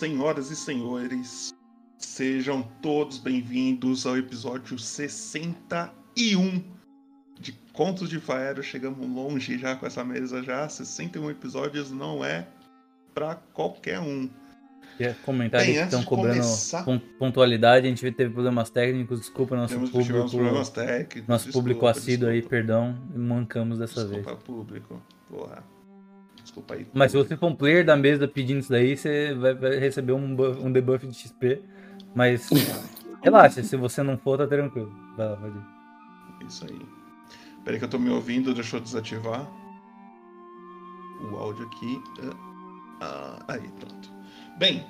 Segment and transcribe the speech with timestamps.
[0.00, 1.54] Senhoras e senhores,
[1.98, 6.64] sejam todos bem-vindos ao episódio 61
[7.38, 8.62] de Contos de Faero.
[8.62, 10.66] Chegamos longe já com essa mesa já.
[10.66, 12.48] 61 episódios não é
[13.12, 14.30] para qualquer um.
[15.22, 16.86] Comentar Bem, que estão cobrando começar...
[17.18, 20.30] pontualidade, a gente teve problemas técnicos, desculpa nosso Temos, público.
[20.30, 21.28] problemas técnicos.
[21.28, 24.24] Nosso desculpa, público assíduo aí, perdão, mancamos dessa desculpa, vez.
[24.24, 25.02] Desculpa, público.
[25.28, 25.62] Porra.
[26.50, 26.86] Desculpa aí.
[26.92, 30.12] Mas se você for um player da mesa pedindo isso daí, você vai, vai receber
[30.12, 31.62] um, buff, um debuff de XP.
[32.12, 32.50] Mas
[33.22, 34.92] relaxa, se você não for, tá tranquilo.
[35.16, 35.52] Vai lá, vai
[36.44, 36.80] Isso aí.
[37.64, 39.48] Peraí que eu tô me ouvindo, deixa eu desativar
[41.30, 42.02] o áudio aqui.
[43.00, 44.10] Ah, aí, pronto.
[44.58, 44.84] Bem,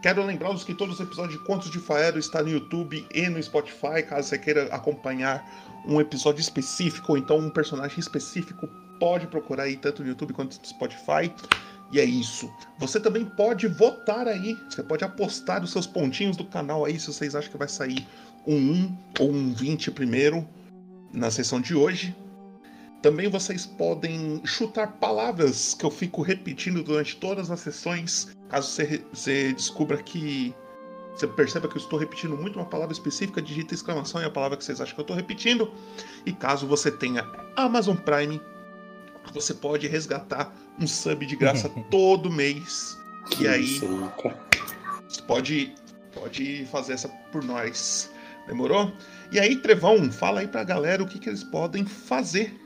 [0.00, 3.42] quero lembrá-los que todos os episódios de Contos de Faero estão no YouTube e no
[3.42, 5.44] Spotify, caso você queira acompanhar
[5.84, 8.68] um episódio específico ou então um personagem específico
[8.98, 11.32] pode procurar aí tanto no YouTube quanto no Spotify.
[11.90, 12.52] E é isso.
[12.78, 14.56] Você também pode votar aí.
[14.68, 18.06] Você pode apostar os seus pontinhos do canal aí se vocês acham que vai sair
[18.46, 20.46] um 1 ou um 20 primeiro
[21.12, 22.14] na sessão de hoje.
[23.00, 28.36] Também vocês podem chutar palavras que eu fico repetindo durante todas as sessões.
[28.48, 30.54] Caso você, você descubra que.
[31.14, 34.56] Você perceba que eu estou repetindo muito uma palavra específica, digita exclamação e a palavra
[34.56, 35.72] que vocês acham que eu estou repetindo.
[36.24, 38.40] E caso você tenha Amazon Prime,
[39.32, 42.96] você pode resgatar um sub de graça todo mês.
[43.40, 43.78] E aí
[45.08, 45.74] você pode,
[46.12, 48.10] pode fazer essa por nós.
[48.46, 48.90] Demorou?
[49.30, 52.58] E aí, Trevão, fala aí pra galera o que, que eles podem fazer.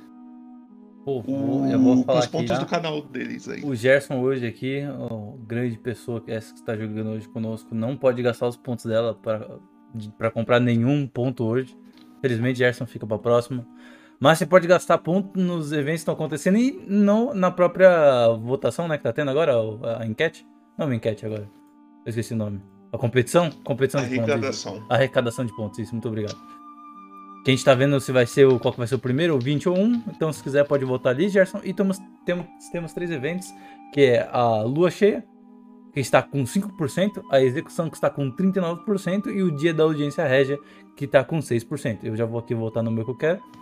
[1.04, 3.60] Pô, o, eu vou falar os pontos aqui, do canal deles aí.
[3.64, 7.96] O Gerson hoje aqui, o grande pessoa que essa que está jogando hoje conosco, não
[7.96, 11.76] pode gastar os pontos dela para comprar nenhum ponto hoje.
[12.20, 13.66] Felizmente, Gerson fica para próxima.
[14.22, 18.86] Mas você pode gastar ponto nos eventos que estão acontecendo e não na própria votação,
[18.86, 18.96] né?
[18.96, 19.52] Que tá tendo agora,
[19.98, 20.46] a enquete.
[20.78, 21.50] Não, a enquete agora.
[22.06, 22.62] Eu esqueci o nome.
[22.92, 23.50] A competição?
[23.64, 24.74] Competição Arrecadação.
[24.74, 24.90] de pontos.
[24.94, 26.36] Arrecadação de pontos, isso, muito obrigado.
[27.44, 29.68] Quem está vendo se vai ser o qual que vai ser o primeiro, o 20
[29.68, 30.02] ou 1.
[30.14, 31.60] Então, se quiser, pode votar ali, Gerson.
[31.64, 33.48] E temos, temos, temos três eventos,
[33.92, 35.24] que é a lua cheia,
[35.92, 40.24] que está com 5%, a execução que está com 39% e o dia da audiência
[40.24, 40.60] régia,
[40.96, 42.04] que está com 6%.
[42.04, 43.61] Eu já vou aqui votar no meu que eu quero.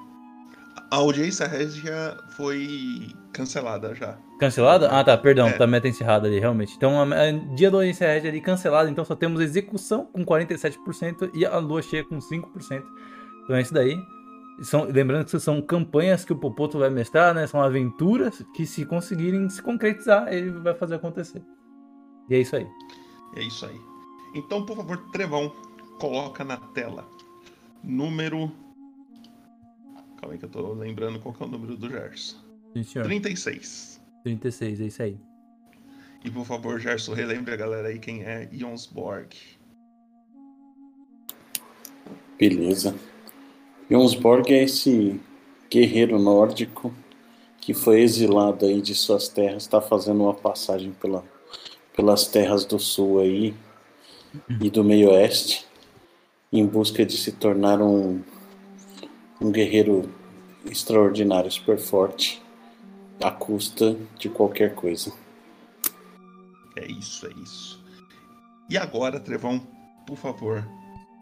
[0.91, 4.19] A audiência régia foi cancelada já.
[4.41, 4.89] Cancelada?
[4.91, 5.53] Ah, tá, perdão, é.
[5.53, 6.75] tá meta encerrada ali, realmente.
[6.77, 11.31] Então, a, a, dia da audiência régia ali cancelada, então só temos execução com 47%
[11.33, 12.83] e a lua cheia com 5%.
[13.45, 13.97] Então é isso daí.
[14.63, 17.47] São, lembrando que são campanhas que o Popoto vai mestrar, né?
[17.47, 21.43] São aventuras que, se conseguirem se concretizar, ele vai fazer acontecer.
[22.29, 22.67] E é isso aí.
[23.37, 23.81] É isso aí.
[24.35, 25.53] Então, por favor, Trevão,
[26.01, 27.09] coloca na tela
[27.83, 28.53] número
[30.21, 32.37] Calma aí que eu tô lembrando qual que é o número do Gerson.
[32.75, 33.05] Sim, senhor.
[33.05, 34.01] 36.
[34.23, 35.19] 36, é isso aí.
[36.23, 39.35] E por favor, Gerson, relembre a galera aí quem é Jonsborg.
[42.39, 42.95] Beleza.
[43.91, 45.19] Jonsborg é esse
[45.71, 46.95] guerreiro nórdico
[47.59, 51.25] que foi exilado aí de suas terras, está fazendo uma passagem pela,
[51.95, 53.55] pelas terras do sul aí
[54.61, 55.67] e do meio oeste
[56.53, 58.23] em busca de se tornar um
[59.41, 60.13] um guerreiro
[60.65, 62.43] extraordinário, super forte,
[63.23, 65.13] à custa de qualquer coisa.
[66.77, 67.83] É isso, é isso.
[68.69, 69.67] E agora, Trevão,
[70.07, 70.67] por favor,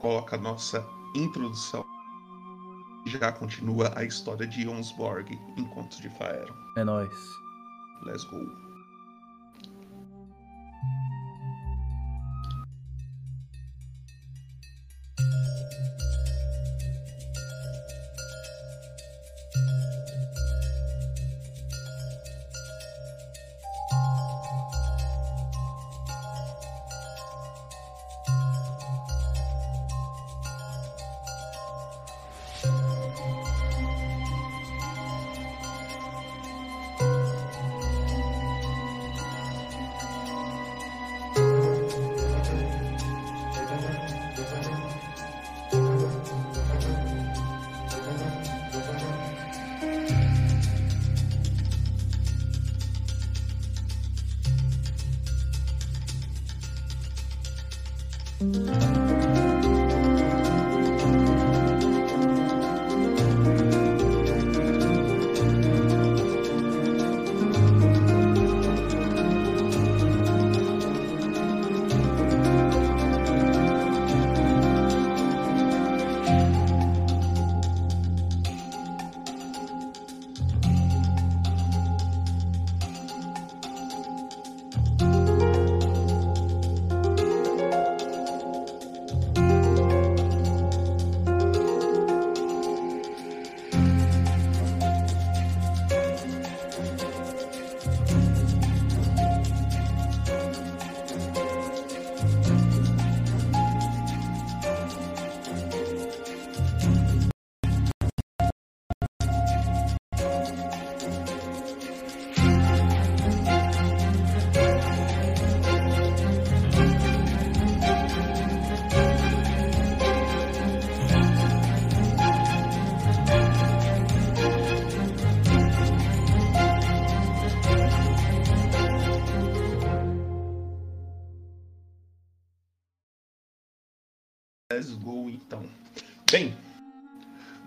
[0.01, 0.85] coloca a nossa
[1.15, 1.85] introdução.
[3.07, 6.55] Já continua a história de Jonsborg em Contos de Faero.
[6.77, 7.15] É nóis.
[8.05, 8.68] Let's go.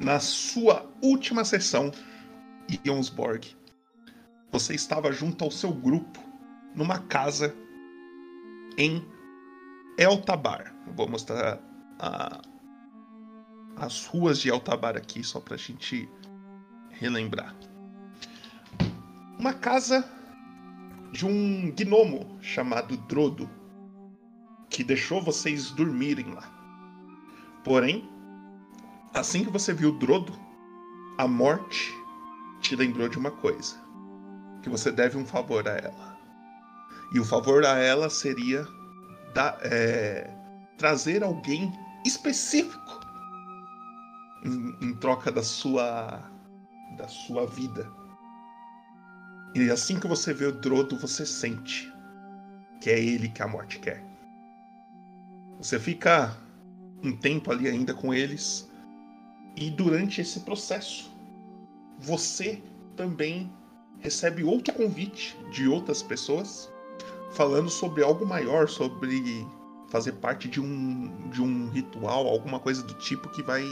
[0.01, 1.91] Na sua última sessão,
[2.83, 3.55] Jonsborg,
[4.51, 6.19] você estava junto ao seu grupo
[6.75, 7.55] numa casa
[8.77, 9.05] em
[9.97, 10.75] Eltabar.
[10.95, 11.59] Vou mostrar
[11.99, 12.41] a,
[13.77, 16.09] as ruas de Eltabar aqui só pra gente
[16.89, 17.55] relembrar.
[19.37, 20.03] Uma casa
[21.11, 23.49] de um gnomo chamado Drodo,
[24.69, 26.49] que deixou vocês dormirem lá.
[27.63, 28.10] Porém,
[29.13, 30.33] assim que você viu Drodo,
[31.17, 31.93] a morte
[32.61, 33.75] te lembrou de uma coisa:
[34.61, 36.17] que você deve um favor a ela.
[37.13, 38.65] E o favor a ela seria
[39.33, 40.29] da, é,
[40.77, 41.71] trazer alguém
[42.05, 43.01] específico
[44.43, 46.29] em, em troca da sua
[46.97, 47.89] da sua vida.
[49.53, 51.91] E assim que você vê o Drodo, você sente
[52.79, 54.03] que é ele que a morte quer.
[55.57, 56.35] Você fica
[57.03, 58.70] um tempo ali ainda com eles
[59.55, 61.11] e durante esse processo
[61.99, 62.61] você
[62.95, 63.51] também
[63.99, 66.71] recebe outro convite de outras pessoas
[67.31, 69.47] falando sobre algo maior, sobre
[69.89, 73.63] fazer parte de um, de um ritual, alguma coisa do tipo que vai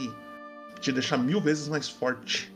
[0.80, 2.54] te deixar mil vezes mais forte.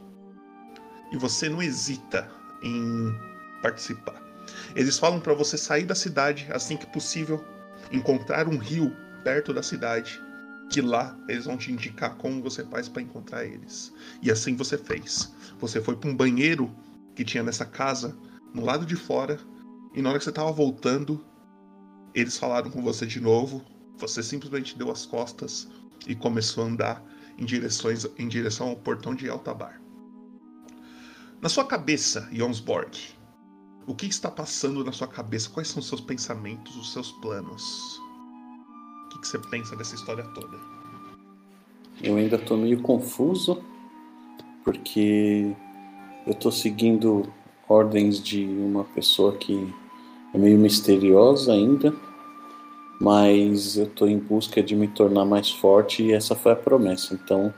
[1.11, 2.31] E você não hesita
[2.63, 3.15] em
[3.63, 4.23] participar.
[4.75, 7.45] Eles falam para você sair da cidade assim que possível,
[7.91, 10.21] encontrar um rio perto da cidade,
[10.75, 13.93] que lá eles vão te indicar como você faz para encontrar eles.
[14.21, 15.33] E assim você fez.
[15.61, 16.69] Você foi para um banheiro
[17.15, 18.19] que tinha nessa casa,
[18.53, 19.39] no lado de fora,
[19.95, 21.25] e na hora que você estava voltando,
[22.13, 23.65] eles falaram com você de novo.
[23.99, 25.69] Você simplesmente deu as costas
[26.09, 27.05] e começou a andar
[27.39, 29.81] em, direções, em direção ao portão de Altabar.
[31.41, 32.99] Na sua cabeça, Jonsborg,
[33.87, 35.49] o que está passando na sua cabeça?
[35.51, 38.03] Quais são os seus pensamentos, os seus planos?
[39.15, 40.59] O que, que você pensa dessa história toda?
[42.03, 43.63] Eu ainda estou meio confuso,
[44.65, 45.55] porque
[46.27, 47.33] eu estou seguindo
[47.69, 49.73] ordens de uma pessoa que
[50.35, 51.95] é meio misteriosa ainda,
[53.01, 57.15] mas eu estou em busca de me tornar mais forte e essa foi a promessa.
[57.15, 57.55] Então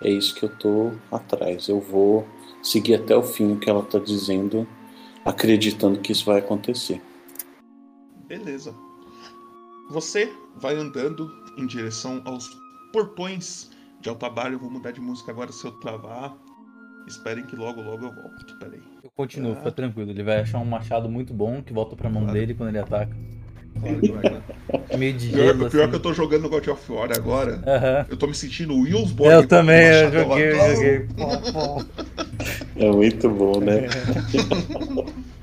[0.00, 1.68] é isso que eu estou atrás.
[1.68, 2.26] Eu vou
[2.62, 4.66] seguir até o fim o que ela está dizendo,
[5.22, 7.00] acreditando que isso vai acontecer.
[8.26, 8.74] Beleza.
[9.90, 12.48] Você vai andando em direção aos
[12.92, 13.70] portões
[14.00, 14.52] de Altabar.
[14.52, 16.34] Eu vou mudar de música agora se eu travar.
[17.06, 18.58] Esperem que logo, logo eu volto.
[18.58, 18.80] Peraí.
[19.02, 19.56] Eu continuo, ah.
[19.56, 20.10] fica tranquilo.
[20.10, 22.38] Ele vai achar um machado muito bom que volta pra mão claro.
[22.38, 23.14] dele quando ele ataca.
[23.78, 24.42] Claro que vai, né?
[24.96, 25.90] Meio de pior, gelo, pior assim.
[25.90, 27.56] que eu tô jogando God of War agora.
[27.56, 28.06] Uh -huh.
[28.08, 29.32] Eu tô me sentindo o Willsborg.
[29.32, 31.00] Eu também, eu joguei, eu joguei.
[31.14, 31.84] Pô, pô.
[32.76, 33.82] É muito bom, né?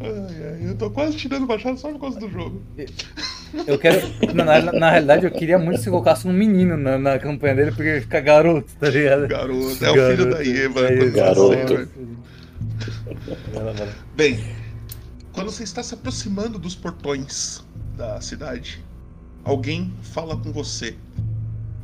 [0.00, 2.62] ai, ai, eu tô quase tirando o machado só por causa do jogo.
[3.66, 4.00] Eu quero.
[4.34, 7.70] Na, na, realidade, eu queria muito que você colocasse um menino na, na campanha dele,
[7.70, 9.26] porque ele fica garoto, tá ligado?
[9.26, 10.86] Garoto, é o garoto, filho da Eva.
[10.86, 11.88] É garoto.
[14.14, 14.38] Bem,
[15.32, 17.64] quando você está se aproximando dos portões
[17.96, 18.84] da cidade,
[19.44, 20.96] alguém fala com você,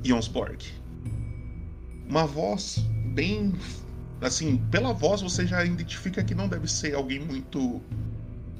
[0.02, 0.58] Jonsborg.
[2.08, 3.54] Uma voz bem.
[4.24, 7.82] Assim, pela voz você já identifica que não deve ser alguém muito.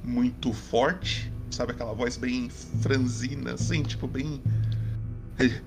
[0.02, 1.32] muito forte.
[1.50, 2.50] Sabe aquela voz bem
[2.82, 4.42] franzina, assim, tipo, bem.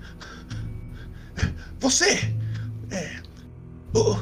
[1.80, 2.34] Você!
[2.90, 3.20] É.
[3.94, 4.16] Oh,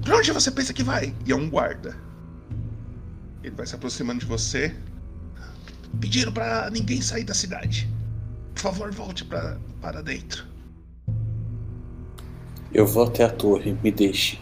[0.00, 1.14] pra onde você pensa que vai?
[1.26, 1.96] E é um guarda.
[3.42, 4.74] Ele vai se aproximando de você.
[6.00, 7.88] Pediram para ninguém sair da cidade.
[8.54, 10.46] Por favor, volte pra, para dentro.
[12.72, 14.38] Eu vou até a torre, me deixe.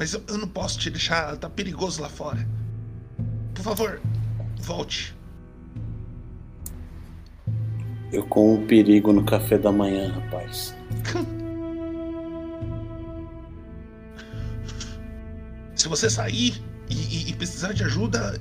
[0.00, 2.48] Mas eu, eu não posso te deixar, tá perigoso lá fora.
[3.52, 4.00] Por favor,
[4.62, 5.14] volte.
[8.10, 10.74] Eu com o perigo no café da manhã, rapaz.
[15.76, 18.40] Se você sair e, e, e precisar de ajuda,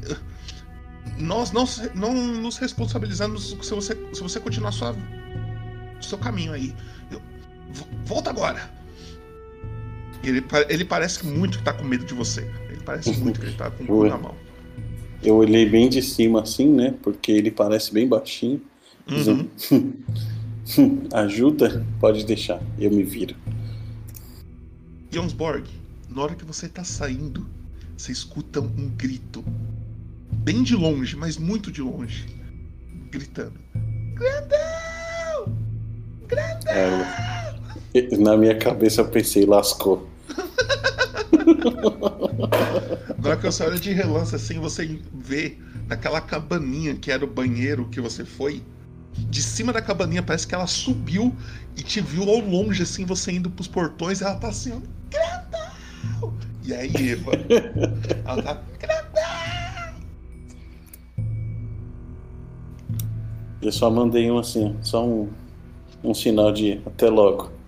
[1.18, 4.96] nós não, não nos responsabilizamos se você, se você continuar sua,
[6.00, 6.74] seu caminho aí.
[7.12, 7.22] Eu,
[8.06, 8.79] volta agora.
[10.24, 12.42] Ele, ele parece muito que tá com medo de você.
[12.70, 14.36] Ele parece muito que ele tá com o cu na mão.
[15.24, 16.94] Eu olhei bem de cima assim, né?
[17.02, 18.62] Porque ele parece bem baixinho.
[19.10, 19.94] Uhum.
[21.14, 21.86] Ajuda?
[22.00, 23.36] Pode deixar, eu me viro.
[25.12, 25.68] Jonsborg,
[26.10, 27.48] na hora que você tá saindo,
[27.98, 29.44] você escuta um grito.
[30.32, 32.26] Bem de longe, mas muito de longe.
[33.12, 33.60] Gritando.
[34.14, 35.58] Grandão!
[36.28, 36.74] Grandão!
[36.74, 37.39] É,
[38.20, 40.08] na minha cabeça eu pensei, lascou.
[43.18, 47.28] Na hora que você olha de relance assim, você vê naquela cabaninha que era o
[47.28, 48.62] banheiro que você foi,
[49.14, 51.36] de cima da cabaninha, parece que ela subiu
[51.76, 54.80] e te viu ao longe, assim, você indo pros portões, e ela tá assim, ó,
[55.10, 56.34] grandão!
[56.64, 57.32] E aí, Eva?
[58.26, 59.10] ela tá, grandão!
[63.62, 65.30] Eu só mandei um assim, só um,
[66.04, 67.59] um sinal de até logo.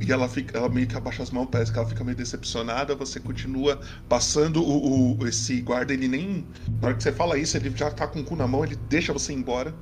[0.00, 2.94] E ela fica, ela meio que abaixa as mãos, parece que ela fica meio decepcionada.
[2.94, 6.46] Você continua passando o, o- esse guarda, ele nem.
[6.80, 8.76] Na hora que você fala isso, ele já tá com o cu na mão, ele
[8.88, 9.74] deixa você ir embora.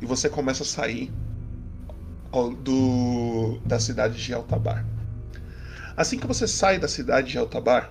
[0.00, 1.10] E você começa a sair
[2.62, 4.84] do, da cidade de Altabar.
[5.96, 7.90] Assim que você sai da cidade de Altabar,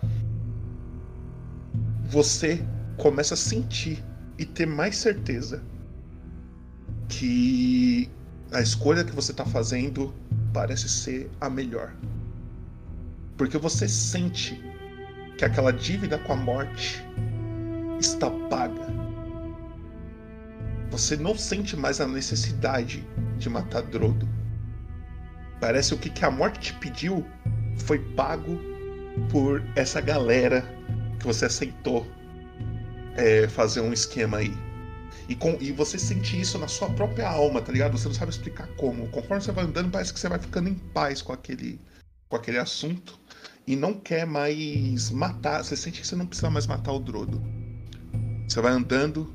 [2.09, 2.63] você
[2.97, 4.03] começa a sentir
[4.37, 5.63] e ter mais certeza
[7.07, 8.09] que
[8.51, 10.13] a escolha que você tá fazendo
[10.53, 11.93] parece ser a melhor.
[13.37, 14.61] Porque você sente
[15.37, 17.03] que aquela dívida com a morte
[17.99, 18.87] está paga.
[20.91, 24.27] Você não sente mais a necessidade de matar Drodo.
[25.59, 27.25] Parece o que, que a morte te pediu
[27.77, 28.59] foi pago
[29.29, 30.63] por essa galera
[31.19, 32.05] que você aceitou
[33.15, 34.70] é, fazer um esquema aí.
[35.27, 37.97] E, com, e você sente isso na sua própria alma, tá ligado?
[37.97, 39.07] Você não sabe explicar como.
[39.09, 41.79] Conforme você vai andando, parece que você vai ficando em paz com aquele,
[42.29, 43.19] com aquele assunto.
[43.65, 45.63] E não quer mais matar.
[45.63, 47.41] Você sente que você não precisa mais matar o Drodo.
[48.47, 49.31] Você vai andando.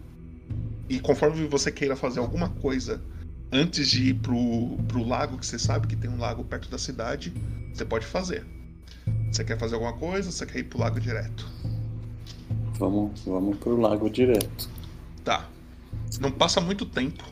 [0.89, 3.01] E conforme você queira fazer alguma coisa
[3.53, 6.79] antes de ir pro, pro lago, que você sabe que tem um lago perto da
[6.79, 7.33] cidade,
[7.73, 8.45] você pode fazer.
[9.31, 10.31] Você quer fazer alguma coisa?
[10.31, 11.49] Você quer ir pro lago direto?
[12.79, 14.69] Vamos, vamos pro lago direto.
[15.25, 15.49] Tá.
[16.21, 17.25] Não passa muito tempo.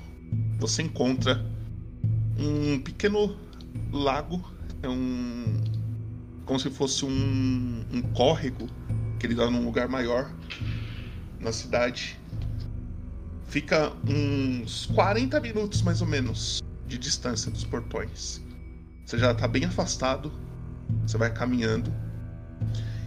[0.58, 1.44] Você encontra
[2.38, 3.36] um pequeno
[3.92, 4.42] lago.
[4.82, 5.62] É um.
[6.44, 8.66] Como se fosse um, um córrego
[9.18, 10.30] que ele dá num lugar maior
[11.40, 12.18] na cidade.
[13.46, 18.42] Fica uns 40 minutos mais ou menos de distância dos portões.
[19.06, 20.32] Você já tá bem afastado.
[21.06, 21.92] Você vai caminhando.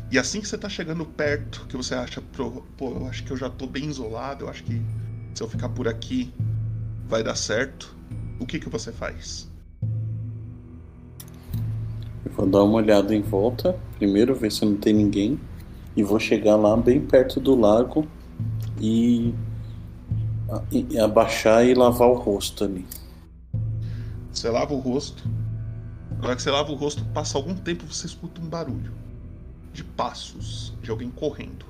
[0.09, 3.37] E assim que você tá chegando perto, que você acha, pô, eu acho que eu
[3.37, 4.81] já tô bem isolado, eu acho que
[5.37, 6.33] se eu ficar por aqui
[7.07, 7.95] vai dar certo.
[8.39, 9.47] O que que você faz?
[12.25, 15.39] Eu vou dar uma olhada em volta, primeiro ver se não tem ninguém,
[15.95, 18.07] e vou chegar lá bem perto do lago
[18.81, 19.31] e,
[20.71, 22.83] e abaixar e lavar o rosto ali.
[24.31, 25.23] Você lava o rosto.
[26.17, 28.91] Na hora que você lava o rosto, passa algum tempo você escuta um barulho
[29.71, 31.66] de passos de alguém correndo.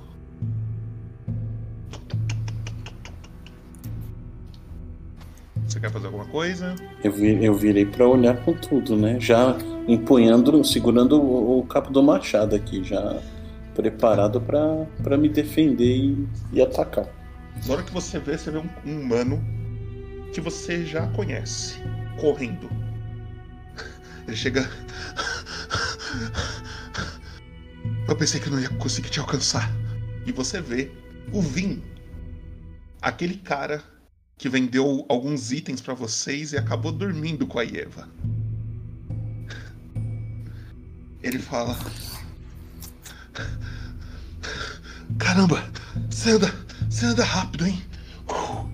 [5.68, 6.74] Você quer fazer alguma coisa?
[7.04, 9.20] Eu, vi- eu virei pra olhar com tudo, né?
[9.20, 9.54] Já
[9.86, 13.20] empunhando, segurando o, o cabo do machado aqui, já
[13.74, 17.06] preparado pra pra me defender e, e atacar.
[17.66, 19.44] Na hora que você vê, você vê um, um humano
[20.32, 21.78] que você já conhece
[22.18, 22.68] correndo.
[24.26, 24.68] Ele chega.
[28.08, 29.70] Eu pensei que não ia conseguir te alcançar.
[30.26, 30.90] E você vê
[31.32, 31.82] o Vin,
[33.02, 33.82] aquele cara
[34.38, 38.08] que vendeu alguns itens pra vocês e acabou dormindo com a Eva.
[41.20, 41.76] Ele fala:
[45.18, 45.68] Caramba,
[46.08, 46.54] você anda,
[46.88, 47.82] você anda rápido, hein?
[48.28, 48.68] Uh!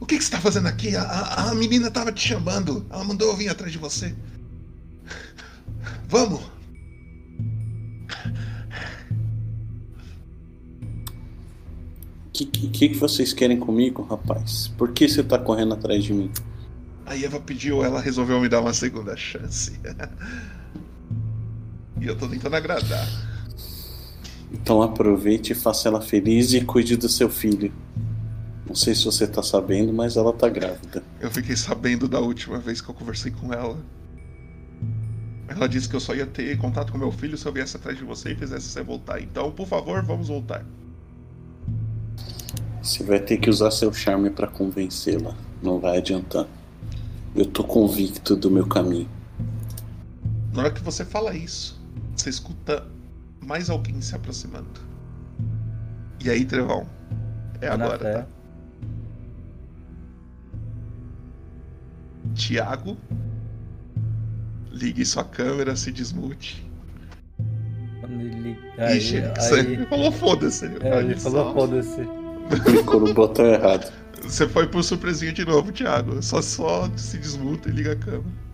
[0.00, 0.94] O que, que você tá fazendo aqui?
[0.94, 2.86] A, a, a menina tava te chamando.
[2.90, 4.14] Ela mandou eu vir atrás de você.
[6.08, 6.55] Vamos!
[12.44, 14.68] Que, que, que vocês querem comigo, rapaz?
[14.76, 16.30] Por que você tá correndo atrás de mim?
[17.06, 19.78] A Eva pediu, ela resolveu me dar uma segunda chance.
[22.00, 23.06] e eu tô tentando agradar.
[24.52, 27.72] Então aproveite e faça ela feliz e cuide do seu filho.
[28.66, 31.02] Não sei se você tá sabendo, mas ela tá grávida.
[31.20, 33.78] Eu fiquei sabendo da última vez que eu conversei com ela.
[35.48, 37.96] Ela disse que eu só ia ter contato com meu filho se eu viesse atrás
[37.96, 39.22] de você e fizesse você voltar.
[39.22, 40.64] Então, por favor, vamos voltar.
[42.86, 45.34] Você vai ter que usar seu charme pra convencê-la.
[45.60, 46.46] Não vai adiantar.
[47.34, 49.08] Eu tô convicto do meu caminho.
[50.54, 51.76] Na hora que você fala isso,
[52.14, 52.86] você escuta
[53.44, 54.80] mais alguém se aproximando.
[56.24, 56.86] E aí, Trevão?
[57.60, 58.12] É Na agora, fé.
[58.18, 58.26] tá?
[62.34, 62.96] Tiago,
[64.70, 66.64] ligue sua câmera, se desmute.
[68.08, 68.56] Ele.
[68.78, 70.66] Aí, Ixi, aí, você falou foda-se.
[70.80, 72.08] é, ele falou foda-se.
[72.64, 73.92] Clicou no botão errado.
[74.22, 76.22] Você foi por surpresinha de novo, Thiago.
[76.22, 78.46] Só, só se desmuta e liga a câmera.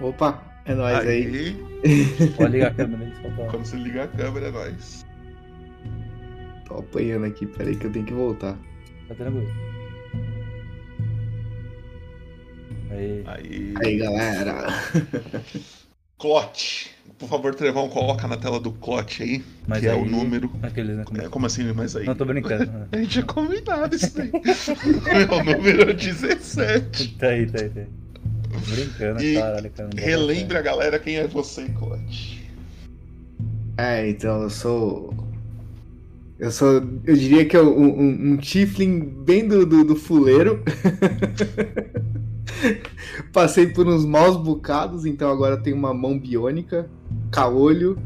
[0.00, 1.56] Opa, é nóis aí.
[1.84, 5.06] Aí, Pode ligar a câmera aí, quando você ligar a câmera, é nóis.
[6.66, 8.58] tô apanhando aqui, peraí que eu tenho que voltar.
[9.08, 9.48] Tá tranquilo.
[12.90, 13.24] Aí.
[13.26, 13.74] Aí.
[13.84, 14.66] Aí, galera.
[16.18, 16.95] Clote.
[17.18, 19.44] Por favor, Trevão, coloca na tela do Clote aí.
[19.66, 20.50] Mas que é aí- o número.
[20.62, 21.04] Aqueles, né?
[21.24, 22.04] É, como assim, mas aí?
[22.04, 22.70] Não, tô brincando.
[22.92, 24.30] A gente tinha combinado isso daí.
[25.06, 27.08] é o número 17.
[27.18, 27.86] tá aí, tá aí, tá aí.
[28.52, 29.90] Tô brincando, E caralho, cara.
[29.96, 32.44] Relembre a galera quem é você, Clote.
[33.78, 35.14] É, então eu sou.
[36.38, 36.82] Eu sou.
[37.04, 40.62] Eu diria que é um, um, um Tiflin bem do, do, do fuleiro.
[43.32, 46.88] Passei por uns maus bocados, então agora tenho uma mão biônica,
[47.30, 47.98] caolho,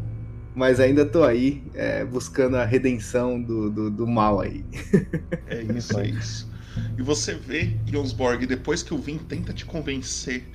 [0.55, 4.65] mas ainda tô aí, é, buscando a redenção do, do, do mal aí.
[5.47, 6.51] É isso, é isso.
[6.99, 10.49] E você vê, Jonsborg, depois que o Vin tenta te convencer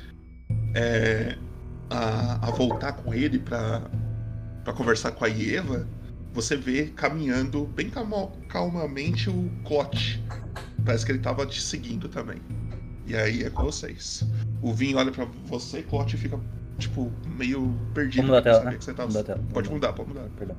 [0.73, 1.37] é,
[1.89, 3.81] a, a voltar com ele pra
[4.75, 5.87] conversar com a Ieva,
[6.33, 10.21] você vê caminhando bem calma- calmamente o Clote.
[10.83, 12.41] Parece que ele tava te seguindo também.
[13.07, 14.27] E aí é com vocês.
[14.61, 16.39] O Vin olha pra você, Clote fica,
[16.77, 18.27] tipo, meio perdido.
[18.27, 18.77] Vamos mudar a tela, né?
[18.77, 19.43] que você tava- mudar a tela.
[19.53, 20.27] Pode mudar, pode mudar.
[20.37, 20.55] Perdão.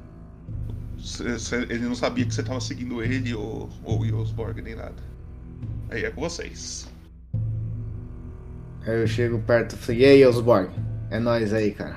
[0.99, 4.75] Cê- cê- ele não sabia que você tava seguindo ele ou, ou o Jonsborg nem
[4.75, 4.95] nada.
[5.91, 6.89] Aí é com vocês.
[8.87, 10.71] Aí eu chego perto e falei, e aí, Osborg?
[11.11, 11.97] É nóis aí, cara.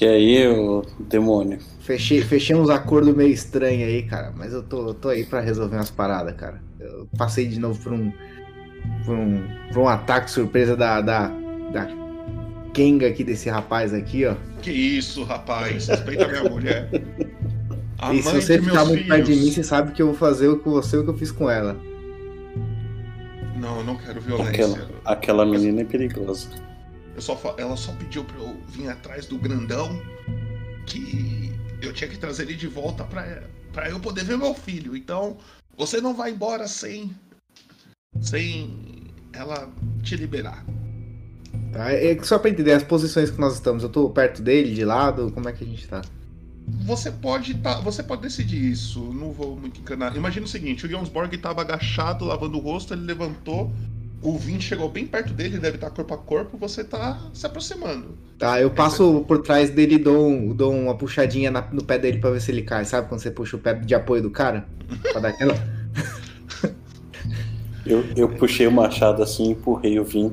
[0.00, 1.58] E aí, ô demônio?
[1.80, 5.76] Fechei, fechei uns acordos meio estranhos aí, cara, mas eu tô, tô aí pra resolver
[5.76, 6.60] umas paradas, cara.
[6.80, 8.12] Eu passei de novo por um.
[9.04, 11.00] por um, por um ataque surpresa da.
[11.00, 11.28] da.
[11.72, 12.03] da
[12.74, 14.34] Kenga aqui desse rapaz aqui, ó.
[14.60, 15.86] Que isso, rapaz?
[15.86, 16.90] Respeita a minha mulher.
[17.98, 20.52] A e se você ficar muito perto de mim, você sabe que eu vou fazer
[20.58, 21.80] com você o que eu fiz com ela.
[23.56, 24.50] Não, eu não quero violência.
[24.50, 26.48] Aquela, aquela menina é perigosa.
[27.14, 30.02] Eu só, ela só pediu pra eu vir atrás do grandão
[30.84, 34.96] que eu tinha que trazer ele de volta pra, pra eu poder ver meu filho.
[34.96, 35.36] Então,
[35.76, 37.14] você não vai embora sem.
[38.20, 39.70] sem ela
[40.02, 40.64] te liberar.
[41.74, 41.92] Tá?
[41.92, 43.82] É só pra entender as posições que nós estamos.
[43.82, 46.02] Eu tô perto dele, de lado, como é que a gente tá?
[46.86, 49.00] Você pode tá, você pode decidir isso.
[49.12, 50.16] Não vou muito encanar.
[50.16, 53.72] Imagina o seguinte: o Jonsborg estava agachado, lavando o rosto, ele levantou.
[54.22, 56.56] O Vin chegou bem perto dele, deve estar corpo a corpo.
[56.56, 58.16] Você tá se aproximando.
[58.38, 62.18] Tá, eu passo por trás dele e dou, dou uma puxadinha na- no pé dele
[62.18, 62.84] pra ver se ele cai.
[62.86, 64.64] Sabe quando você puxa o pé de apoio do cara?
[65.12, 65.54] Pra dar aquela.
[67.84, 70.32] Eu, eu puxei o machado assim e empurrei o Vim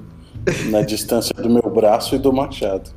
[0.70, 2.92] na distância do meu braço e do machado.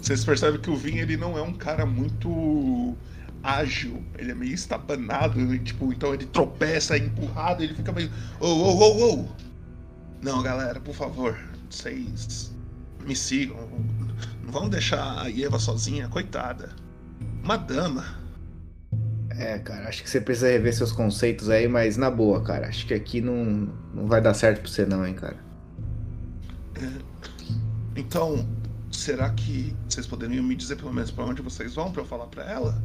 [0.00, 2.96] Vocês percebem que o Vin ele não é um cara muito
[3.42, 4.02] ágil.
[4.18, 5.58] Ele é meio estabanado, né?
[5.62, 8.10] tipo, então ele tropeça, é empurrado, ele fica meio.
[8.40, 9.24] Ô, ô, ô, ô!
[10.22, 12.52] Não, galera, por favor, vocês
[13.06, 13.56] me sigam.
[14.44, 16.70] Não vamos deixar a Eva sozinha, coitada.
[17.42, 18.20] Uma dama.
[19.30, 22.68] É, cara, acho que você precisa rever seus conceitos aí, mas na boa, cara.
[22.68, 25.49] Acho que aqui não, não vai dar certo pra você, não, hein, cara.
[27.96, 28.46] Então,
[28.90, 32.26] será que vocês poderiam me dizer pelo menos pra onde vocês vão pra eu falar
[32.26, 32.80] pra ela?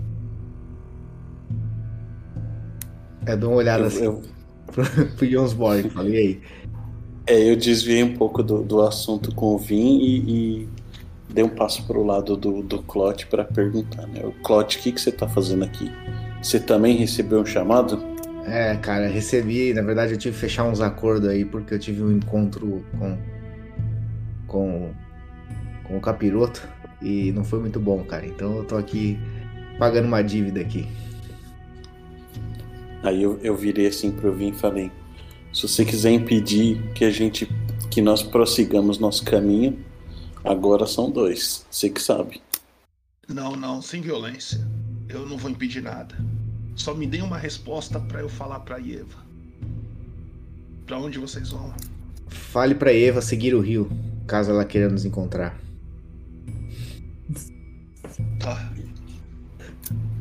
[3.26, 4.22] Eu dou uma olhada Eu, assim eu-
[5.18, 5.90] pro, Jonsborg.
[5.90, 6.42] Falei, e aí?
[7.28, 10.18] é, eu desviei um pouco do, do assunto com o Vim e,
[10.64, 10.70] e
[11.34, 14.22] dei um passo pro lado do, do Clote para perguntar, né?
[14.26, 15.92] O Clote, o que, que você tá fazendo aqui?
[16.42, 18.04] Você também recebeu um chamado?
[18.46, 19.74] É, cara, recebi.
[19.74, 23.18] Na verdade, eu tive que fechar uns acordos aí, porque eu tive um encontro com.
[24.56, 24.94] Com.
[25.84, 26.66] com o capiroto.
[27.02, 28.26] E não foi muito bom, cara.
[28.26, 29.20] Então eu tô aqui
[29.78, 30.88] pagando uma dívida aqui.
[33.04, 34.90] Aí eu, eu virei assim pro Vim e falei:
[35.52, 37.50] se você quiser impedir que a gente,
[37.92, 39.78] que nós prossigamos nosso caminho,
[40.44, 41.66] agora são dois.
[41.70, 42.42] Você que sabe.
[43.28, 44.66] Não, não, sem violência.
[45.10, 46.16] Eu não vou impedir nada.
[46.76, 49.26] Só me deem uma resposta pra eu falar pra Eva.
[50.86, 51.74] Pra onde vocês vão?
[52.28, 53.90] Fale pra Eva seguir o rio,
[54.28, 55.58] caso ela queira nos encontrar.
[58.40, 58.72] Tá.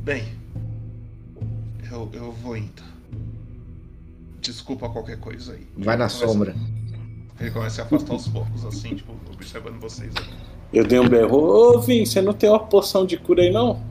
[0.02, 0.24] Bem,
[1.90, 2.82] eu, eu vou indo.
[4.40, 5.66] Desculpa qualquer coisa aí.
[5.76, 6.54] Vai na começa- sombra.
[7.40, 10.12] Ele começa a afastar aos poucos, assim, tipo, observando vocês.
[10.16, 10.34] aí.
[10.72, 13.82] Eu dei um berro: Ô Vim, você não tem uma poção de cura aí não?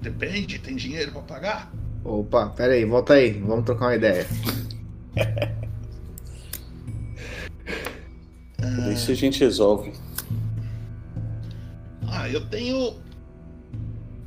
[0.00, 1.72] Depende, tem dinheiro pra pagar?
[2.04, 4.26] Opa, pera aí, volta aí, vamos trocar uma ideia.
[8.92, 9.92] Isso a gente resolve.
[12.08, 12.94] Ah, eu tenho.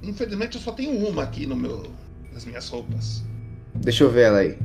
[0.04, 1.92] Infelizmente eu só tenho uma aqui no meu.
[2.34, 3.24] nas minhas roupas.
[3.76, 4.58] Deixa eu ver ela aí.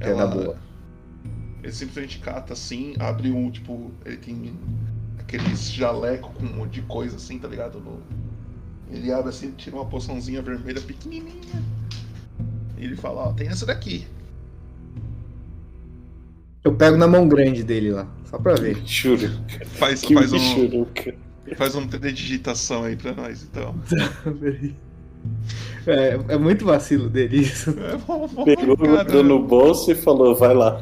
[0.00, 0.56] É Ela- da boa.
[1.62, 4.54] Ele simplesmente cata assim, abre um, tipo, ele tem
[5.18, 7.80] aqueles jaleco com um monte de coisa assim, tá ligado?
[7.80, 8.00] No,
[8.90, 11.62] Ele abre assim, tira uma poçãozinha vermelha pequenininha.
[12.78, 14.06] E ele fala, ó, tem essa daqui.
[16.64, 18.76] Eu pego na mão grande dele lá, só pra ver.
[18.84, 19.30] Juro.
[19.66, 21.14] Faz, Que faz, um, michuruca.
[21.56, 23.74] faz um de digitação aí pra nós, então.
[25.84, 27.70] É, é muito vacilo dele isso.
[27.70, 30.80] É, vamos, vamos, Pegou, botou no bolso e falou, vai lá.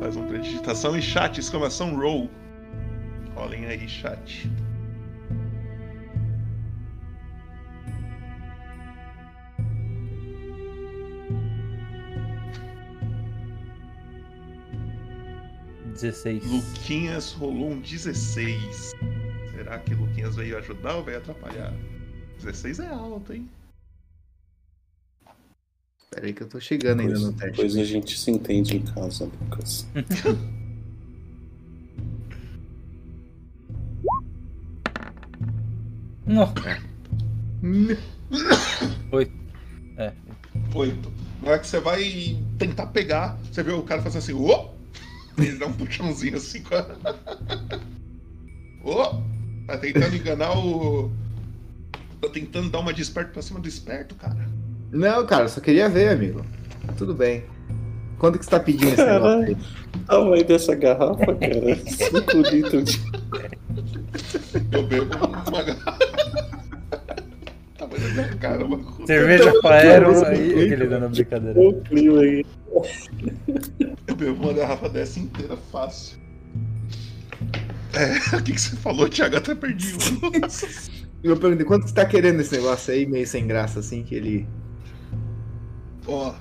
[0.00, 2.28] Faz um digitação e chat, exclamação roll.
[3.36, 4.50] Olhem aí, chat.
[15.96, 16.44] Dezesseis.
[16.44, 18.92] Luquinhas rolou um 16.
[19.50, 21.72] Será que Luquinhas veio ajudar ou veio atrapalhar?
[22.38, 23.48] 16 é alto, hein?
[26.10, 27.50] Pera aí que eu tô chegando ainda no teste.
[27.50, 29.86] Depois a gente se entende em casa, Lucas.
[36.26, 36.52] Não.
[37.62, 37.96] Hum,
[39.12, 39.32] Oito.
[39.96, 40.12] É.
[40.74, 41.12] 8.
[41.40, 44.32] Na hora que você vai tentar pegar, você vê o cara fazendo assim!
[45.38, 46.86] Ele dá um puxãozinho assim com a.
[48.84, 49.22] Ô!
[49.66, 51.10] Tá tentando enganar o.
[52.20, 54.48] Tá tentando dar uma de esperto pra cima do esperto, cara.
[54.92, 56.44] Não, cara, só queria ver, amigo.
[56.96, 57.44] Tudo bem.
[58.18, 59.56] Quanto que você tá pedindo esse negócio aí?
[60.06, 61.76] Tamanho dessa garrafa, cara.
[61.76, 63.02] 5 litros de.
[64.72, 65.98] Eu bebo uma garrafa.
[68.14, 70.48] Minha cara, uma Cerveja Então, Faero então, aí.
[70.50, 71.60] então, Aquele dando brincadeira.
[71.84, 72.46] Clima aí.
[74.06, 76.18] Eu bebo uma garrafa dessa inteira fácil.
[77.92, 79.36] É, o que, que você falou, Thiago?
[79.36, 79.94] Até perdi
[81.22, 84.14] eu perguntei, quanto que você tá querendo esse negócio aí, meio sem graça, assim, que
[84.14, 84.46] ele.
[86.06, 86.34] Ó,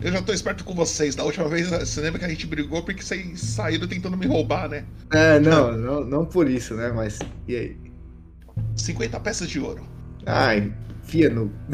[0.00, 1.14] eu já tô esperto com vocês.
[1.14, 4.68] Da última vez, você lembra que a gente brigou porque vocês saíram tentando me roubar,
[4.68, 4.84] né?
[5.12, 6.90] É, não, não, não por isso, né?
[6.92, 7.18] Mas.
[7.46, 7.76] E aí?
[8.76, 9.86] 50 peças de ouro.
[10.26, 10.72] Ai,
[11.04, 11.52] fia no.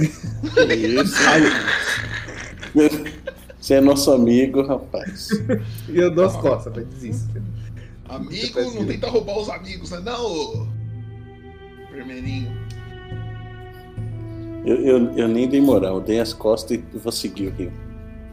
[2.74, 3.28] Isso.
[3.68, 5.28] Você é nosso amigo, rapaz.
[5.92, 7.42] E eu dou as costas, mas desista.
[8.08, 10.00] Amigo, não tenta roubar os amigos, né?
[10.00, 10.66] Não, ô.
[11.92, 12.50] Vermelhinho.
[14.64, 17.70] Eu, eu, eu nem dei moral, eu dei as costas e vou seguir o rio.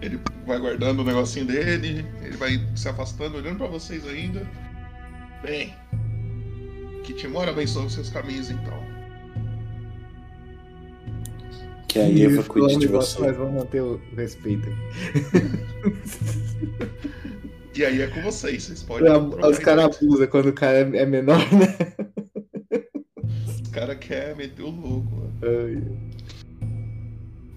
[0.02, 4.50] Ele vai guardando o negocinho dele, ele vai se afastando, olhando pra vocês ainda.
[5.44, 5.74] Bem,
[7.04, 8.85] que Timor abençoe os seus caminhos, então.
[11.96, 13.22] Que a Eva cuide de você.
[13.22, 14.80] Mas vamos manter o respeito aqui.
[17.74, 19.10] E aí é com vocês, vocês podem.
[19.10, 21.94] Os caras abusam quando o cara é é menor, né?
[23.64, 25.34] Os caras querem meter o louco, mano.
[25.42, 25.84] Ai.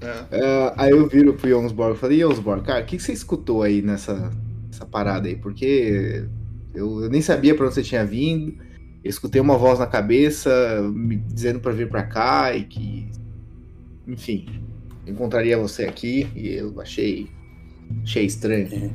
[0.00, 0.38] É.
[0.38, 3.64] É, aí eu viro pro Jonsborg e falei, Jonsborg, cara, o que, que você escutou
[3.64, 4.30] aí nessa,
[4.68, 5.34] nessa parada aí?
[5.34, 6.24] Porque
[6.72, 8.56] eu, eu nem sabia pra onde você tinha vindo.
[9.02, 13.08] Eu escutei uma voz na cabeça me dizendo pra vir pra cá e que,
[14.08, 14.46] enfim,
[15.06, 17.28] encontraria você aqui e eu achei,
[18.02, 18.92] achei estranho.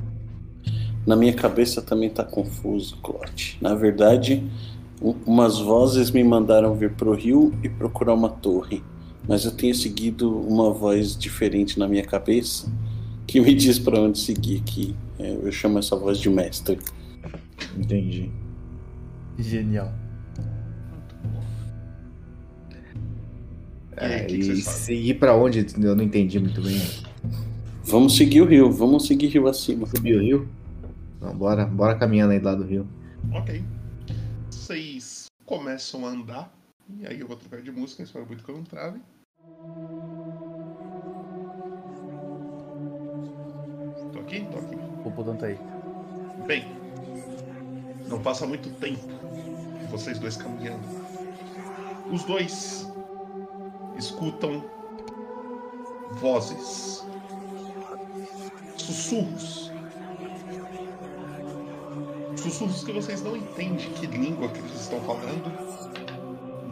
[1.06, 3.58] Na minha cabeça também tá confuso, Clote.
[3.62, 4.43] Na verdade,
[5.02, 8.82] um- umas vozes me mandaram vir pro rio e procurar uma torre.
[9.28, 12.71] Mas eu tenho seguido uma voz diferente na minha cabeça
[13.28, 16.80] que me diz pra onde seguir que é, eu chamo essa voz de mestre.
[17.78, 18.30] Entendi.
[19.38, 19.91] Genial.
[24.02, 24.84] E É, o que que e vocês fazem?
[24.98, 26.80] seguir pra onde eu não entendi muito bem.
[27.84, 29.86] Vamos seguir o rio, vamos seguir rio acima.
[29.88, 30.50] Subir o rio?
[31.18, 32.88] Então, bora, bora caminhando aí lá do rio.
[33.32, 33.64] Ok.
[34.50, 36.54] Vocês começam a andar.
[37.00, 39.00] E aí eu vou trocar de música, espero muito que eu não trave.
[44.12, 44.46] Tô aqui?
[44.52, 44.76] Tô aqui.
[45.06, 45.58] O botão tá aí.
[46.48, 46.66] Bem,
[48.10, 49.00] não passa muito tempo
[49.90, 50.84] vocês dois caminhando.
[52.12, 52.88] Os dois
[53.98, 54.64] escutam
[56.12, 57.06] vozes,
[58.78, 59.72] sussurros.
[62.36, 65.52] Sussurros que vocês não entendem que língua que eles estão falando,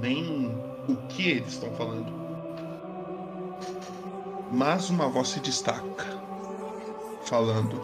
[0.02, 0.48] nem
[0.88, 2.12] o que eles estão falando.
[4.52, 6.06] Mas uma voz se destaca,
[7.24, 7.80] falando: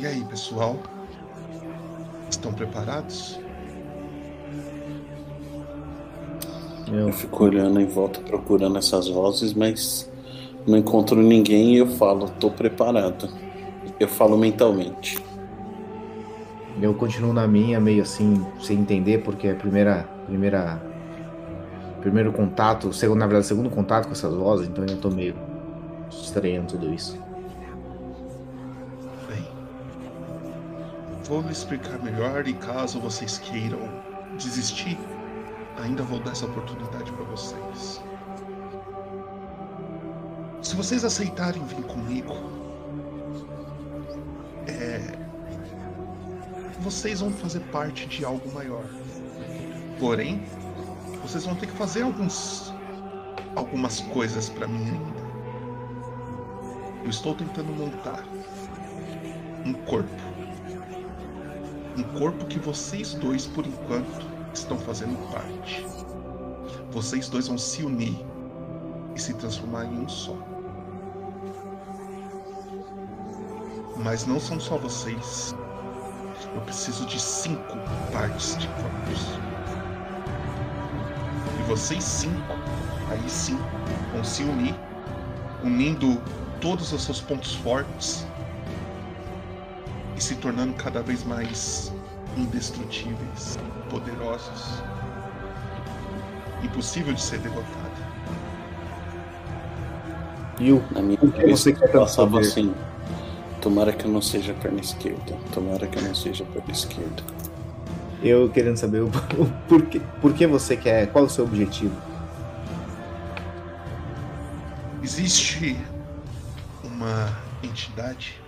[0.00, 0.78] e aí, pessoal?
[2.30, 3.38] Estão preparados?
[6.92, 10.10] Eu fico olhando em volta procurando essas vozes, mas
[10.66, 13.28] não encontro ninguém e eu falo, tô preparado.
[13.98, 15.18] Eu falo mentalmente.
[16.80, 20.08] Eu continuo na minha, meio assim, sem entender, porque é a primeira.
[20.26, 20.80] primeira
[22.00, 25.34] primeiro contato, segundo, na verdade, segundo contato com essas vozes, então eu tô meio
[26.10, 27.18] estranhando tudo isso.
[29.28, 29.46] Bem,
[31.24, 33.78] vou lhe explicar melhor e caso vocês queiram
[34.38, 34.98] desistir,
[35.82, 38.02] ainda vou dar essa oportunidade para vocês.
[40.62, 42.34] Se vocês aceitarem vir comigo,
[44.68, 45.18] é,
[46.80, 48.84] vocês vão fazer parte de algo maior.
[49.98, 50.42] Porém,
[51.22, 52.72] vocês vão ter que fazer alguns,
[53.56, 55.20] algumas coisas para mim ainda.
[57.02, 58.24] Eu estou tentando montar
[59.64, 60.10] um corpo.
[61.96, 65.86] Um corpo que vocês dois, por enquanto, estão fazendo parte.
[66.90, 68.24] Vocês dois vão se unir
[69.14, 70.36] e se transformar em um só.
[73.96, 75.54] Mas não são só vocês.
[76.54, 77.76] Eu preciso de cinco
[78.12, 79.38] partes de corpos.
[81.58, 82.52] E vocês cinco,
[83.10, 83.58] aí sim,
[84.12, 84.74] vão se unir,
[85.62, 86.20] unindo
[86.60, 88.26] todos os seus pontos fortes
[90.16, 91.92] e se tornando cada vez mais
[92.36, 93.58] indestrutíveis,
[93.90, 94.82] poderosos,
[96.62, 97.90] impossível de ser derrotado.
[100.58, 102.48] E o Na minha que você quer tanto passava poder?
[102.48, 102.74] assim.
[103.60, 105.36] Tomara que eu não seja perna esquerda.
[105.52, 107.22] Tomara que eu não seja perna esquerda.
[108.22, 111.94] eu querendo saber o, o porquê, por que você quer, qual é o seu objetivo?
[115.02, 115.76] Existe
[116.84, 118.40] uma entidade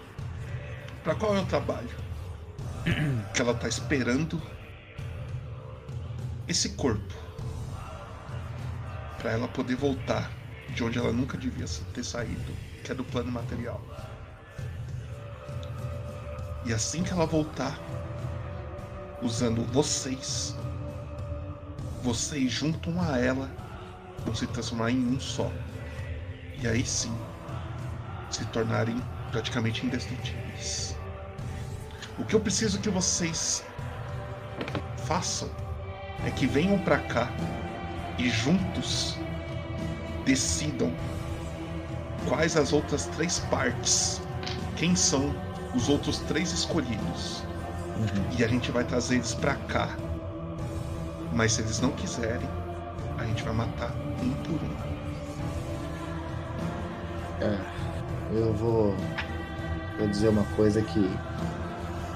[1.03, 1.89] para qual eu trabalho,
[3.35, 4.41] que ela tá esperando
[6.49, 7.15] esse corpo
[9.19, 10.31] para ela poder voltar
[10.71, 12.53] de onde ela nunca devia ter saído,
[12.83, 13.81] que é do plano material.
[16.65, 17.79] E assim que ela voltar,
[19.21, 20.57] usando vocês,
[22.03, 23.51] vocês juntam a ela,
[24.25, 25.51] vão se transformar em um só.
[26.61, 27.17] E aí sim,
[28.31, 29.01] se tornarem
[29.31, 30.97] praticamente indestrutíveis.
[32.19, 33.65] O que eu preciso que vocês
[35.07, 35.62] façam
[36.25, 37.31] é que venham pra cá
[38.19, 39.19] e juntos
[40.25, 40.93] decidam
[42.29, 44.21] quais as outras três partes,
[44.77, 45.35] quem são
[45.75, 47.43] os outros três escolhidos.
[48.37, 49.97] E a gente vai trazer eles pra cá.
[51.33, 52.49] Mas se eles não quiserem,
[53.19, 54.93] a gente vai matar um por um.
[57.41, 57.59] É,
[58.33, 58.95] eu vou,
[59.99, 61.11] vou dizer uma coisa que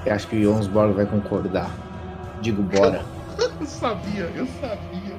[0.05, 1.69] eu acho que o Jonsborg vai concordar.
[2.41, 3.03] Digo, bora.
[3.67, 5.17] Eu sabia, eu sabia.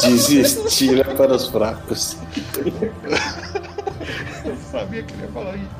[0.00, 2.16] Desistir é para os fracos.
[4.44, 5.70] Eu sabia que ele ia falar isso.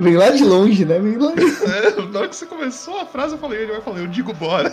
[0.00, 0.98] Vem lá de longe, né?
[0.98, 1.32] Vem lá.
[1.32, 4.32] É, na hora que você começou a frase, eu falei, ele vai falar, eu digo
[4.32, 4.72] bora.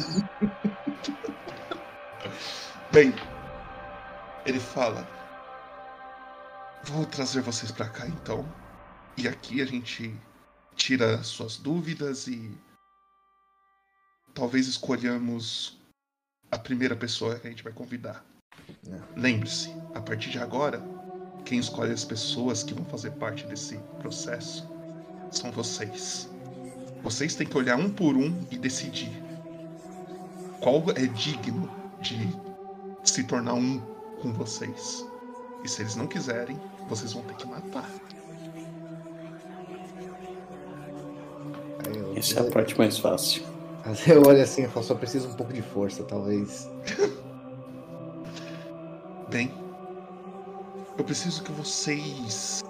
[2.90, 3.14] Bem,
[4.46, 5.06] ele fala,
[6.86, 8.46] vou trazer vocês pra cá então.
[9.18, 10.16] E aqui a gente
[10.76, 12.58] tira suas dúvidas e
[14.38, 15.80] talvez escolhamos
[16.52, 18.24] a primeira pessoa que a gente vai convidar.
[19.16, 20.80] Lembre-se, a partir de agora,
[21.44, 24.64] quem escolhe as pessoas que vão fazer parte desse processo
[25.32, 26.30] são vocês.
[27.02, 29.12] Vocês têm que olhar um por um e decidir
[30.62, 31.68] qual é digno
[32.00, 32.16] de
[33.04, 33.80] se tornar um
[34.22, 35.04] com vocês.
[35.64, 37.90] E se eles não quiserem, vocês vão ter que matar.
[42.16, 43.57] Essa é a parte mais fácil.
[44.08, 46.70] Eu olho assim e falo, só preciso um pouco de força, talvez.
[49.30, 49.52] Bem,
[50.98, 52.64] eu preciso que vocês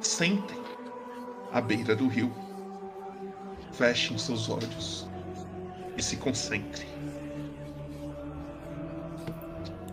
[0.00, 0.58] sentem
[1.52, 2.32] à beira do rio,
[3.72, 5.08] fechem seus olhos
[5.96, 6.88] e se concentrem.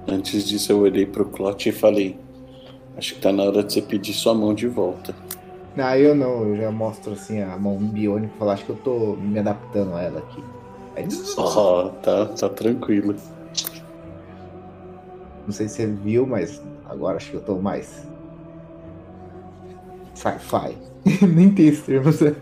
[0.07, 2.19] Antes disso, eu olhei pro Clot e falei:
[2.97, 5.15] Acho que tá na hora de você pedir sua mão de volta.
[5.75, 8.75] Não, eu não, eu já mostro assim a mão biônica e falo, acho que eu
[8.77, 10.43] tô me adaptando a ela aqui.
[10.95, 11.07] Aí,
[11.37, 13.15] Ó, tá, tá tranquilo.
[15.45, 18.05] não sei se você viu, mas agora acho que eu tô mais.
[20.13, 20.77] Sci-fi.
[21.25, 22.35] Nem tem esse termo, você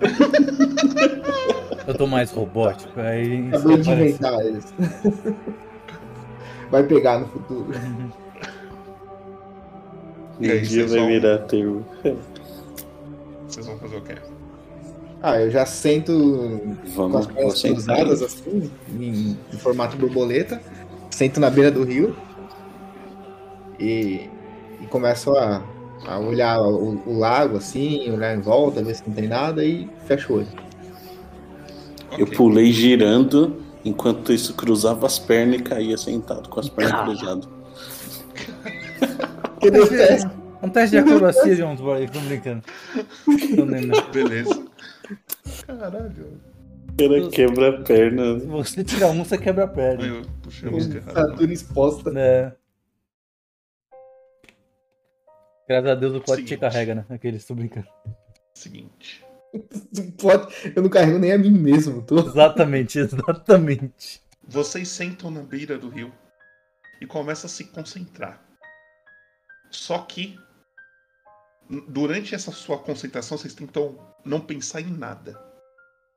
[1.87, 3.47] Eu tô mais robótico, aí.
[3.49, 4.73] acabou de inventar isso.
[6.71, 7.67] Vai pegar no futuro.
[10.39, 11.85] Vocês vai virar termo.
[13.49, 14.15] Vocês vão fazer o quê?
[15.21, 20.61] Ah, eu já sento com as Vamos, pernas cruzadas assim, em, em formato borboleta,
[21.09, 22.15] sento na beira do rio
[23.77, 24.29] e,
[24.81, 25.61] e começo a,
[26.07, 29.89] a olhar o, o lago assim, olhar em volta, ver se não tem nada e
[30.05, 30.47] fecho o olho.
[32.17, 32.37] Eu Ok.
[32.37, 37.47] pulei girando, enquanto isso cruzava as pernas e caía sentado com as pernas cruzadas.
[39.59, 40.38] Que deu teste.
[40.61, 42.63] Um teste de acrobacia de uns boy, tô brincando.
[43.55, 44.67] Tô nem- Beleza.
[45.65, 46.41] Caralho.
[46.99, 48.39] Era quebra a perna.
[48.39, 50.05] Se você tirar um, você quebra a perna.
[50.05, 51.13] Eu puxei a música errada.
[51.13, 52.11] Fratura exposta.
[52.19, 52.53] É.
[55.67, 57.05] Graças a Deus o pote te carrega, né?
[57.09, 57.87] Aqueles, tô brincando.
[58.53, 59.23] Seguinte.
[60.19, 62.01] Pode- Eu não carrego nem a mim mesmo.
[62.01, 62.19] Tô...
[62.19, 64.21] Exatamente, exatamente.
[64.45, 66.11] Vocês sentam na beira do rio
[67.01, 68.43] e começam a se concentrar.
[69.71, 70.37] Só que
[71.69, 75.39] durante essa sua concentração vocês tentam não pensar em nada.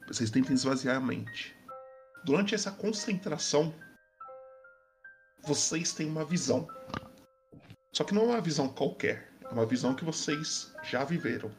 [0.09, 1.55] Vocês tentam esvaziar a mente.
[2.25, 3.75] Durante essa concentração,
[5.43, 6.67] vocês têm uma visão.
[7.93, 11.55] Só que não é uma visão qualquer, é uma visão que vocês já viveram.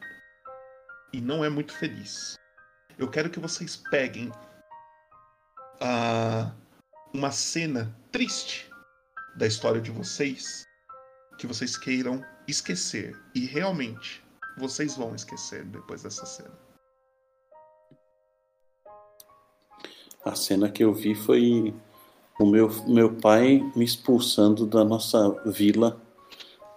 [1.12, 2.36] E não é muito feliz.
[2.98, 4.32] Eu quero que vocês peguem
[5.80, 6.52] a
[7.12, 8.68] uma cena triste
[9.36, 10.64] da história de vocês
[11.38, 13.18] que vocês queiram esquecer.
[13.34, 14.22] E realmente,
[14.56, 16.52] vocês vão esquecer depois dessa cena.
[20.24, 21.74] A cena que eu vi foi
[22.40, 26.00] o meu, meu pai me expulsando da nossa vila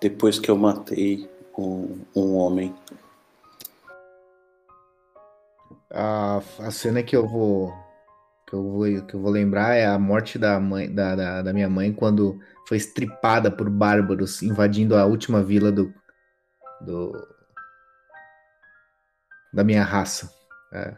[0.02, 2.76] depois que eu matei um, um homem.
[5.90, 7.74] A, a cena que eu vou
[8.46, 11.54] que eu vou que eu vou lembrar é a morte da mãe da, da, da
[11.54, 15.94] minha mãe quando foi estripada por bárbaros invadindo a última vila do
[16.82, 17.14] do
[19.54, 20.30] da minha raça.
[20.74, 20.94] É.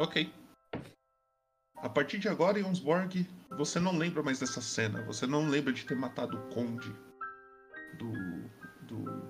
[0.00, 0.32] Ok.
[1.76, 3.24] A partir de agora, Jonsborg,
[3.56, 5.02] você não lembra mais dessa cena.
[5.04, 6.92] Você não lembra de ter matado o conde
[7.96, 8.12] do.
[8.82, 9.22] do.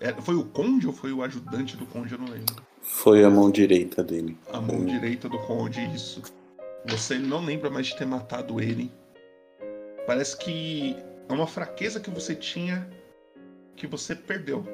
[0.00, 2.12] É, foi o conde ou foi o ajudante do conde?
[2.12, 2.54] Eu não lembro.
[2.80, 4.38] Foi a mão direita dele.
[4.52, 6.22] A mão direita do conde, isso.
[6.86, 8.92] Você não lembra mais de ter matado ele.
[10.06, 10.96] Parece que
[11.28, 12.88] é uma fraqueza que você tinha
[13.76, 14.64] que você perdeu.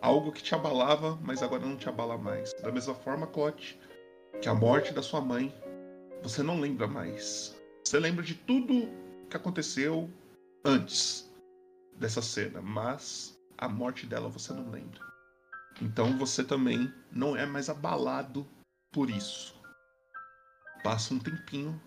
[0.00, 2.52] Algo que te abalava, mas agora não te abala mais.
[2.54, 3.80] Da mesma forma, Clote,
[4.40, 5.52] que a morte da sua mãe,
[6.22, 7.56] você não lembra mais.
[7.82, 8.88] Você lembra de tudo
[9.28, 10.08] que aconteceu
[10.64, 11.32] antes
[11.96, 15.00] dessa cena, mas a morte dela você não lembra.
[15.80, 18.46] Então você também não é mais abalado
[18.92, 19.57] por isso.
[20.82, 21.80] Passa um tempinho,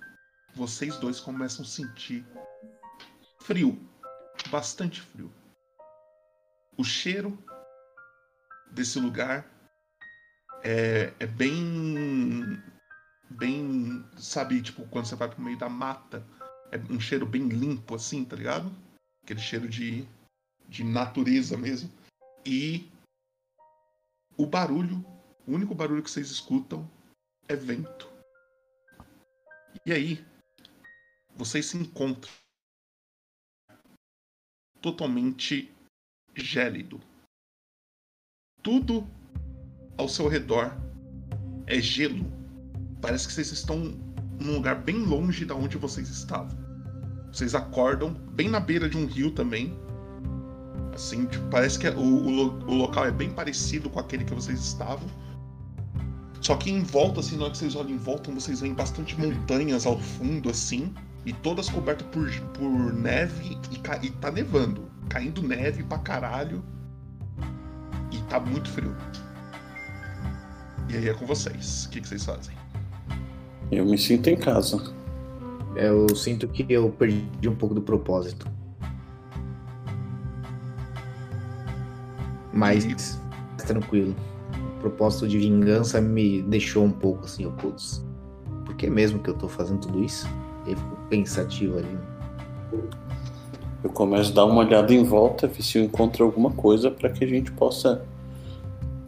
[0.53, 2.25] vocês dois começam a sentir
[3.39, 3.79] frio,
[4.49, 5.31] bastante frio.
[6.77, 7.37] O cheiro
[8.71, 9.45] desse lugar
[10.63, 12.61] é, é bem,
[13.29, 16.25] bem, sabe, tipo quando você vai pro meio da mata,
[16.71, 18.71] é um cheiro bem limpo assim, tá ligado?
[19.23, 20.07] Aquele cheiro de,
[20.67, 21.91] de natureza mesmo.
[22.45, 22.89] E
[24.37, 25.05] o barulho,
[25.47, 26.89] o único barulho que vocês escutam
[27.47, 28.10] é vento.
[29.85, 30.23] E aí,
[31.35, 32.31] vocês se encontram
[34.79, 35.73] totalmente
[36.35, 36.99] gélido.
[38.61, 39.07] Tudo
[39.97, 40.71] ao seu redor
[41.65, 42.25] é gelo.
[43.01, 43.79] Parece que vocês estão
[44.39, 46.55] num lugar bem longe da onde vocês estavam.
[47.31, 49.73] Vocês acordam bem na beira de um rio também.
[50.93, 54.33] Assim, tipo, parece que o, o, lo- o local é bem parecido com aquele que
[54.33, 55.07] vocês estavam.
[56.41, 59.17] Só que em volta, assim, na hora que vocês olham em volta, vocês veem bastante
[59.19, 60.91] montanhas ao fundo, assim.
[61.23, 64.89] E todas cobertas por, por neve e, ca- e tá nevando.
[65.07, 66.63] Caindo neve pra caralho.
[68.11, 68.95] E tá muito frio.
[70.89, 71.85] E aí é com vocês.
[71.85, 72.55] O que, que vocês fazem?
[73.71, 74.93] Eu me sinto em casa.
[75.75, 78.47] Eu sinto que eu perdi um pouco do propósito.
[82.51, 83.19] Mas
[83.65, 84.15] tranquilo.
[84.81, 88.03] Propósito de vingança me deixou um pouco assim, eu putz.
[88.65, 90.27] Por que mesmo que eu tô fazendo tudo isso?
[90.65, 91.97] E fico pensativo ali.
[93.83, 97.09] Eu começo a dar uma olhada em volta, ver se eu encontro alguma coisa para
[97.09, 98.03] que a gente possa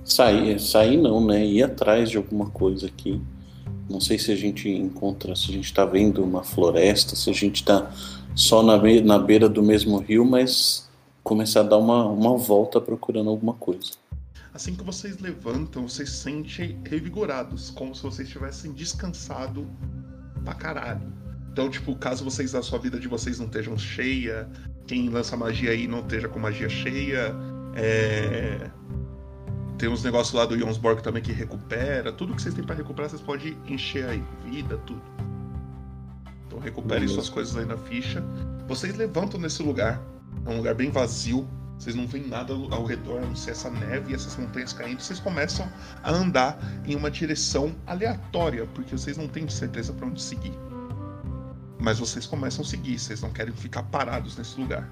[0.03, 0.59] sair.
[0.59, 1.43] Sair não, né?
[1.43, 3.19] Ir atrás de alguma coisa aqui.
[3.89, 7.33] Não sei se a gente encontra, se a gente está vendo uma floresta, se a
[7.33, 7.91] gente está
[8.35, 10.89] só na, na beira do mesmo rio, mas
[11.23, 13.91] começar a dar uma, uma volta procurando alguma coisa.
[14.53, 19.67] Assim que vocês levantam, vocês se sentem revigorados, como se vocês tivessem descansado
[20.43, 21.11] pra caralho.
[21.51, 24.47] Então, tipo, caso vocês, a sua vida de vocês não estejam cheia,
[24.85, 27.33] quem lança magia aí não esteja com magia cheia,
[27.75, 28.69] é...
[29.77, 33.09] tem uns negócios lá do Jonsborg também que recupera, tudo que vocês têm pra recuperar,
[33.09, 35.01] vocês podem encher aí, vida, tudo.
[36.45, 38.23] Então recuperem suas coisas aí na ficha.
[38.67, 39.99] Vocês levantam nesse lugar,
[40.45, 41.47] é um lugar bem vazio,
[41.83, 45.01] vocês não veem nada ao redor, a não ser essa neve e essas montanhas caindo.
[45.01, 45.67] Vocês começam
[46.01, 50.53] a andar em uma direção aleatória, porque vocês não têm certeza para onde seguir.
[51.77, 54.89] Mas vocês começam a seguir, vocês não querem ficar parados nesse lugar.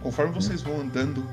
[0.00, 1.26] Conforme vocês vão andando,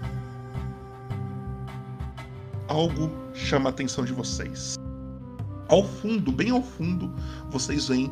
[2.67, 4.75] algo chama a atenção de vocês.
[5.67, 7.13] Ao fundo, bem ao fundo,
[7.51, 8.11] vocês veem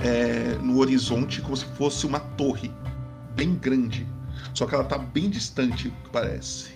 [0.00, 2.70] é, no horizonte como se fosse uma torre
[3.34, 4.06] bem grande.
[4.58, 6.74] Só que ela tá bem distante, parece.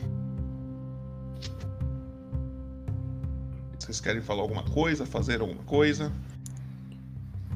[3.76, 6.12] Vocês querem falar alguma coisa, fazer alguma coisa?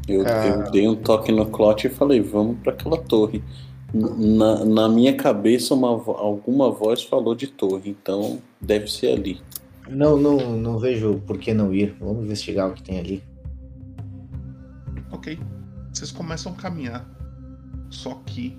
[0.08, 0.46] Eu, Ah.
[0.48, 3.44] eu dei um toque no Clot e falei, vamos para aquela torre.
[3.94, 9.40] Na, na minha cabeça, uma, alguma voz falou de torre, então deve ser ali.
[9.88, 11.94] Não, não, não vejo por que não ir.
[12.00, 13.22] Vamos investigar o que tem ali.
[15.12, 15.38] Ok.
[15.92, 17.08] Vocês começam a caminhar.
[17.88, 18.58] Só que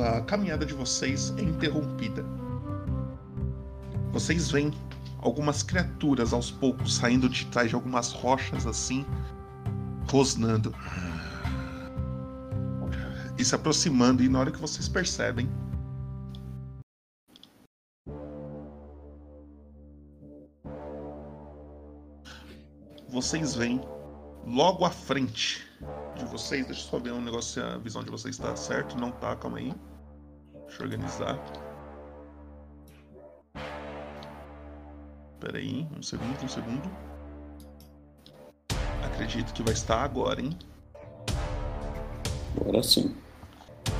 [0.00, 2.24] a caminhada de vocês é interrompida.
[4.12, 4.72] Vocês veem
[5.18, 9.06] algumas criaturas aos poucos saindo de trás de algumas rochas assim,
[10.10, 10.74] rosnando.
[13.38, 15.48] E se aproximando, e na hora que vocês percebem.
[23.08, 23.80] Vocês veem
[24.46, 25.62] logo à frente
[26.24, 26.66] de vocês.
[26.66, 28.96] Deixa eu só ver um negócio se a visão de vocês está certo.
[28.98, 29.74] Não tá, calma aí.
[30.66, 31.38] Deixa eu organizar.
[35.40, 36.90] Pera aí, um segundo, um segundo.
[39.04, 40.56] Acredito que vai estar agora, hein?
[42.60, 43.14] Agora sim.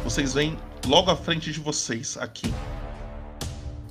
[0.05, 2.53] Vocês veem logo à frente de vocês, aqui,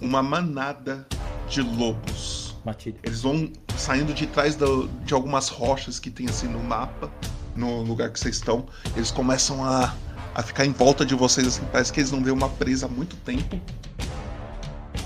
[0.01, 1.05] uma manada
[1.49, 2.55] de lobos.
[2.63, 2.99] Matilha.
[3.03, 7.11] Eles vão saindo de trás do- de algumas rochas que tem assim no mapa,
[7.55, 8.65] no lugar que vocês estão.
[8.95, 9.93] Eles começam a,
[10.33, 12.89] a ficar em volta de vocês, assim, parece que eles não vêem uma presa há
[12.89, 13.59] muito tempo.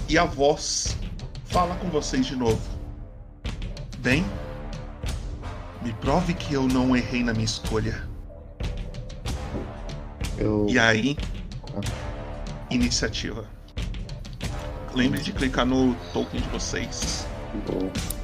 [0.08, 0.96] E a voz
[1.46, 2.62] fala com vocês de novo.
[4.00, 4.24] Bem,
[5.82, 8.08] me prove que eu não errei na minha escolha.
[10.38, 10.68] Eu.
[10.70, 11.18] E aí,
[12.70, 13.46] iniciativa.
[14.94, 17.28] Lembre de clicar no token de vocês.
[17.68, 18.15] Boa.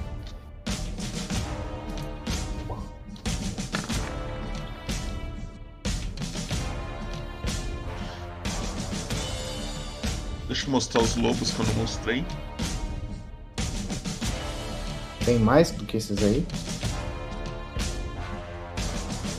[10.51, 12.25] Deixa eu mostrar os lobos que eu não mostrei.
[15.23, 16.45] Tem mais do que esses aí?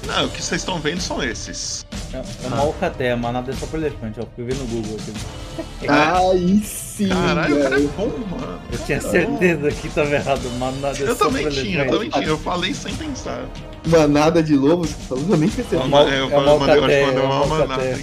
[0.06, 1.84] Não, o que vocês estão vendo são esses.
[2.14, 4.26] É, é uma alcateia, manada é só pro elefante, ó.
[4.34, 5.12] Fui ver no Google aqui.
[5.86, 7.10] Aí sim!
[7.10, 8.60] Caralho, o cara é bom, mano.
[8.72, 10.50] Eu tinha certeza que tava errado.
[10.58, 12.24] Manada é Eu só também pro tinha, eu também tinha.
[12.24, 13.44] Eu falei sem pensar.
[13.86, 15.76] Manada de lobos, você falou, eu nem percebi.
[15.76, 18.00] É uma, É, eu é uma eu acho que alcateia, mandei é uma uma manada.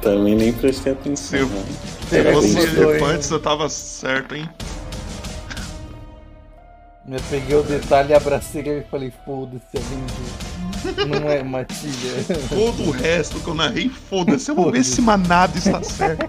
[0.00, 1.38] Também nem prestei atenção.
[1.40, 1.64] Seu- né?
[2.08, 4.48] Se fosse elefantes, eu tava certo, hein?
[7.08, 12.24] Eu peguei o detalhe, abracei ele e falei, foda-se, alguém Não é matilha.
[12.48, 14.50] Todo o resto que eu narrei, foda-se.
[14.50, 16.26] Eu vou ver se manada está certo.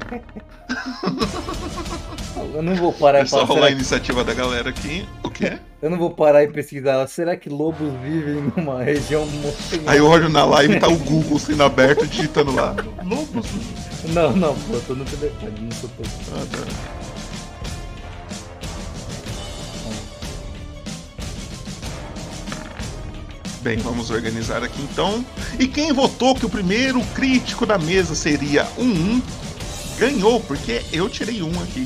[2.53, 3.73] Eu não vou parar É e só rolar a que...
[3.73, 5.07] iniciativa da galera aqui.
[5.23, 5.57] O quê?
[5.81, 7.07] Eu não vou parar e pesquisar.
[7.07, 9.91] Será que lobos vivem numa região montanhosa?
[9.91, 12.75] Aí eu olho na live tá o Google sendo aberto, digitando lá.
[13.03, 13.47] Lobos.
[14.13, 16.09] Não, não, pô, eu tô no telefone, não sou todo.
[16.33, 16.97] Ah, tá.
[23.61, 25.25] Bem, vamos organizar aqui então.
[25.59, 29.21] E quem votou que o primeiro crítico da mesa seria um 1
[29.99, 31.85] ganhou, porque eu tirei um aqui.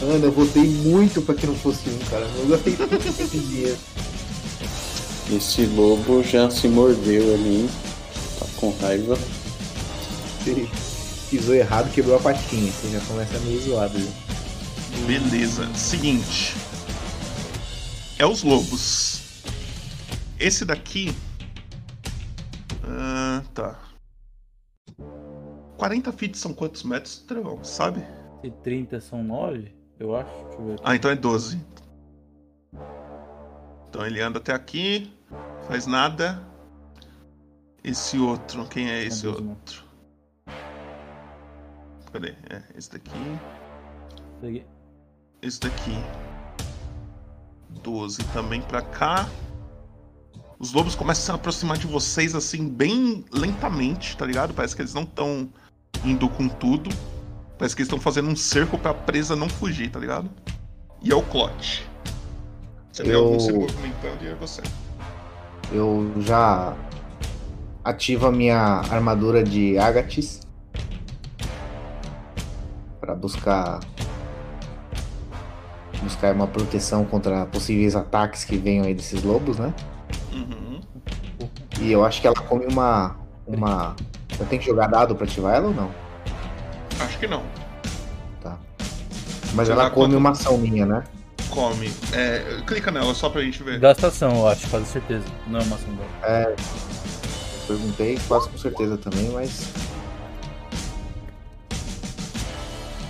[0.00, 2.26] Mano, eu votei muito pra que não fosse um, cara.
[2.38, 3.76] Eu gostei tanto desse dinheiro.
[5.30, 7.68] Esse lobo já se mordeu ali.
[8.38, 9.18] Tá com raiva.
[10.44, 10.66] Você
[11.30, 12.70] pisou errado, quebrou a patinha.
[12.70, 13.98] Você já começa meio zoado.
[13.98, 14.12] né?
[15.06, 15.72] Beleza.
[15.74, 16.54] Seguinte.
[18.18, 19.42] É os lobos.
[20.38, 21.14] Esse daqui.
[22.84, 23.78] Ah, tá.
[25.76, 27.62] 40 feet são quantos metros, Trevão?
[27.62, 28.02] Sabe?
[28.42, 30.30] E 30 são 9, eu acho.
[30.32, 30.80] Deixa eu ver.
[30.82, 31.60] Ah, então é 12.
[33.88, 35.12] Então ele anda até aqui,
[35.66, 36.42] faz nada.
[37.84, 39.85] Esse outro, quem é esse É 12 outro?
[42.12, 42.34] Cadê?
[42.50, 43.10] É, esse daqui.
[44.40, 44.66] Peguei.
[45.42, 45.96] Esse daqui.
[47.82, 49.28] 12 também pra cá.
[50.58, 54.54] Os lobos começam a se aproximar de vocês assim, bem lentamente, tá ligado?
[54.54, 55.48] Parece que eles não estão
[56.04, 56.88] indo com tudo.
[57.58, 60.30] Parece que eles estão fazendo um cerco pra presa não fugir, tá ligado?
[61.02, 61.86] E é o Clot.
[62.90, 64.62] Você vê Eu- algum se movimentando e é você.
[65.72, 66.74] Eu já
[67.84, 68.56] ativo a minha
[68.90, 70.40] armadura de Agatis
[73.06, 73.80] para buscar
[76.02, 79.72] buscar uma proteção contra possíveis ataques que venham aí desses lobos, né?
[80.32, 80.80] Uhum.
[81.80, 83.94] E eu acho que ela come uma uma
[84.38, 85.90] eu tenho que jogar dado para ativar ela ou não?
[87.00, 87.42] Acho que não.
[88.42, 88.58] Tá.
[89.54, 91.04] Mas ela dá come uma ação minha, né?
[91.50, 91.90] come?
[92.12, 93.78] É, clica nela só pra gente ver.
[93.80, 95.24] Gastação, eu acho, quase certeza.
[95.46, 96.10] Não é uma ação dela.
[96.22, 96.56] É.
[97.66, 99.72] Perguntei, quase com certeza também, mas.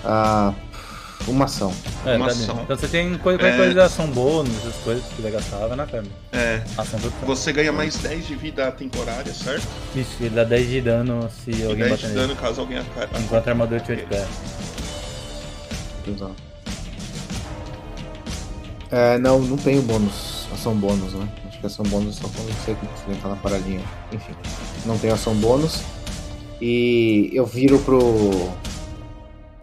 [0.08, 0.54] Ah,
[1.26, 1.72] uma ação.
[2.04, 2.60] É, Uma tá ação.
[2.62, 3.56] Então você tem coisa, qualquer É.
[3.56, 6.12] coisa de ação bônus, essas coisas que vai gastar, vai na câmera.
[6.32, 6.62] É.
[6.78, 7.18] Ação total.
[7.26, 9.66] Você ganha mais 10 de vida temporária, certo?
[9.96, 12.20] Isso, ele dá 10 de dano se E alguém 10 bater de nele.
[12.28, 14.26] dano caso alguém aca- Enquanto a armadura estiver de pé.
[16.08, 16.36] Exato.
[18.90, 20.46] É, não, não tem o bônus.
[20.54, 21.28] Ação bônus, né?
[21.48, 23.80] Acho que ação bônus é só quando você você entrar na paradinha.
[24.12, 24.32] Enfim,
[24.84, 25.80] não tem ação bônus.
[26.60, 28.48] E eu viro pro.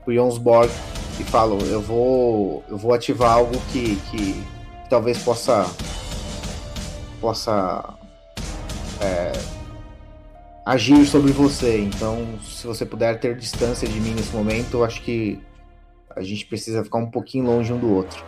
[0.03, 0.71] Pro Jonsborg
[1.19, 2.63] e falo, eu vou.
[2.69, 4.43] eu vou ativar algo que, que
[4.89, 5.65] talvez possa.
[7.21, 7.93] possa.
[9.01, 9.31] é,
[10.65, 11.79] agir sobre você.
[11.79, 15.39] Então, se você puder ter distância de mim nesse momento, eu acho que
[16.15, 18.23] a gente precisa ficar um pouquinho longe um do outro.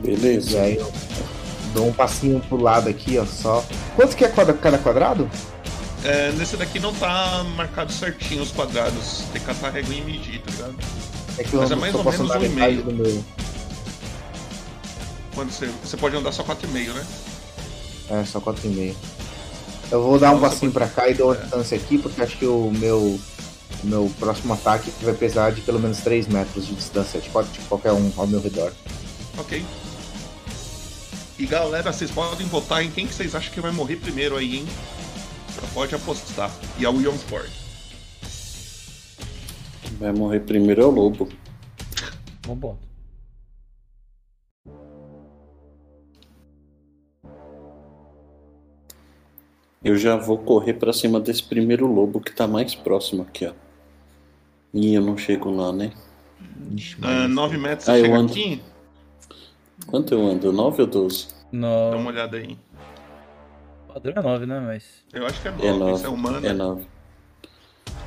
[0.00, 0.60] E Beleza.
[0.60, 0.92] aí eu
[1.72, 3.64] dou um passinho pro lado aqui, ó, só.
[3.94, 5.28] Quanto que é cada quadrado?
[6.04, 9.22] É, nesse daqui não tá marcado certinho os quadrados.
[9.32, 10.74] Tem que catar a régua e medir, tá ligado?
[11.38, 13.24] É que eu Mas é mais ou menos um e meio.
[15.34, 17.06] Quando você, você pode andar só 4,5, né?
[18.10, 18.94] É, só 4,5.
[19.90, 21.40] Eu vou dar um passinho pode- pra cá e dou uma é.
[21.40, 25.78] distância aqui, porque acho que o meu, o meu próximo ataque vai precisar de pelo
[25.78, 28.72] menos 3 metros de distância de qual- de qualquer um ao meu redor.
[29.38, 29.64] Ok.
[31.38, 34.56] E galera, vocês podem votar em quem que vocês acham que vai morrer primeiro aí,
[34.58, 34.66] hein?
[35.62, 36.50] Já pode apostar.
[36.78, 37.48] E é o Jonsborg.
[39.98, 41.28] Vai morrer primeiro é o lobo.
[42.42, 42.78] Ponto.
[49.84, 53.52] Eu já vou correr pra cima desse primeiro lobo que tá mais próximo aqui, ó.
[54.72, 55.92] Ih, eu não chego lá, né?
[56.72, 58.32] Ixi, Ah, mas- 9 metros Ah, você eu chega ando.
[58.32, 58.62] aqui?
[59.86, 60.52] Quanto eu ando?
[60.52, 61.26] 9 ou 12?
[61.52, 61.96] Dá No...
[61.96, 62.56] uma olhada aí.
[63.92, 64.60] Padrão é 9, né?
[64.60, 64.84] Mas.
[65.12, 66.04] Eu acho que é 9, É isso 9.
[66.04, 66.46] é humano.
[66.46, 66.86] É 9.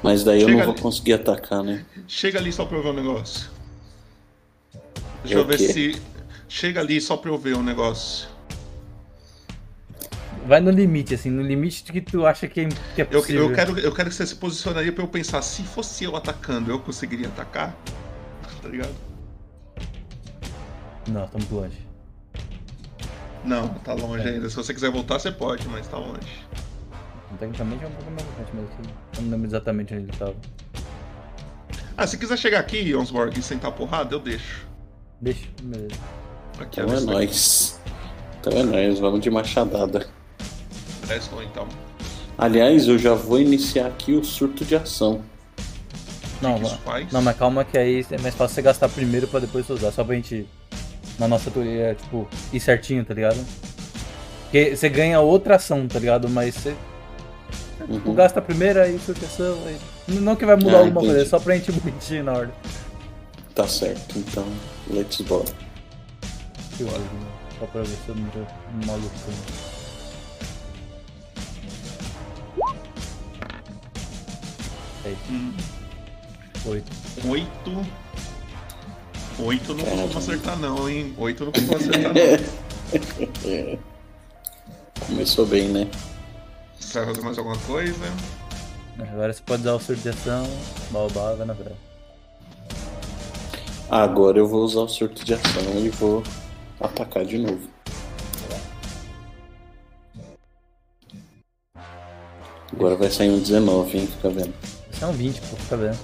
[0.04, 0.82] Mas daí eu Chega não vou ali.
[0.82, 1.86] conseguir atacar, né?
[2.08, 3.50] Chega ali só pra eu ver um negócio.
[5.24, 5.74] Deixa É eu ver quê?
[5.74, 6.02] se.
[6.48, 8.28] Chega ali só pra eu ver um negócio.
[10.46, 13.50] Vai no limite, assim, no limite que tu acha que é, que é Eu, possível.
[13.50, 16.70] eu, quero, eu quero que você se posicionaria pra eu pensar, se fosse eu atacando,
[16.70, 17.76] eu conseguiria atacar?
[18.62, 18.94] Tá ligado?
[21.08, 21.85] Não, tá muito longe.
[23.46, 24.32] Não, tá longe É.
[24.32, 24.50] ainda.
[24.50, 26.46] Se você quiser voltar, você pode, mas tá longe.
[27.40, 28.90] Tecnicamente é um pouco mais frente, mas aqui.
[29.18, 30.36] Eu não lembro exatamente onde ele tava.
[31.98, 34.66] Ah, se quiser chegar aqui, Jonsborg, e sentar porrada, eu deixo.
[35.22, 35.96] Deixa, beleza.
[36.60, 37.80] Aqui, Então é nóis.
[38.40, 40.08] Então é nóis, vamos de machadada.
[41.08, 41.68] Lá, então.
[42.38, 45.22] Aliás, eu já vou iniciar aqui o surto de ação.
[46.42, 47.12] Não, que faz?
[47.12, 49.92] não, mas calma que aí é mais fácil você gastar primeiro pra depois você usar.
[49.92, 50.46] Só pra gente,
[51.20, 53.38] na nossa teoria, tipo, ir certinho, tá ligado?
[54.44, 56.30] Porque você ganha outra ação, tá ligado?
[56.30, 56.76] Mas você
[57.78, 58.16] tu Uhum.
[58.16, 59.58] gasta a primeira e surta ação.
[59.66, 59.78] Aí...
[60.08, 61.30] Não que vai mudar Ah, alguma coisa, é entendi.
[61.30, 62.56] só pra gente bonitinho na ordem.
[63.54, 64.46] Tá certo, então
[64.90, 65.44] let's go.
[66.78, 67.28] Que ordem, né?
[67.60, 68.40] Só pra ver se eu não tô
[68.86, 69.16] maluco.
[69.28, 69.36] né?
[75.06, 75.54] Aí, Hum,
[76.68, 76.92] oito.
[77.28, 77.86] Oito.
[79.40, 80.02] Oito não Caramba.
[80.04, 81.14] costuma acertar, não, hein?
[81.18, 82.66] Oito não costuma acertar, não.
[83.46, 83.78] É.
[85.08, 85.88] Começou bem, né?
[86.80, 88.06] Você vai fazer mais alguma coisa?
[89.00, 90.48] Agora você pode usar o surto de ação,
[90.92, 91.76] balbá, vai na frente.
[93.90, 96.24] Agora eu vou usar o surto de ação e vou
[96.80, 97.68] atacar de novo.
[102.72, 104.08] Agora vai sair um 19, hein?
[104.08, 104.54] Fica vendo.
[104.92, 106.00] Isso é um 20, pô, fica vendo.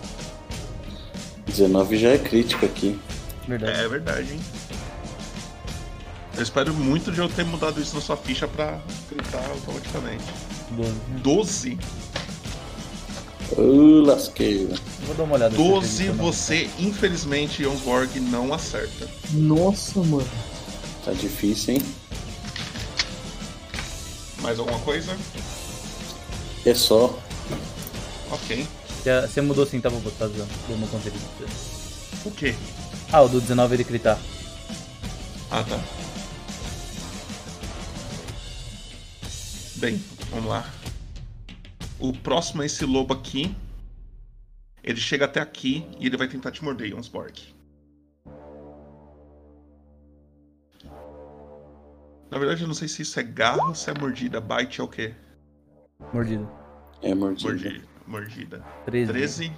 [1.46, 3.00] 19 já é crítico aqui.
[3.52, 3.80] Verdade.
[3.82, 4.40] É verdade, hein?
[6.38, 8.80] Eu espero muito de eu ter mudado isso na sua ficha pra
[9.10, 10.24] gritar automaticamente.
[10.72, 10.92] 12.
[11.22, 11.80] 12?
[13.58, 14.74] Ô, lasqueira.
[15.06, 15.54] Vou dar uma olhada.
[15.54, 16.32] se eu 12 acredito ou não.
[16.32, 19.10] você, infelizmente, Jonsborg não acerta.
[19.32, 20.30] Nossa, mano.
[21.04, 21.82] Tá difícil, hein?
[24.42, 25.16] Mais alguma coisa?
[26.66, 27.20] É só.
[28.32, 28.66] Ok.
[29.28, 29.90] Você mudou sim, tá?
[29.90, 31.20] Vou botar deu uma conferida.
[32.24, 32.56] O quê?
[33.14, 34.18] Ah, o do 19 ele gritar.
[35.52, 35.78] Ah, tá.
[39.76, 40.64] Bem, vamos lá.
[42.00, 43.54] O próximo é esse lobo aqui.
[44.82, 47.54] Ele chega até aqui e ele vai tentar te morder, Jonsborg.
[52.32, 54.40] Na verdade, eu não sei se isso é garro ou se é mordida.
[54.40, 55.14] Bite é o quê?
[56.14, 56.50] Mordido.
[57.02, 57.50] É mordida.
[57.50, 57.88] Mordida.
[58.08, 58.66] Mordida.
[58.86, 59.12] 13.
[59.12, 59.54] 13.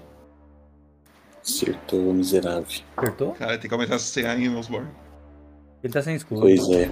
[1.44, 2.66] Acertou, miserável.
[2.96, 3.34] Acertou?
[3.34, 4.90] Cara, tem que aumentar essa CA em Osborne.
[5.84, 6.42] Ele tá sem escudo.
[6.42, 6.90] Pois é.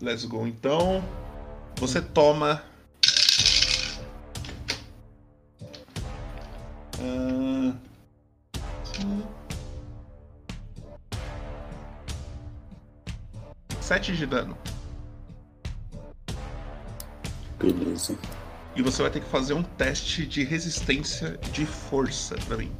[0.00, 0.46] Let's go.
[0.46, 1.02] Então,
[1.76, 2.62] você toma.
[7.00, 7.74] Ah,
[13.80, 14.56] Sete de dano.
[17.58, 18.18] Beleza.
[18.74, 22.72] E você vai ter que fazer um teste de resistência de força pra mim.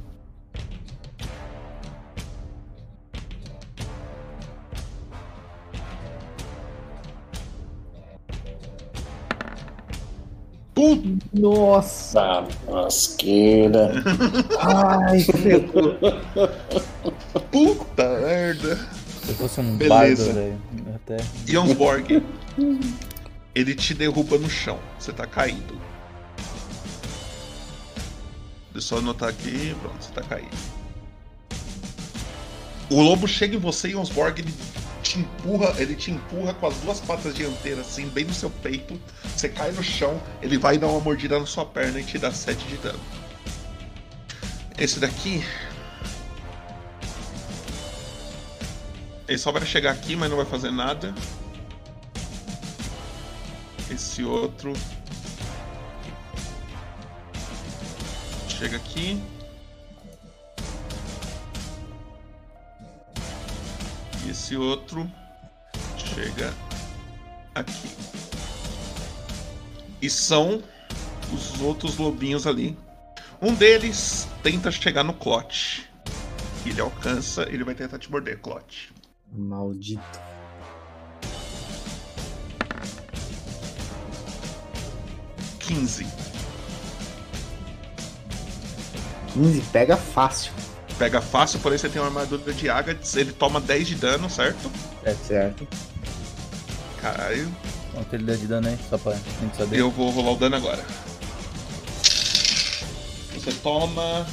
[10.83, 11.27] Puta!
[11.33, 12.21] Nossa!
[12.21, 13.93] Tá, lasqueira.
[14.59, 15.97] Ai, ferrou.
[17.53, 18.77] Puta merda!
[19.25, 20.25] Se fosse um Beleza.
[20.25, 20.63] bardo, velho.
[20.97, 21.17] Até.
[21.47, 22.23] Jonsborg,
[23.55, 24.79] ele te derruba no chão.
[24.99, 25.81] Você tá caído.
[28.73, 29.77] Deixa eu só anotar aqui.
[29.81, 30.57] Pronto, você tá caído.
[32.91, 34.53] O lobo chega em você e Jonsborg ele
[35.13, 38.99] te empurra, ele te empurra com as duas patas dianteiras assim, bem no seu peito.
[39.37, 42.33] Você cai no chão, ele vai dar uma mordida na sua perna e te dá
[42.33, 43.01] 7 de dano.
[44.79, 45.45] Esse daqui
[49.29, 51.15] Ele só vai chegar aqui, mas não vai fazer nada.
[53.91, 54.73] Esse outro.
[58.49, 59.23] Chega aqui.
[64.33, 65.11] Esse outro
[65.97, 66.53] chega
[67.55, 67.91] aqui.
[70.01, 70.63] E são
[71.33, 72.77] os outros lobinhos ali.
[73.41, 75.89] Um deles tenta chegar no Clot.
[76.65, 78.93] Ele alcança, ele vai tentar te morder, Clot.
[79.31, 80.03] Maldito.
[85.61, 86.07] Quinze.
[89.35, 90.53] 15 pega fácil.
[91.03, 94.71] Pega fácil, porém você tem uma armadura de Agats, ele toma 10 de dano, certo?
[95.03, 95.67] É certo.
[97.01, 97.53] Caralho.
[97.93, 98.79] Quanto ele deu de dano aí?
[98.89, 99.81] Só pra gente saber.
[99.81, 100.81] Eu vou rolar o dano agora.
[103.35, 104.25] Você toma.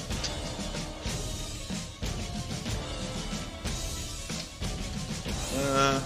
[5.57, 5.99] Ah,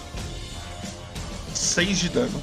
[1.54, 2.42] 6 de dano.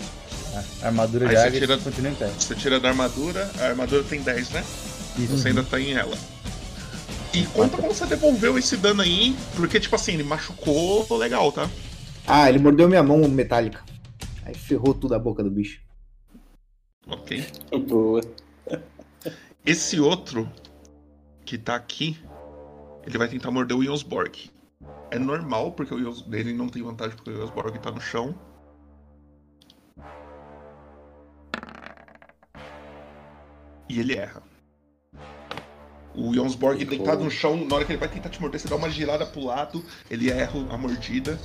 [0.82, 2.30] A armadura Aí de você águia tira- continua em pé.
[2.38, 4.64] Você tira da armadura, a armadura tem 10, né?
[5.18, 5.36] Isso.
[5.38, 6.16] Você ainda tá em ela.
[7.32, 11.70] E conta como você devolveu esse dano aí, porque, tipo assim, ele machucou legal, tá?
[12.26, 13.84] Ah, ele mordeu minha mão metálica.
[14.44, 15.80] Aí ferrou tudo a boca do bicho.
[17.06, 17.46] Ok.
[17.88, 18.20] Boa.
[19.64, 20.50] Esse outro
[21.44, 22.18] que tá aqui,
[23.06, 24.50] ele vai tentar morder o Jonsborg.
[25.10, 28.34] É normal, porque o Jons, ele não tem vantagem porque o Jonsborg tá no chão.
[33.88, 34.49] E ele erra.
[36.14, 36.96] O Jonsborg Errou.
[36.96, 39.24] deitado no chão, na hora que ele vai tentar te morder, você dá uma girada
[39.24, 41.38] pro lado, ele erra a mordida.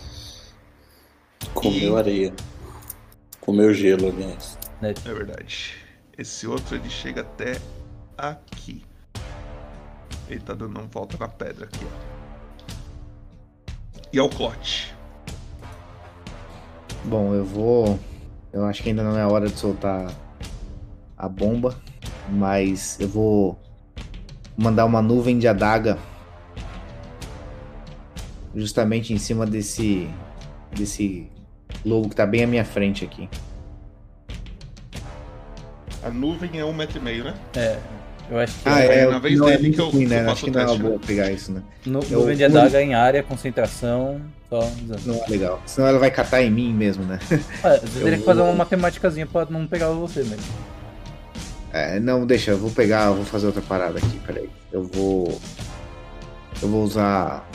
[1.54, 2.34] Comeu areia.
[3.40, 4.58] Comeu gelo, aliás.
[4.82, 5.76] É verdade.
[6.18, 7.60] Esse outro ele chega até
[8.18, 8.84] aqui.
[10.28, 12.16] Ele tá dando uma volta na pedra aqui, ó.
[14.12, 14.96] E é o Clot.
[17.04, 18.00] Bom, eu vou.
[18.52, 20.12] Eu acho que ainda não é a hora de soltar
[21.18, 21.78] a bomba,
[22.30, 23.60] mas eu vou
[24.58, 25.98] mandar uma nuvem de adaga
[28.56, 30.08] justamente em cima desse
[30.76, 31.28] desse
[31.86, 33.30] lobo que tá bem à minha frente aqui.
[36.04, 37.34] A nuvem é um metro e meio, né?
[37.56, 37.78] É.
[38.30, 40.06] Eu acho que Ah, é, é, na vez não é dele que eu- ruim, que
[40.06, 40.18] eu né?
[40.26, 40.84] faço Acho que não é uma né?
[40.84, 41.62] boa pegar isso, né?
[41.86, 44.20] no, eu- nuvem de adaga em área, concentração.
[44.50, 44.68] Só.
[45.06, 45.62] Não é legal.
[45.66, 47.20] Senão ela vai catar em mim mesmo, né?
[47.64, 50.44] Ah, você teria que fazer vou- uma matemáticazinha pra não pegar você mesmo.
[51.76, 54.50] É, não, deixa, eu vou pegar, eu vou fazer outra parada aqui, peraí.
[54.72, 55.42] Eu vou.
[56.62, 57.46] Eu vou usar.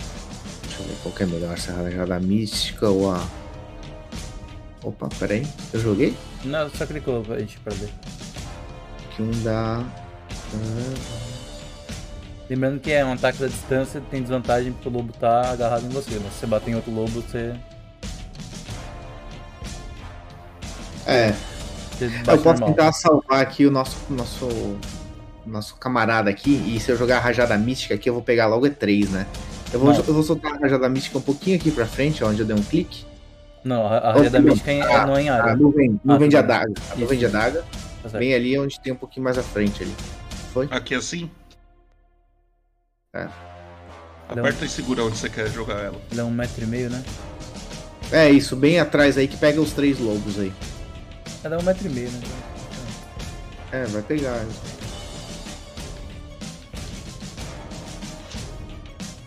[0.62, 3.26] Deixa eu ver qual que é melhor, se a rajada mística ou a.
[4.84, 5.46] Opa, peraí.
[5.72, 6.14] Eu joguei?
[6.44, 7.88] Não, só clicou pra gente pra ver.
[9.16, 9.82] Que um dá.
[12.50, 15.88] Lembrando que é um ataque da distância, tem desvantagem porque o lobo tá agarrado em
[15.88, 16.20] você.
[16.22, 17.54] Mas se você bater em outro lobo, você.
[21.06, 21.32] É,
[22.06, 22.68] eu posso normal.
[22.70, 23.96] tentar salvar aqui o nosso.
[24.10, 24.48] nosso.
[25.46, 26.50] nosso camarada aqui.
[26.74, 29.26] E se eu jogar a rajada mística aqui, eu vou pegar logo E3, né?
[29.72, 32.46] Eu vou, eu vou soltar a rajada mística um pouquinho aqui pra frente, onde eu
[32.46, 33.04] dei um clique.
[33.62, 35.56] Não, a, a raia da mística é- Ah, não é em A área.
[35.56, 36.44] nuvem, nuvem de bem.
[36.44, 36.72] adaga.
[36.90, 37.64] A nuvem de adaga.
[38.02, 38.18] Tá.
[38.18, 39.94] Bem ali onde tem um pouquinho mais à frente ali.
[40.52, 40.66] Foi?
[40.70, 41.30] Aqui assim?
[43.14, 43.28] É.
[44.28, 46.00] Aperta e segura onde você quer jogar ela.
[46.10, 47.02] Ele é um metro e meio, né?
[48.12, 50.52] É isso, bem atrás aí que pega os três lobos aí.
[51.42, 52.20] Cada um metro e meio, né?
[53.72, 54.44] É, vai pegar.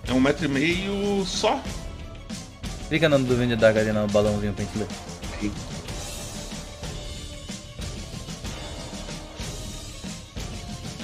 [0.08, 1.62] É um metro e meio só?
[2.88, 4.88] Clica no do Wind Daga ali no balãozinho pra gente ler.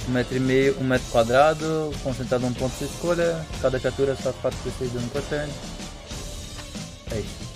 [0.08, 4.32] Um metro e meio, um metro quadrado, concentrado um ponto de escolha, cada criatura só
[4.34, 5.52] 4 d de dano por turn.
[7.12, 7.49] É isso.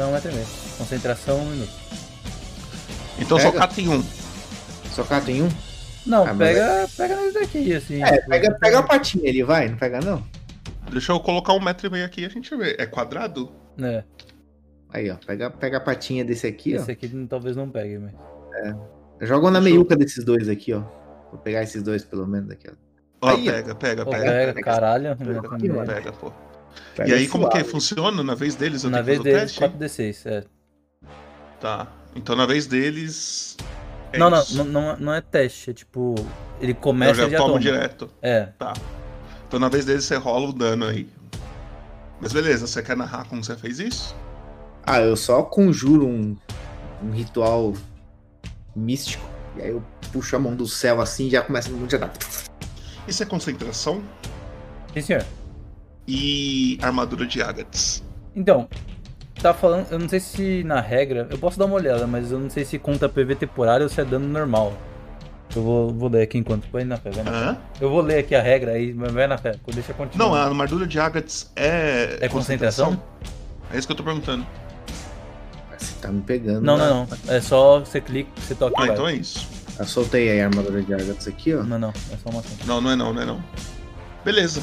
[0.00, 0.46] Então um metro e meio.
[0.78, 1.70] Concentração um minuto.
[3.18, 3.58] Então só Pega.
[3.58, 4.02] cata em um.
[4.92, 5.48] Só cá tem um?
[6.06, 8.02] Não, Ah, mas pega, pega nesse daqui, assim.
[8.02, 9.68] É, pega, pega a patinha ali, vai.
[9.68, 10.24] Não pega não?
[10.90, 12.76] Deixa eu colocar um metro e meio aqui e a gente vê.
[12.78, 13.52] É quadrado?
[13.78, 14.02] É,
[14.88, 15.16] Aí, ó.
[15.16, 16.80] Pega, pega a patinha desse aqui, ó.
[16.80, 18.12] esse aqui talvez não pegue, mas.
[19.28, 20.80] Joga um na Deixa eu- meiuca desses dois aqui, ó.
[21.30, 22.72] Vou pegar esses dois pelo menos aqui, ó.
[23.20, 23.52] Ó, Aí, ó.
[23.52, 24.24] pega, pega, Pô, pega.
[24.24, 24.64] pega, pega.
[24.64, 25.14] caralho.
[25.14, 25.84] Pega, meio.
[25.86, 26.32] pega, pô.
[26.96, 28.22] Pega E aí, como que funciona?
[28.22, 29.60] Na vez deles eu Na vez deles, teste?
[29.60, 30.44] 4d6, é.
[31.60, 31.86] Tá.
[32.14, 33.56] Então na vez deles.
[34.12, 36.14] é não, não, não, não, não é teste, é tipo.
[36.60, 37.60] Ele Eu começa já e já tomo toma.
[37.60, 38.10] direto.
[38.20, 38.72] É, Tá.
[39.46, 41.08] Então na vez deles você rola o dano aí.
[42.20, 44.14] Mas beleza, você quer narrar como você fez isso?
[44.84, 46.36] Ah, eu só conjuro um,
[47.02, 47.74] um ritual
[48.76, 49.24] místico.
[49.56, 52.10] E aí eu puxo a mão do céu assim e já começa a já dá.
[53.08, 54.02] Isso é concentração
[54.94, 55.24] sim senhor.
[56.10, 58.02] E armadura de Agates.
[58.34, 58.68] Então,
[59.40, 59.86] tá falando.
[59.90, 61.28] Eu não sei se na regra.
[61.30, 64.00] Eu posso dar uma olhada, mas eu não sei se conta PV temporário ou se
[64.00, 64.72] é dano normal.
[65.54, 66.68] Eu vou, vou ler aqui enquanto.
[66.72, 67.36] Vai na fé, vai na fé.
[67.38, 67.58] Hã?
[67.80, 69.54] Eu vou ler aqui a regra aí, mas vai na fé.
[69.72, 70.26] Deixa eu continuar.
[70.26, 72.18] Não, a armadura de Agates é.
[72.20, 73.00] É concentração?
[73.72, 74.44] É isso que eu tô perguntando.
[75.78, 76.62] Você tá me pegando.
[76.62, 76.88] Não, né?
[76.88, 77.34] não, não.
[77.34, 78.94] É só você clica, você toca Ah, vai.
[78.94, 79.48] então é isso.
[79.78, 81.62] Eu soltei aí a armadura de Argatos aqui, ó.
[81.62, 81.88] Não, não.
[81.88, 82.42] É só uma.
[82.66, 83.42] Não, não é não, não é não.
[84.24, 84.60] Beleza.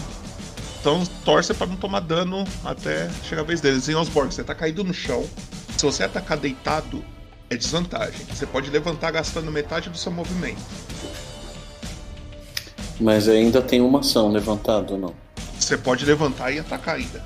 [0.88, 3.90] Então torce pra não tomar dano até chegar a vez deles.
[3.90, 5.26] Em Osborg, você tá caído no chão.
[5.78, 7.04] Se você atacar deitado,
[7.50, 8.26] é desvantagem.
[8.34, 10.62] Você pode levantar gastando metade do seu movimento.
[13.02, 15.14] Mas ainda tem uma ação levantada ou não?
[15.60, 17.22] Você pode levantar e atacar ainda.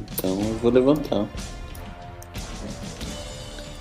[0.00, 1.24] Então eu vou levantar.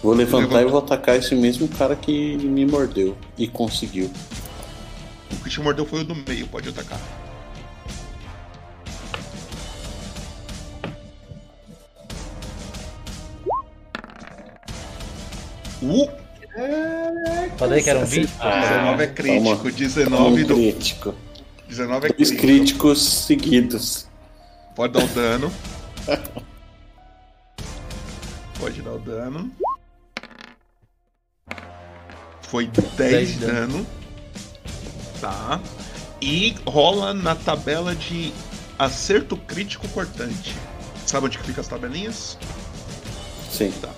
[0.03, 0.61] Vou levantar Levanta.
[0.61, 4.11] e vou atacar esse mesmo cara que me mordeu e conseguiu.
[5.31, 7.24] O que te mordeu foi o do meio, pode atacar.
[15.93, 18.31] Uh, Falei que eram 20?
[18.39, 19.71] Ah, 19 é crítico, toma.
[19.71, 20.55] 19 Um do.
[20.55, 21.15] crítico.
[21.67, 22.41] 19 é Dois crítico.
[22.41, 24.07] críticos seguidos.
[24.75, 25.51] Pode dar o dano.
[28.59, 29.51] Pode dar o dano.
[32.41, 33.67] Foi 10 10 de de dano.
[33.73, 33.87] dano.
[35.19, 35.59] Tá.
[36.21, 38.33] E rola na tabela de
[38.79, 40.55] acerto crítico cortante.
[41.05, 42.37] Sabe onde que fica as tabelinhas?
[43.51, 43.71] Sim.
[43.81, 43.89] Tá.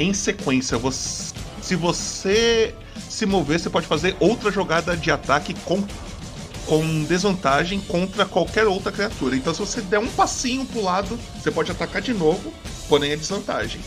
[0.00, 2.74] Em sequência, você- se você
[3.06, 5.84] se mover, você pode fazer outra jogada de ataque com,
[6.64, 9.36] com desvantagem contra qualquer outra criatura.
[9.36, 12.50] Então, se você der um passinho pro lado, você pode atacar de novo,
[12.88, 13.78] porém é desvantagem.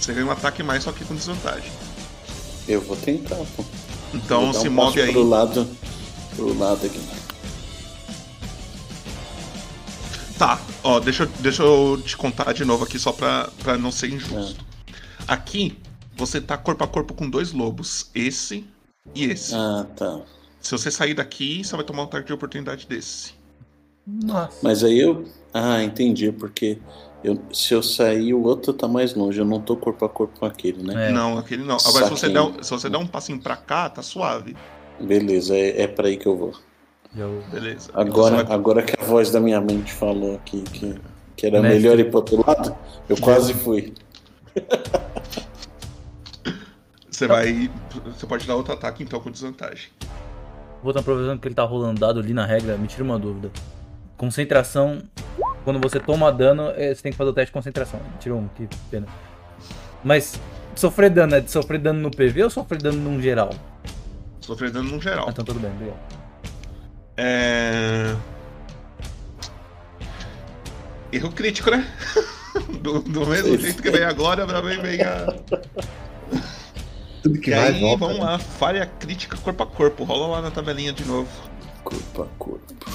[0.00, 1.70] Você ganha um ataque mais, só que com desvantagem.
[2.66, 3.62] Eu vou tentar, pô.
[4.14, 5.12] Então, Vou se um move aí.
[5.12, 5.68] Pro lado,
[6.34, 6.98] pro lado aqui.
[10.38, 13.90] Tá, ó, deixa, eu- deixa eu te contar de novo aqui só pra, pra não
[13.90, 14.64] ser injusto.
[15.26, 15.76] Aqui,
[16.16, 18.64] você tá corpo a corpo com dois lobos, esse
[19.14, 19.54] e esse.
[19.54, 20.20] Ah, tá.
[20.60, 23.32] Se você sair daqui, você vai tomar um ataque de oportunidade desse.
[24.06, 24.56] Nossa.
[24.62, 25.24] Mas aí eu.
[25.52, 26.78] Ah, entendi, porque
[27.22, 29.38] eu, se eu sair, o outro tá mais longe.
[29.40, 31.08] Eu não tô corpo a corpo com aquele, né?
[31.08, 31.12] É.
[31.12, 31.76] Não, aquele não.
[31.84, 34.56] Agora, se você, der, um- se você der um passinho pra cá, tá suave.
[35.00, 36.54] Beleza, é, é pra aí que eu vou.
[37.26, 37.90] O- Beleza.
[37.94, 41.00] Agora, vai- agora que a voz da minha mente falou aqui que,
[41.36, 41.80] que era Mestre.
[41.80, 42.76] melhor ir pro outro lado,
[43.08, 43.92] eu quase fui.
[47.10, 47.70] Você vai.
[48.06, 49.88] Você pode dar outro ataque então com desvantagem.
[50.82, 53.50] Vou estar aproveitando que ele tá rolando dado ali na regra, me tira uma dúvida.
[54.16, 55.02] Concentração.
[55.64, 58.00] Quando você toma dano, eh, você tem que fazer o teste de concentração.
[58.20, 59.06] Tirou um, que pena.
[60.04, 60.40] Mas
[60.74, 63.50] sofrer dano é de sofrer dano no PV ou sofrer dano num geral?
[64.40, 65.26] Sofrer dano no geral.
[65.28, 66.17] Ah, então tudo bem, obrigado.
[67.20, 68.14] É.
[71.12, 71.86] Erro crítico, né?
[72.80, 73.58] Do, do mesmo Sim.
[73.62, 75.26] jeito que vem a glória, também vem a.
[77.22, 78.06] Tudo que E vai aí, volta.
[78.06, 80.04] vamos lá, falha crítica corpo a corpo.
[80.04, 81.28] Rola lá na tabelinha de novo.
[81.84, 82.90] Corpo a corpo.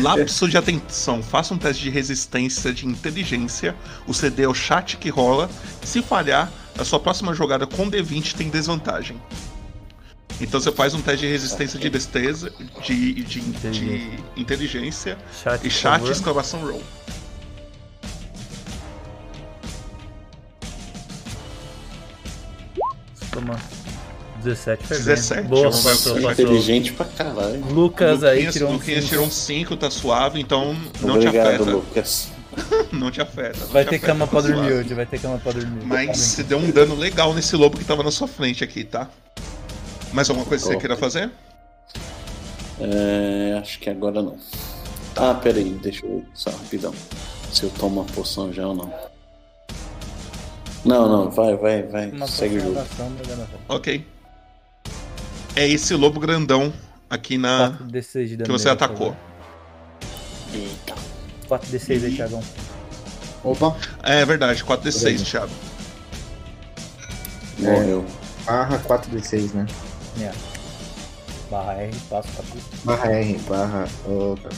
[0.00, 1.22] Lapso de atenção.
[1.22, 3.74] Faça um teste de resistência de inteligência.
[4.06, 5.50] O CD é o chat que rola.
[5.82, 9.20] Se falhar, a sua próxima jogada com D20 tem desvantagem.
[10.40, 12.50] Então você faz um teste de resistência de destreza,
[12.82, 16.82] de, de, de inteligência Chat, e chat exclamação roll.
[23.30, 23.56] Toma
[24.42, 25.50] 17 foi 17, bem.
[25.50, 26.32] Boa, passou, passou.
[26.32, 27.60] Inteligente pra caralho.
[27.66, 29.08] Lucas aí Luquinhas, tirou um Luquinhas cinco.
[29.10, 31.70] tirou um 5, tá suave, então não te Obrigado, afeta.
[31.70, 32.28] Lucas.
[32.90, 33.60] Não te afeta.
[33.60, 35.84] não Vai te ter afeta, cama tá pra dormir hoje, vai ter cama pra dormir.
[35.86, 39.08] Mas você deu um dano legal nesse lobo que tava na sua frente aqui, tá?
[40.12, 41.30] Mais alguma coisa que você queira fazer?
[42.80, 44.36] É, acho que agora não.
[45.16, 46.94] Ah, peraí, deixa eu só rapidão.
[47.52, 48.92] Se eu tomo uma poção já ou não.
[50.84, 52.10] Não, não, vai, vai, vai.
[52.10, 52.80] Uma Segue o jogo.
[53.68, 54.06] Ok.
[55.54, 56.72] É esse lobo grandão
[57.08, 57.72] aqui na.
[57.72, 58.44] 4d6 de dano.
[58.46, 59.14] que você atacou.
[60.54, 60.94] Eita.
[61.48, 61.66] favor.
[61.66, 62.42] 4d6 aí, Thiagão.
[63.42, 65.24] Opa, É verdade, 4d6, Beleza.
[65.24, 65.52] Thiago.
[67.58, 68.04] Morreu.
[68.46, 69.66] barra 4d6, né?
[70.18, 70.32] É.
[71.50, 72.84] Barra R, passo 4d6.
[72.84, 73.88] Barra R, barra.
[74.06, 74.50] Outra.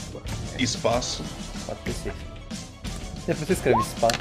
[0.59, 1.23] Espaço.
[1.67, 2.13] 4d6.
[3.25, 4.19] Depois você escreve espaço.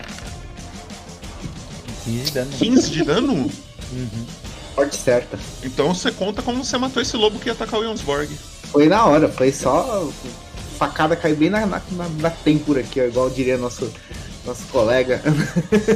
[2.04, 2.50] 15 de dano.
[2.52, 3.32] 15 de dano?
[3.32, 4.26] Uhum.
[4.74, 5.38] Sorte certa.
[5.62, 8.28] Então você conta como você matou esse lobo que ia atacar o Jonsborg.
[8.70, 10.08] Foi na hora, foi só.
[10.78, 13.92] Facada caiu bem na, na, na, na têmpora aqui, ó, igual diria nosso,
[14.46, 15.22] nosso colega.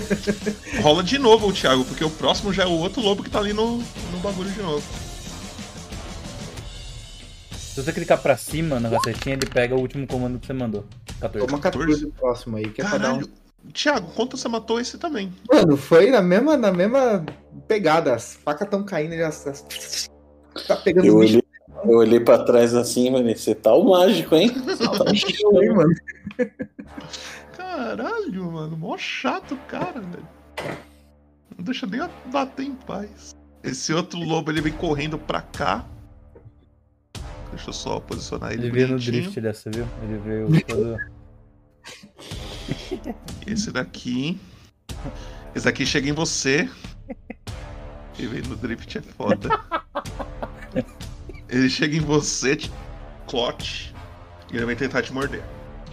[0.82, 3.39] Rola de novo o Thiago, porque o próximo já é o outro lobo que tá
[3.39, 4.84] ali no, no bagulho de novo.
[7.76, 10.82] Se você clicar pra cima na racetinha, ele pega o último comando que você mandou.
[11.20, 11.46] 14.
[11.46, 13.22] Toma 14 próximo aí, que é pra dar um.
[13.70, 15.30] Thiago, conta você matou esse também.
[15.52, 17.22] Mano, foi na mesma, na mesma
[17.68, 18.14] pegada.
[18.14, 19.28] As facas tão caindo e já.
[19.28, 20.08] as-
[20.66, 21.42] Tá pegando Eu os bichos
[21.84, 24.48] olhei, eu olhei pra trás assim, mano, você tá o mágico, hein?
[25.04, 25.94] tá show, hein, mano.
[27.54, 28.74] Caralho, mano.
[28.74, 30.26] Mó chato, cara, velho.
[31.58, 32.00] Não deixa nem
[32.32, 33.34] bater em paz.
[33.62, 35.84] Esse outro lobo, ele vem correndo pra cá.
[37.57, 39.88] Deixa eu só posicionar ele Ele veio no drift dessa, viu?
[40.02, 40.98] Ele veio todo.
[43.46, 44.38] Esse daqui.
[45.54, 46.68] Esse daqui chega em você.
[48.18, 49.48] Ele vem no drift, é foda.
[51.48, 52.70] Ele chega em você, te
[53.26, 53.94] clote.
[54.52, 55.42] E ele vai tentar te morder.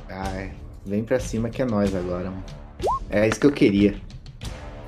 [0.09, 0.53] Ai,
[0.85, 2.43] vem pra cima que é nós agora, mano.
[3.09, 3.95] É isso que eu queria.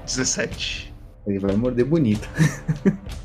[0.05, 0.93] 17.
[1.25, 2.27] Ele vai morder bonito.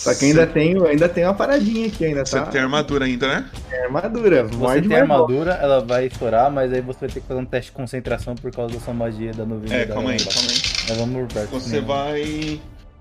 [0.00, 2.46] Só que ainda tem, ainda tem uma paradinha aqui, ainda Você tá.
[2.46, 3.50] tem armadura ainda, né?
[3.68, 4.48] Tem armadura.
[4.48, 7.44] Se você tem armadura, ela vai estourar, mas aí você vai ter que fazer um
[7.44, 9.70] teste de concentração por causa da sua magia da nuvem.
[9.70, 10.58] É, da- calma aí, calma aí.
[10.88, 11.50] Mas vamos perto.
[11.50, 12.60] Você vai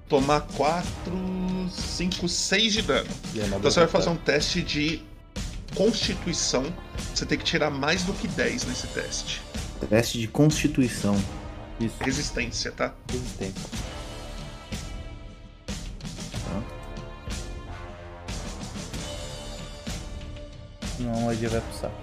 [0.10, 0.86] tomar 4,
[1.72, 3.08] 5, 6 de dano.
[3.34, 5.02] Então você vai fazer um teste de
[5.76, 6.66] constituição.
[7.16, 9.41] Você tem que tirar mais do que 10 nesse teste.
[9.89, 11.16] Teste de constituição.
[11.80, 12.93] Isso, Resistência, tá?
[13.10, 13.70] resistência.
[21.12, 21.95] Não, a magia vai pro saco.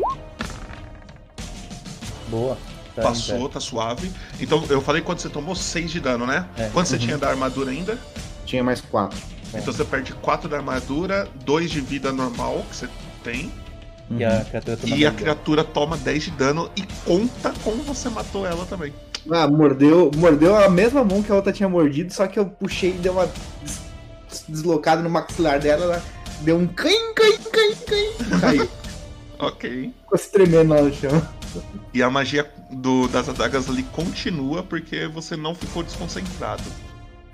[2.29, 2.59] Boa.
[2.95, 4.11] Tá Passou, tá suave.
[4.41, 6.47] Então eu falei quando você tomou 6 de dano, né?
[6.57, 6.69] É.
[6.73, 7.01] Quanto você Uhum.
[7.03, 7.99] tinha da armadura ainda?
[8.47, 9.19] Tinha mais quatro.
[9.53, 9.59] É.
[9.59, 12.89] Então você perde 4 da armadura, 2 de vida normal que você
[13.23, 13.53] tem.
[14.11, 18.09] E a criatura toma E a criatura toma 10 de dano e conta como você
[18.09, 18.95] matou ela também.
[19.31, 22.91] Ah, mordeu, mordeu a mesma mão que a outra tinha mordido, só que eu puxei
[22.91, 23.29] e deu uma
[23.63, 23.81] des-
[24.49, 26.03] deslocada no maxilar dela, ela
[26.43, 28.41] deu um caim, caim, caim, caim.
[28.41, 28.69] Caiu.
[29.39, 29.93] Ok.
[30.03, 31.11] Ficou se tremendo lá no chão.
[31.93, 36.63] E a magia do- das adagas ali continua porque você não ficou desconcentrado.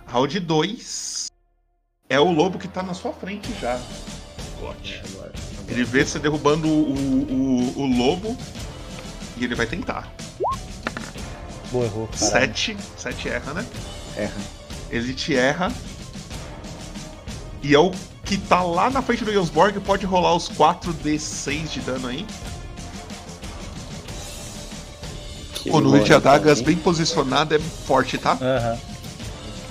[0.07, 1.27] Round 2
[2.09, 3.81] é o lobo que tá na sua frente já.
[4.61, 5.03] Gote.
[5.69, 8.37] Ele vê você derrubando o, o, o lobo
[9.37, 10.13] e ele vai tentar.
[11.71, 12.09] Boa, errou.
[12.09, 12.49] caralho.
[12.55, 12.77] 7.
[12.97, 13.67] 7 erra, né?
[14.17, 14.41] Erra.
[14.91, 15.73] Ele te erra.
[17.63, 17.91] E é o
[18.33, 19.79] que tá lá na frente do Jonsborg.
[19.81, 22.27] Pode rolar os 4d6 de dano aí.
[25.55, 26.75] Que O número de adagas também.
[26.77, 28.33] bem posicionado é forte, tá?
[28.41, 28.79] Aham.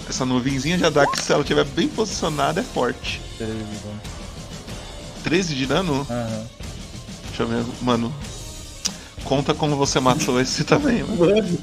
[0.08, 3.20] Essa nuvenzinha de adagas, se ela estiver bem posicionada, é forte.
[3.38, 3.92] Televisão.
[5.24, 6.06] 13 de dano?
[6.10, 6.44] Aham.
[7.28, 8.14] Deixa eu ver, mano.
[9.24, 11.18] Conta como você matou esse também, mano.
[11.18, 11.58] Mano,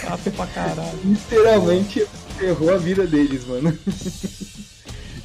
[0.00, 0.98] Chato pra caralho.
[1.04, 2.06] literalmente
[2.38, 3.76] ferrou a vida deles, mano.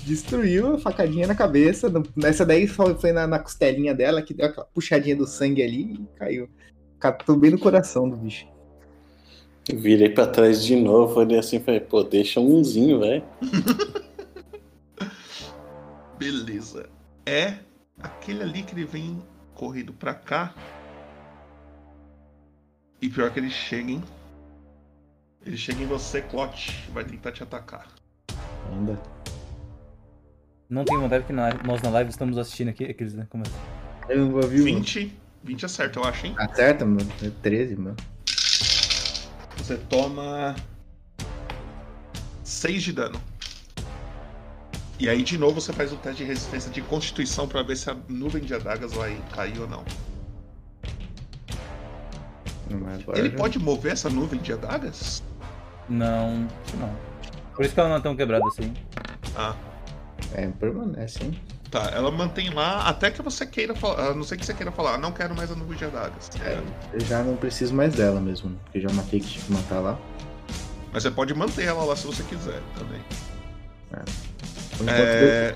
[0.09, 1.87] Destruiu a facadinha na cabeça.
[2.15, 6.17] Nessa daí foi na, na costelinha dela, que deu aquela puxadinha do sangue ali e
[6.17, 6.49] caiu.
[6.99, 8.47] Catou bem no coração do bicho.
[9.71, 13.23] Virei pra trás de novo, olhei assim e falei, pô, deixa umzinho, velho.
[16.17, 16.89] Beleza.
[17.23, 17.59] É
[18.01, 19.21] aquele ali que ele vem
[19.53, 20.55] correndo pra cá.
[22.99, 24.03] E pior que ele chega, hein?
[25.45, 27.87] Ele chega em você, Clote, e vai tentar te atacar.
[28.71, 28.99] Ainda.
[30.69, 32.85] Não tem vontade que nós na live estamos assistindo aqui.
[32.85, 33.25] Aqueles, né?
[33.29, 34.13] Como é?
[34.13, 34.63] Eu não vou vir.
[34.63, 35.11] 20.
[35.43, 36.35] 20 acerta, eu acho, hein?
[36.37, 37.09] Acerta, mano.
[37.23, 37.95] É 13, mano.
[39.57, 40.55] Você toma
[42.43, 43.19] 6 de dano.
[44.99, 47.89] E aí, de novo, você faz o teste de resistência de constituição pra ver se
[47.89, 49.83] a nuvem de adagas vai cair ou não.
[53.15, 55.23] Ele já- pode mover essa nuvem de adagas?
[55.87, 56.47] Não,
[56.77, 56.93] não.
[57.55, 58.73] Por isso que ela não é tão quebrada assim.
[59.35, 59.55] Ah,
[60.33, 61.39] É, permanece, hein?
[61.71, 61.91] tá.
[61.93, 64.09] Ela mantém lá até que você queira falar.
[64.09, 66.29] A não ser que você queira falar, "Ah, não quero mais a nuvem de adagas.
[66.43, 66.59] É,
[66.93, 69.99] eu já não preciso mais dela mesmo, porque já matei que tinha que matar lá.
[70.91, 72.99] Mas você pode manter ela lá se você quiser também.
[74.77, 75.55] Por enquanto, É...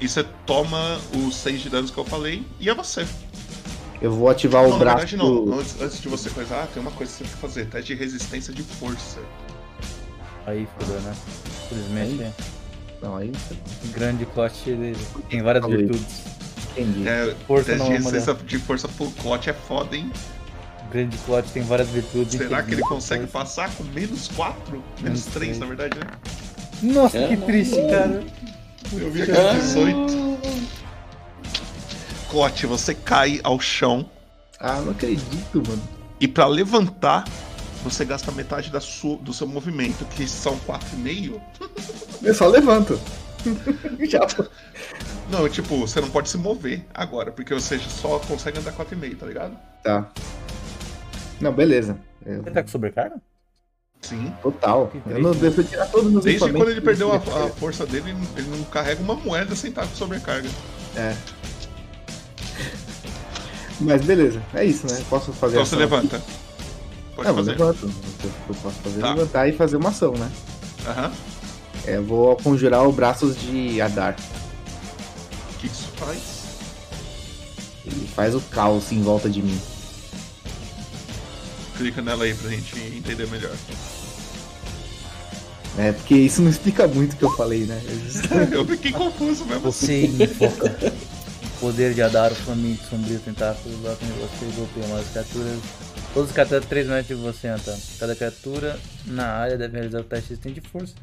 [0.00, 3.06] E você toma os 6 de danos que eu falei, e é você.
[4.00, 4.96] eu, vou ativar não, o na braço.
[4.98, 5.58] verdade não.
[5.58, 8.00] Antes, antes de você coisar, tem uma coisa que você tem que fazer: teste de
[8.00, 9.18] resistência de força.
[10.46, 11.14] Aí fodeu, né?
[11.66, 12.32] Infelizmente,
[13.02, 13.32] Não, aí
[13.94, 14.96] grande clote ele
[15.28, 15.78] tem várias Falei.
[15.78, 16.22] virtudes.
[16.72, 17.08] entendi.
[17.08, 20.12] É, Força não de é uma de força pro Clot é foda, hein?
[20.92, 22.34] Grande clote tem várias virtudes.
[22.36, 24.72] Será que ele consegue força- passar com menos 4?
[24.72, 25.58] Menos Menos 3, três.
[25.58, 26.06] na verdade, né?
[26.82, 27.46] Nossa, É, que não.
[27.46, 28.22] triste, cara.
[28.92, 30.20] Eu vi aquele 18.
[32.28, 34.08] Clot, você cai ao chão
[34.58, 35.82] Ah, não acredito, mano.
[36.20, 37.24] e pra levantar,
[37.82, 41.40] você gasta metade da sua, do seu movimento, que são 4,5.
[42.22, 43.00] Eu só levanto.
[44.08, 44.20] Já.
[45.30, 49.26] Não, tipo, você não pode se mover agora, porque você só consegue andar 4,5, tá
[49.26, 49.56] ligado?
[49.82, 50.10] Tá.
[51.40, 51.96] Não, beleza.
[52.24, 53.16] Eu- Você tá com sobrecarga?
[54.02, 54.32] Sim.
[54.42, 54.90] Total.
[55.06, 58.14] Eu não devo tirar todos os meus Desde quando ele perdeu a, a força dele,
[58.36, 60.48] ele não carrega uma moeda sem estar com sobrecarga.
[60.96, 61.14] É.
[63.80, 65.02] Mas beleza, é isso, né?
[65.08, 66.20] Posso fazer Então você levanta.
[67.20, 67.50] Pode Não, eu fazer.
[67.50, 67.86] levanto.
[67.86, 69.12] O que eu posso fazer é Tá.
[69.14, 70.30] levantar e fazer uma ação, né?
[70.86, 71.12] Aham.
[71.86, 74.16] É, eu vou conjurar o braços de Adar.
[75.54, 76.18] O que isso faz?
[77.84, 79.60] Ele faz o caos em volta de mim.
[81.76, 83.52] Clica nela aí pra gente entender melhor.
[85.78, 87.82] É, porque isso não explica muito o que eu falei, né?
[87.86, 89.60] Eu just- Eu fiquei confuso mesmo.
[89.60, 90.74] Você invoca
[91.44, 95.58] o poder de Adaro, faminto, sombrio, tentáculo, bate em você e golpeia mais criaturas.
[96.12, 97.76] Todas as criaturas 3 metros de você, Antan.
[97.98, 100.94] Cada criatura na área deve realizar o teste resistente de força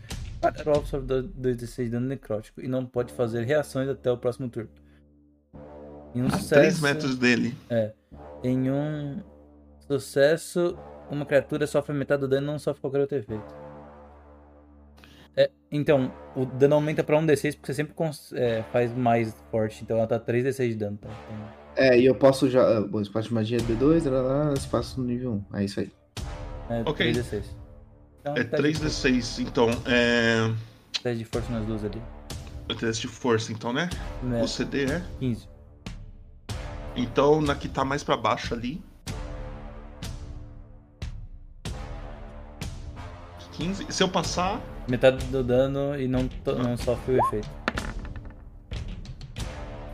[0.41, 4.49] para alvo sobre 2d6 de dano necrótico e não pode fazer reações até o próximo
[4.49, 4.69] turno.
[6.13, 7.55] Em um 3 sucesso, metros dele.
[8.43, 9.23] em um
[9.87, 10.77] sucesso,
[11.09, 13.55] uma criatura sofre metade do dano e não sofre qualquer outro efeito.
[15.37, 17.93] É, então, o dano aumenta pra 1d6 porque você sempre
[18.33, 19.83] é, faz mais forte.
[19.83, 21.07] Então ela tá 3d6 de dano, tá?
[21.07, 22.61] Então, É, e eu posso já.
[22.79, 25.57] ah, Bom, espaço de magia é D2, lá, lá, espaço no nível 1.
[25.57, 25.91] É isso aí.
[26.69, 27.11] é Ok.
[27.13, 27.43] 3d6.
[28.21, 30.51] Então, É teste de 3d6, então é.
[31.03, 32.01] Teste de força nas duas ali.
[32.69, 33.89] É teste de força, então, né?
[34.37, 35.01] É, O CD é.
[35.19, 35.47] 15.
[36.95, 38.81] Então, na que tá mais pra baixo ali.
[43.53, 43.85] 15.
[43.91, 44.59] Se eu passar,
[44.89, 47.49] Metade do dano e não, to- não sofre o efeito.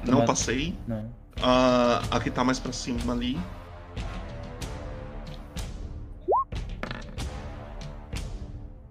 [0.06, 0.76] não Mas- passei.
[0.88, 1.10] Não.
[1.46, 3.38] Ah, a que tá mais pra cima ali.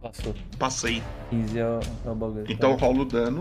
[0.03, 0.35] Passou.
[0.59, 1.03] Passei.
[1.31, 2.45] 15 é o, é o bagulho.
[2.53, 2.85] Então eu tá?
[2.85, 3.41] rolo o dano.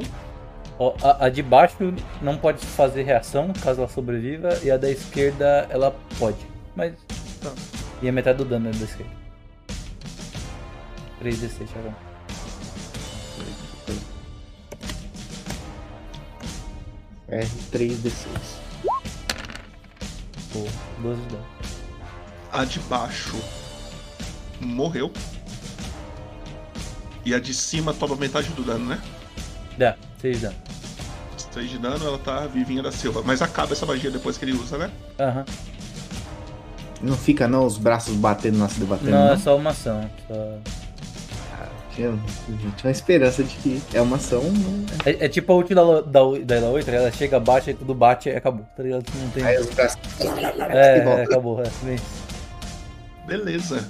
[0.80, 4.90] Ó, a, a de baixo não pode fazer reação caso ela sobreviva, e a da
[4.90, 6.48] esquerda ela pode.
[6.74, 6.94] Mas.
[7.42, 7.52] Tá.
[8.02, 9.12] E a metade do dano é da esquerda.
[11.22, 11.96] 3d6, Thiagão.
[17.30, 18.61] R3D6.
[20.54, 20.68] Pô,
[21.02, 21.46] 12 de dano.
[22.52, 23.38] A de baixo
[24.60, 25.12] morreu.
[27.26, 29.00] E a de cima toma metade do dano, né?
[29.78, 30.56] Dá, 6 de dano.
[31.52, 33.22] 6 de dano, ela tá vivinha da Silva.
[33.26, 34.92] Mas acaba essa magia depois que ele usa, né?
[35.20, 35.46] Aham.
[37.02, 39.12] Não fica não os braços batendo, nossa, debatendo.
[39.12, 40.10] Não, Não, é só uma ação.
[40.28, 40.81] Só...
[41.94, 42.18] Tinha,
[42.48, 44.44] tinha uma esperança de que é uma ação.
[44.44, 44.86] né?
[45.06, 47.04] É, é tipo a ult da, da, da Eloy, tá ligado?
[47.04, 49.06] Ela chega, baixa e tudo bate e acabou, tá ligado?
[49.16, 49.44] Não tem.
[49.44, 50.00] Aí os braços.
[50.70, 51.62] É, é, acabou.
[51.62, 51.68] É.
[53.28, 53.88] Beleza.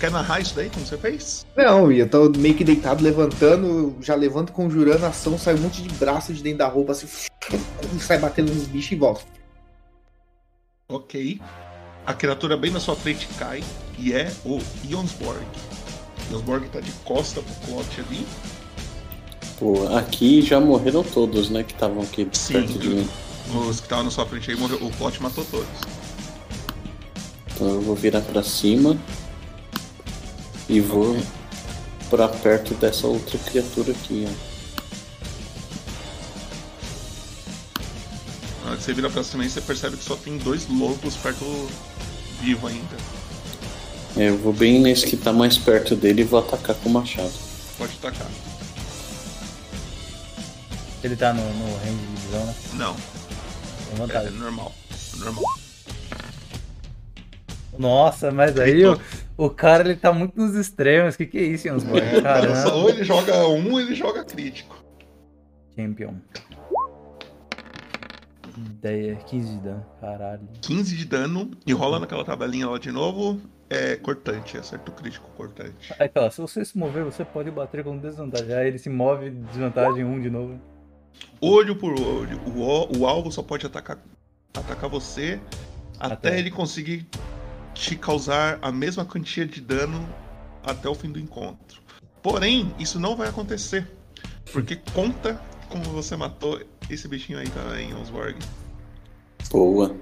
[0.00, 1.46] Quer narrar isso daí, como você fez?
[1.56, 5.58] Não, e eu tô meio que deitado, levantando, já levanto conjurando a ação, sai um
[5.58, 7.06] monte de braço de dentro da roupa, assim,
[8.00, 9.22] sai batendo nos bichos e volta.
[10.88, 11.40] Ok.
[12.04, 13.62] A criatura bem na sua frente cai
[13.98, 15.46] e é o Jonsborg.
[16.30, 18.26] Jonsborg tá de costa pro Clot ali.
[19.58, 21.62] Pô, aqui já morreram todos, né?
[21.62, 22.54] Que estavam aqui Sim.
[22.54, 23.08] perto de mim.
[23.68, 24.78] Os que estavam na sua frente aí morreu.
[24.84, 25.68] O Clot matou todos.
[27.54, 28.96] Então eu vou virar pra cima
[30.68, 31.16] e vou
[32.10, 34.54] pra perto dessa outra criatura aqui, ó.
[38.64, 41.16] Na hora que você vira pra cima aí, você percebe que só tem dois lobos
[41.16, 41.44] perto
[42.40, 42.96] vivo ainda.
[44.16, 46.92] É, eu vou bem nesse que tá mais perto dele e vou atacar com o
[46.92, 47.32] machado.
[47.76, 48.28] Pode tacar.
[51.02, 52.54] Ele tá no, no range de visão, né?
[52.74, 52.96] Não,
[53.92, 54.30] é vantagem.
[54.38, 54.72] normal.
[55.18, 55.44] Normal.
[57.76, 58.98] Nossa, mas aí o,
[59.36, 61.16] o cara ele tá muito nos extremos.
[61.16, 62.00] Que que é isso, Jansborg?
[62.00, 64.82] É, cara, ou ele joga um ou ele joga crítico.
[65.76, 66.14] Champion.
[68.56, 69.86] Ideia, 15 de dano.
[70.00, 70.48] Caralho.
[70.60, 73.40] 15 de dano e rola naquela tabelinha lá de novo.
[73.70, 75.92] É cortante, acerto crítico cortante.
[75.98, 78.52] Aí tá, se você se mover, você pode bater com desvantagem.
[78.54, 80.60] Aí ele se move, desvantagem 1 de novo.
[81.40, 82.38] Olho por olho.
[82.46, 83.98] O, o- o alvo só pode atacar,
[84.52, 85.40] atacar você
[85.98, 86.38] até, Até.
[86.38, 87.06] ele conseguir
[87.72, 90.06] te causar a mesma quantia de dano
[90.62, 91.80] até o fim do encontro.
[92.22, 93.86] Porém, isso não vai acontecer.
[94.52, 96.60] Porque conta como você matou
[96.90, 98.36] esse bichinho aí também, Osborg.
[99.50, 99.96] Boa.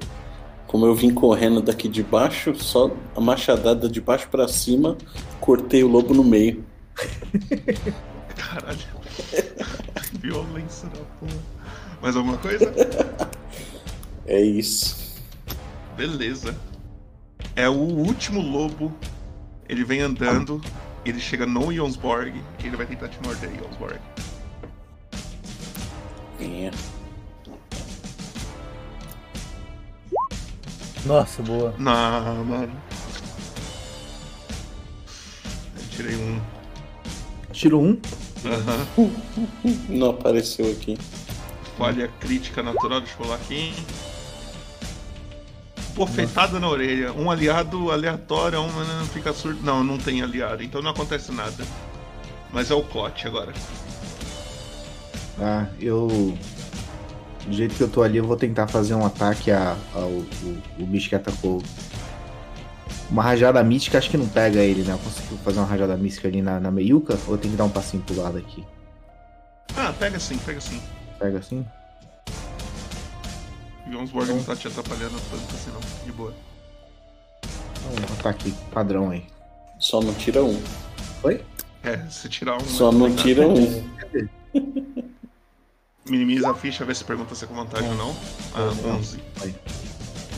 [0.73, 4.97] Como eu vim correndo daqui de baixo, só a machadada de baixo pra cima,
[5.39, 6.65] cortei o lobo no meio.
[8.35, 8.79] Caralho.
[10.19, 11.43] Violência da porra.
[12.01, 12.73] Mais alguma coisa?
[14.25, 15.21] É isso.
[15.97, 16.57] Beleza.
[17.57, 18.95] É o último lobo.
[19.69, 20.63] Ele vem andando.
[21.05, 22.33] Ele chega no Jonsborg.
[22.63, 23.99] Ele vai tentar te morder, Jonsborg.
[26.41, 26.71] É.
[31.05, 31.75] Nossa, boa.
[31.79, 32.73] Não, mano.
[35.77, 36.41] Eu tirei um.
[37.53, 38.01] Tirou um.
[38.45, 39.11] Aham.
[39.89, 40.99] Não apareceu aqui.
[41.77, 43.75] Falha crítica natural, deixa eu pular aqui.
[45.95, 47.13] Pofetada na orelha.
[47.13, 49.63] Um aliado aleatório, um não fica surdo.
[49.63, 51.65] Não, não tem aliado, então não acontece nada.
[52.53, 53.53] Mas é o Clot agora.
[55.41, 56.37] Ah, eu.
[57.47, 60.27] Do jeito que eu tô ali, eu vou tentar fazer um ataque a- ao o,
[60.79, 61.63] o bicho que atacou.
[63.11, 64.93] Uma rajada mística, acho que não pega ele, né?
[64.95, 67.19] Eu consigo fazer uma rajada mística ali na, na meiuca?
[67.27, 68.65] Ou eu tenho que dar um passinho pro lado aqui?
[69.77, 70.81] Ah, pega sim, pega sim.
[71.19, 71.67] Pega assim?
[73.91, 75.81] Jonsborg não tá te atrapalhando tanto assim não.
[76.07, 76.33] De boa.
[77.45, 79.25] Um ataque padrão aí.
[79.79, 80.59] Só não tira um.
[81.21, 81.45] Foi?
[81.83, 82.61] É, se tirar um.
[82.61, 83.85] Só não tira um.
[86.09, 88.17] Minimiza a ficha, vê se pergunta se é com vantagem ou não.
[88.55, 88.97] Ah, Não.
[88.97, 89.19] 11.
[89.41, 89.55] Aí.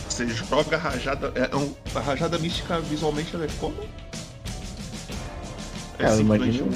[0.09, 1.33] Você joga a rajada.
[1.35, 3.75] É, um- a rajada mística visualmente ela é como?
[5.99, 6.71] É, simplesmente imagino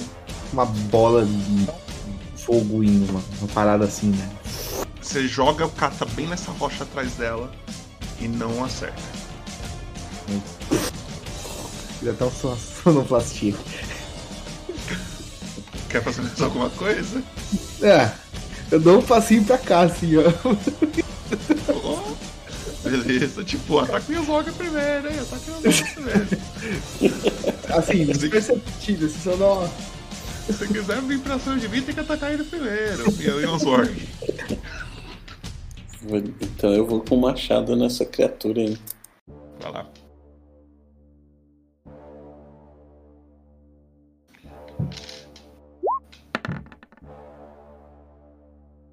[0.52, 1.68] uma bola de
[2.36, 4.30] fogo em uma, uma parada assim, né?
[5.02, 7.52] Você joga o kata bem nessa rocha atrás dela
[8.20, 9.02] e não acerta.
[12.00, 13.54] Fiz até um son- sonoplastia.
[15.90, 17.22] Quer fazer mais alguma coisa?
[17.82, 18.10] É,
[18.70, 20.22] eu dou um passinho pra cá, assim, ó.
[21.74, 25.18] Oh, beleza, tipo, ataque o Yoga primeiro, hein?
[25.20, 26.28] Ataque o Yoga primeiro.
[27.76, 29.68] Assim, desperceptível, assim, só dá uma.
[30.46, 33.04] Se você quiser vir pra cima de mim, tem que atacar ele primeiro.
[33.20, 33.44] E aí.
[36.02, 38.78] Vou- Então eu vou com machado nessa criatura aí.
[39.60, 39.86] Vai lá.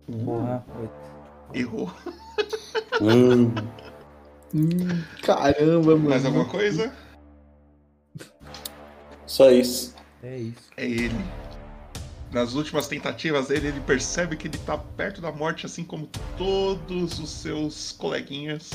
[0.06, 0.94] Porra, oito.
[1.54, 1.92] Errou.
[3.02, 3.54] Hum,
[4.54, 6.10] Hum, caramba, mano.
[6.10, 6.94] Mais alguma coisa?
[9.26, 9.94] só isso.
[10.24, 10.70] É isso.
[10.78, 11.26] É ele.
[12.32, 16.08] Nas últimas tentativas dele, ele percebe que ele tá perto da morte, assim como
[16.38, 18.72] todos os seus coleguinhas.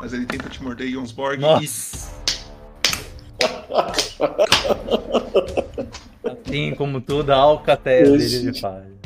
[0.00, 1.38] Mas ele tenta te morder, Jonsborg.
[1.38, 2.16] E Nossa!
[6.24, 8.97] Assim como toda a alcateia dele faz.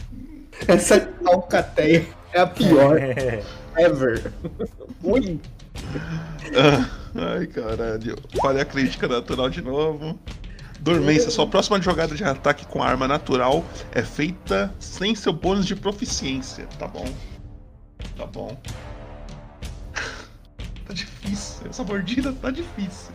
[0.69, 3.43] Essa alcateia é a pior É.
[3.79, 4.33] ever.
[5.03, 5.41] Ui.
[6.57, 8.17] Ah, Ai, caralho.
[8.41, 10.19] Falha crítica natural de novo.
[10.81, 15.77] Dormência, sua próxima jogada de ataque com arma natural é feita sem seu bônus de
[15.77, 16.67] proficiência.
[16.79, 17.05] Tá bom.
[18.17, 18.57] Tá bom.
[20.85, 21.67] Tá difícil.
[21.71, 23.13] Essa mordida tá difícil.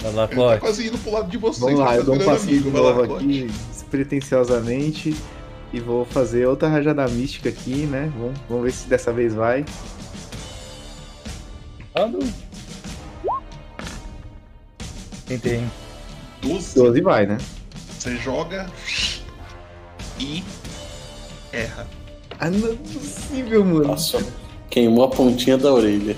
[0.00, 0.60] Vai lá, Ele tá Clote.
[0.60, 1.60] quase indo pro lado de vocês.
[1.60, 3.24] Vamos lá, eu dou um passinho de novo Clote.
[3.24, 5.16] aqui, despretensiosamente.
[5.72, 8.10] E vou fazer outra rajada mística aqui, né?
[8.16, 9.64] Vamos, vamos ver se dessa vez vai.
[11.94, 12.18] Ando.
[15.26, 15.70] Tentei, hein?
[16.42, 16.74] 12.
[16.74, 17.38] 12 vai, né?
[17.98, 18.66] Você joga
[20.18, 20.42] e
[21.52, 21.86] erra.
[22.40, 23.88] Ah, não é possível, mano.
[23.88, 24.24] Nossa,
[24.70, 26.16] queimou a pontinha da orelha.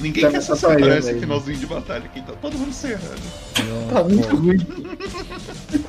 [0.00, 1.20] Ninguém Tá quer se atrapalhando acertar esse aí.
[1.20, 2.20] finalzinho de batalha aqui.
[2.22, 3.20] Tá todo mundo se errando.
[3.68, 4.58] Não, Tá muito ruim.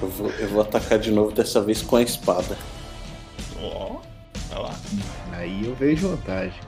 [0.01, 2.57] Eu vou, eu vou atacar de novo, dessa vez com a espada.
[3.61, 3.99] Ó,
[4.49, 4.75] vai lá.
[5.33, 6.59] Aí eu vejo vantagem.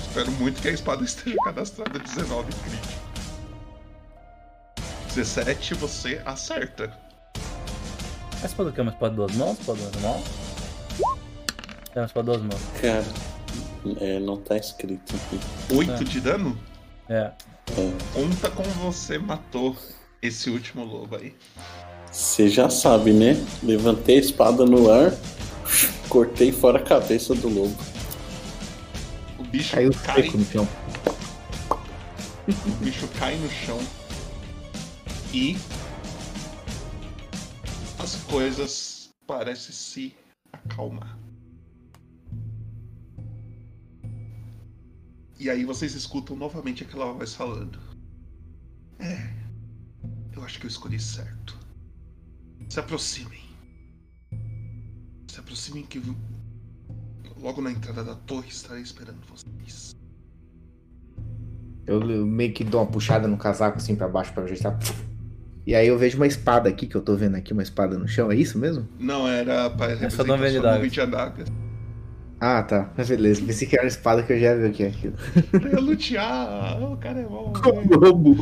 [0.00, 3.00] Espero muito que a espada esteja cadastrada 19 crítico.
[5.14, 6.92] 17 você acerta.
[8.42, 9.58] A espada que é uma espada de duas mãos?
[9.60, 10.22] Espada normal?
[11.94, 12.60] É uma espada duas mãos.
[12.80, 13.04] Cara,
[14.00, 15.40] é, não tá escrito aqui.
[15.74, 16.04] 8 É.
[16.04, 16.58] de dano?
[17.08, 17.30] É.
[18.14, 19.76] Conta como você matou
[20.22, 21.36] esse último lobo aí.
[22.10, 23.34] Você já sabe, né?
[23.62, 25.12] Levantei a espada no ar,
[26.08, 27.76] cortei fora a cabeça do lobo.
[29.38, 30.68] O bicho Caiu cai, seco no chão.
[32.48, 33.78] o bicho cai no chão
[35.32, 35.56] e
[37.98, 40.16] as coisas parecem se
[40.52, 41.16] acalmar.
[45.38, 47.78] E aí vocês escutam novamente aquela voz falando.
[48.98, 49.32] É,
[50.32, 51.59] eu acho que eu escolhi certo.
[52.70, 53.40] Se aproximem.
[55.28, 56.14] Se aproximem que eu-
[57.42, 59.96] logo na entrada da torre estarei esperando vocês.
[61.86, 64.78] Eu, eu meio que dou uma puxada no casaco assim pra baixo pra ajeitar.
[65.66, 68.06] E aí eu vejo uma espada aqui, que eu tô vendo aqui, uma espada no
[68.08, 68.88] chão, é isso mesmo?
[68.98, 70.14] Não, era para dagas.
[70.76, 71.48] nuvem de adagas.
[72.40, 72.90] Ah, tá.
[73.06, 73.44] Beleza.
[73.44, 75.14] Pensei que era uma espada que eu já vi o que é aquilo.
[75.50, 77.52] Pra eu lutear, o cara é bom.
[77.52, 78.36] O lobo.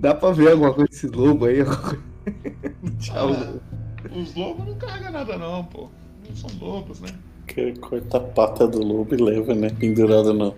[0.00, 1.58] Dá pra ver alguma coisa desse lobo aí?
[2.98, 3.30] Tchau.
[3.34, 5.90] Ah, os lobos não carregam nada não, pô.
[6.26, 7.10] Não são lobos, né?
[7.46, 9.68] Que corta a pata do lobo e leva, né?
[9.68, 10.56] Pendurada no,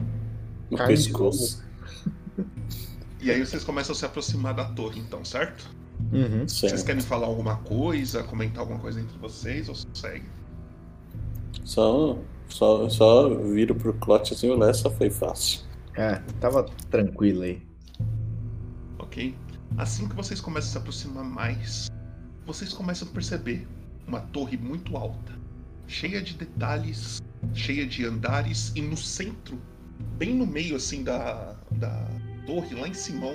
[0.71, 1.61] no Carne pescoço.
[3.21, 5.69] E aí vocês começam a se aproximar da torre, então, certo?
[6.13, 6.47] Uhum.
[6.47, 6.87] Vocês Certo.
[6.87, 10.27] querem falar alguma coisa, comentar alguma coisa entre vocês ou segue?
[11.65, 12.17] Só,
[12.49, 15.61] só, só viro pro Clot assim, olha, essa foi fácil.
[15.97, 17.63] É, tava tranquilo aí.
[19.13, 19.37] Ok?
[19.77, 21.91] Assim que vocês começam a se aproximar mais,
[22.47, 23.69] vocês começam a perceber
[24.07, 25.39] uma torre muito alta,
[25.87, 27.23] cheia de detalhes,
[27.53, 29.61] cheia de andares, e no centro,
[30.17, 32.09] bem no meio assim da, da
[32.47, 33.27] torre, lá em cima,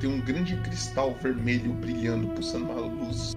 [0.00, 3.36] tem um grande cristal vermelho brilhando, pulsando uma luz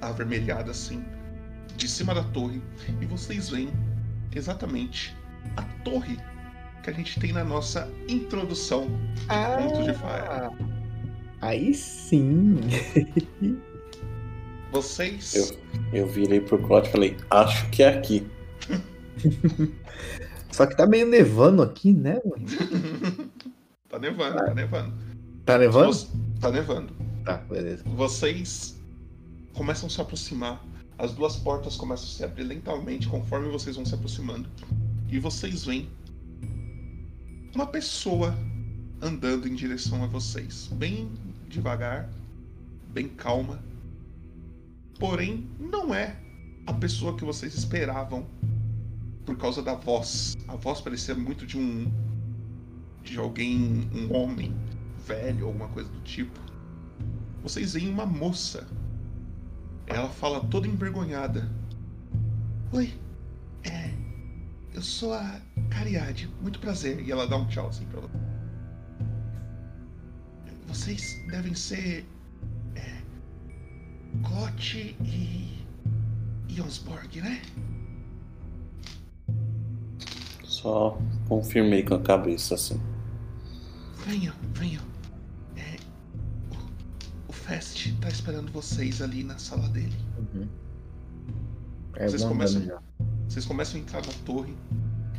[0.00, 1.04] avermelhada assim,
[1.76, 2.62] de cima da torre,
[3.00, 3.70] e vocês veem
[4.32, 5.16] exatamente
[5.56, 6.16] a torre
[6.84, 8.86] que a gente tem na nossa introdução
[9.16, 10.75] de Contos de Faia.
[11.40, 12.56] Aí sim.
[14.72, 15.34] Vocês.
[15.34, 18.26] Eu, eu virei pro Clot e falei, acho que é aqui.
[20.50, 22.46] Só que tá meio nevando aqui, né, mano?
[23.88, 24.94] tá nevando, tá nevando.
[25.44, 25.92] Tá nevando?
[25.92, 26.08] Você-
[26.40, 26.92] Tá nevando.
[27.24, 27.82] Tá, beleza.
[27.86, 28.78] Vocês
[29.54, 30.62] começam a se aproximar.
[30.98, 34.48] As duas portas começam a se abrir lentamente conforme vocês vão se aproximando.
[35.08, 35.88] E vocês veem
[37.54, 38.36] uma pessoa
[39.00, 40.68] andando em direção a vocês.
[40.72, 41.10] Bem
[41.56, 42.10] devagar,
[42.88, 43.62] bem calma.
[44.98, 46.16] Porém, não é
[46.66, 48.26] a pessoa que vocês esperavam
[49.24, 50.36] por causa da voz.
[50.46, 51.90] A voz parecia muito de um.
[53.02, 54.54] de alguém, um homem
[55.06, 56.38] velho, alguma coisa do tipo.
[57.42, 58.66] Vocês veem uma moça.
[59.86, 61.48] Ela fala toda envergonhada.
[62.72, 62.92] Oi,
[63.64, 63.94] é.
[64.74, 67.00] Eu sou a Cariade, muito prazer.
[67.00, 68.35] E ela dá um tchau assim pra você.
[70.66, 72.06] Vocês devem ser.
[72.74, 73.02] É.
[74.22, 75.64] Clote e.
[76.48, 77.42] Jonsborg, né?
[80.42, 80.98] Só
[81.28, 82.80] confirmei com a cabeça assim.
[84.06, 84.82] Venham, venham.
[85.56, 85.76] É,
[86.50, 89.94] o, o Fest tá esperando vocês ali na sala dele.
[90.18, 90.48] Uhum.
[91.96, 92.62] É, Vocês começam-.
[93.28, 94.54] Vocês começam a entrar na torre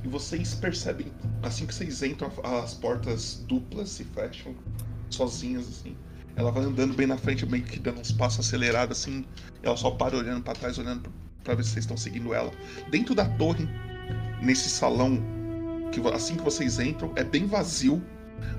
[0.04, 1.12] e vocês percebem,
[1.44, 4.56] assim que vocês entram, as portas duplas se fecham,
[5.18, 5.96] sozinhas assim.
[6.36, 9.26] Ela vai andando bem na frente, meio que dando uns passos acelerados assim.
[9.64, 11.12] Ela só para olhando pra trás, olhando
[11.44, 12.52] pra ver se vocês estão seguindo ela.
[12.92, 13.68] Dentro da torre,
[14.42, 15.20] nesse salão,
[15.92, 18.02] que assim que vocês entram, é bem vazio.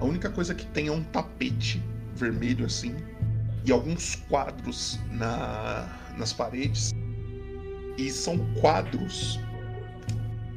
[0.00, 1.80] A única coisa que tem é um tapete
[2.16, 2.96] vermelho assim
[3.64, 6.92] e alguns quadros na, nas paredes.
[7.96, 9.38] E são quadros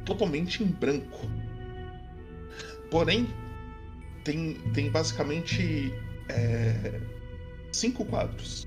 [0.04, 1.28] totalmente em branco.
[2.90, 3.28] Porém,
[4.24, 5.92] tem, tem basicamente
[6.28, 7.00] é,
[7.72, 8.66] cinco quadros.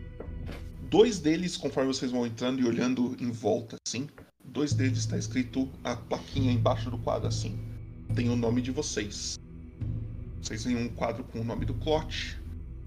[0.89, 4.07] Dois deles, conforme vocês vão entrando e olhando em volta, assim,
[4.43, 7.57] dois deles está escrito a plaquinha embaixo do quadro, assim.
[8.13, 9.37] Tem o nome de vocês.
[10.41, 12.39] Vocês veem um quadro com o nome do Clot,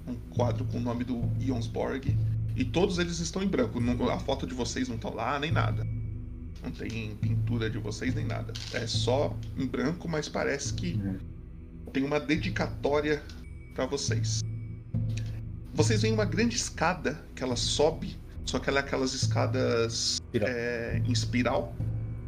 [0.07, 2.17] um quadro com o nome do Jonsborg,
[2.57, 3.79] e todos eles estão em branco.
[4.09, 5.87] A foto de vocês não tá lá, nem nada.
[6.63, 8.53] Não tem pintura de vocês, nem nada.
[8.73, 11.01] É só em branco, mas parece que
[11.89, 13.23] tem uma dedicatória
[13.75, 14.41] para vocês.
[15.75, 20.49] Vocês veem uma grande escada que ela sobe, só que ela é aquelas escadas Espiral.
[20.49, 21.77] é, em espiral.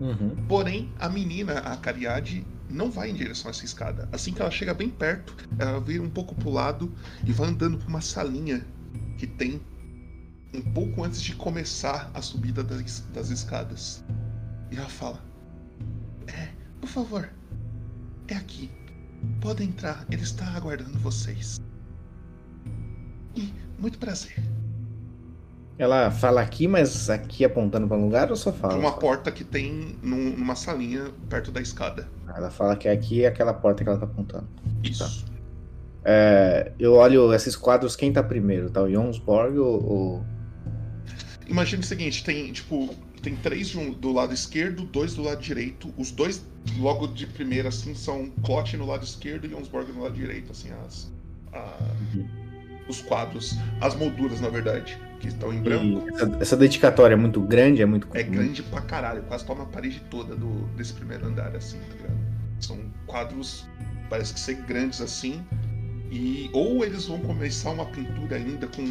[0.01, 0.37] Uhum.
[0.49, 4.09] Porém, a menina, a Cariade, não vai em direção a essa escada.
[4.13, 6.95] Assim que ela chega bem perto, ela vira um pouco pro lado
[7.27, 8.65] e vai andando por uma salinha
[9.19, 9.61] que tem
[10.55, 14.05] um pouco antes de começar a subida das, das escadas.
[14.71, 15.21] E ela fala:
[16.27, 16.49] É,
[16.81, 17.29] por favor,
[18.29, 18.71] é aqui.
[19.41, 21.61] Pode entrar, ele está aguardando vocês.
[23.37, 24.37] E muito prazer.
[25.79, 28.77] Ela fala aqui, mas aqui apontando para um lugar ou só fala?
[28.77, 32.07] Uma porta que tem num- numa salinha perto da escada.
[32.37, 34.47] Ela fala que aqui é aquela porta que ela tá apontando.
[34.85, 35.25] Isso.
[36.05, 38.69] É, eu olho esses quadros, quem tá primeiro?
[38.71, 40.25] Tá o Jonsborg ou, ou-
[41.49, 45.93] Imagina o seguinte, tem tipo, tem três um- do lado esquerdo, dois do lado direito.
[45.97, 46.45] Os dois
[46.79, 50.69] logo de primeira assim são Clot no lado esquerdo e Jonsborg no lado direito, assim
[50.87, 51.11] as
[51.53, 51.79] a-
[52.89, 56.09] os quadros, as molduras na verdade, que estão em branco.
[56.15, 57.83] Essa, essa dedicatória é muito grande?
[57.83, 61.55] É muito É grande pra caralho, quase toma a parede toda do, desse primeiro andar,
[61.55, 62.19] assim, tá ligado?
[62.59, 63.67] São quadros,
[64.09, 65.43] parece que ser grandes assim.
[66.11, 68.83] E ou eles vão começar uma pintura ainda com,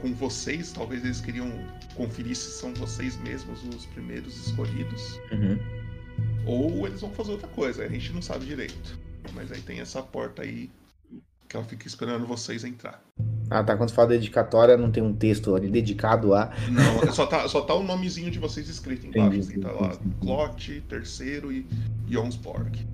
[0.00, 1.50] com vocês, talvez eles queriam
[1.94, 5.20] conferir se são vocês mesmos os primeiros escolhidos.
[5.32, 5.58] Uhum.
[6.46, 8.98] Ou eles vão fazer outra coisa, a gente não sabe direito.
[9.34, 10.70] Mas aí tem essa porta aí
[11.48, 13.02] que ela fica esperando vocês entrar.
[13.50, 13.76] Ah, tá.
[13.76, 16.52] Quando fala dedicatória, não tem um texto ali dedicado a.
[16.70, 19.36] Não, só tá, só tá o nomezinho de vocês escrito embaixo.
[19.36, 19.96] Entendi, Assim, tá lá.
[20.20, 21.66] Clot, terceiro e
[22.08, 22.86] Jonsborg.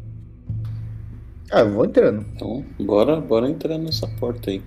[1.51, 2.25] Ah, eu vou entrando.
[2.35, 4.63] Então, bora, bora entrar nessa porta aí.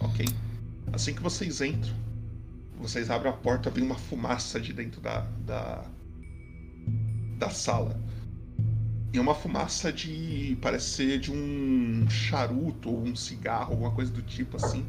[0.00, 0.26] Ok?
[0.92, 1.94] Assim que vocês entram,
[2.78, 5.84] vocês abrem a porta, vem uma fumaça de dentro da, da,
[7.38, 7.98] da sala.
[9.12, 10.56] E é uma fumaça de.
[10.60, 14.84] parece ser de um charuto ou um cigarro, alguma coisa do tipo assim.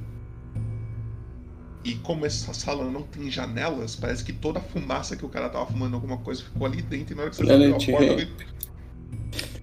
[1.86, 5.50] E como essa sala não tem janelas, parece que toda a fumaça que o cara
[5.50, 8.16] tava fumando alguma coisa ficou ali dentro e na hora que você abriu a porta,
[8.16, 8.30] veio,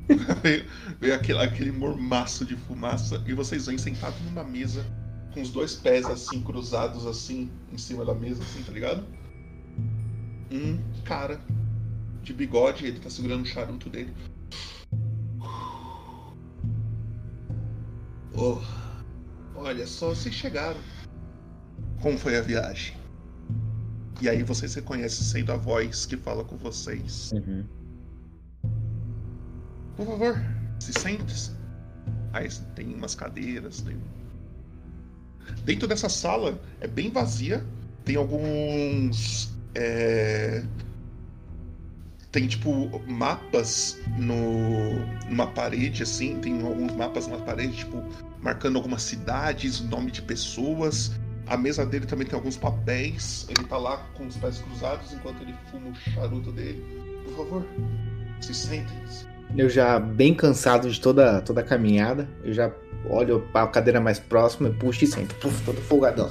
[0.42, 0.66] veio,
[1.00, 4.84] veio aquele, aquele mormaço de fumaça e vocês vêm sentados numa mesa
[5.32, 9.04] com os dois pés assim, cruzados assim, em cima da mesa, assim, tá ligado?
[10.50, 11.40] Um cara
[12.22, 14.14] de bigode, ele tá segurando o charuto dele.
[18.34, 18.58] Oh,
[19.54, 20.80] olha só, vocês chegaram.
[22.00, 22.96] Como foi a viagem?
[24.20, 27.32] E aí vocês reconhecem sendo a voz que fala com vocês.
[27.32, 27.64] Uhum.
[29.96, 30.40] Por favor,
[30.78, 31.52] se sente.
[32.32, 33.98] Aí tem umas cadeiras, tem.
[35.64, 37.64] Dentro dessa sala é bem vazia.
[38.04, 39.52] Tem alguns.
[39.74, 40.62] é,
[42.32, 44.40] Tem tipo mapas no
[45.28, 46.38] numa parede assim.
[46.40, 48.02] Tem alguns mapas na parede, tipo
[48.42, 51.12] marcando algumas cidades, nome de pessoas.
[51.46, 53.46] A mesa dele também tem alguns papéis.
[53.48, 56.84] Ele tá lá com os pés cruzados enquanto ele fuma o charuto dele.
[57.24, 57.66] Por favor,
[58.40, 58.96] se sentem.
[59.56, 62.72] Eu já bem cansado de toda, toda a caminhada, eu já
[63.08, 65.34] olho a cadeira mais próxima e puxo e sento.
[65.36, 66.28] Puf, todo folgadão.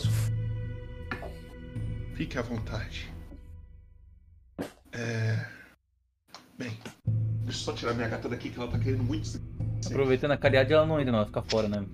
[2.15, 3.09] Fique à vontade.
[4.91, 5.45] É.
[6.57, 6.77] Bem,
[7.43, 9.39] deixa eu só tirar minha gata daqui que ela tá querendo muito.
[9.85, 11.85] Aproveitando a caridade, ela não entra, não, ela fica fora, né?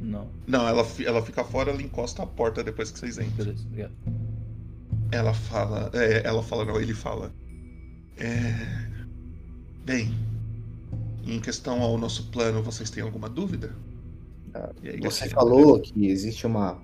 [0.00, 3.36] Não, Não, ela, ela fica fora, ela encosta a porta depois que vocês entram.
[3.46, 3.92] beleza, obrigado.
[5.12, 5.90] Ela fala.
[5.94, 7.32] É, ela fala, não, ele fala.
[8.18, 8.52] É.
[9.84, 10.14] Bem,
[11.24, 13.74] em questão ao nosso plano, vocês têm alguma dúvida?
[14.82, 15.30] Você Garcia?
[15.30, 16.80] falou que existe uma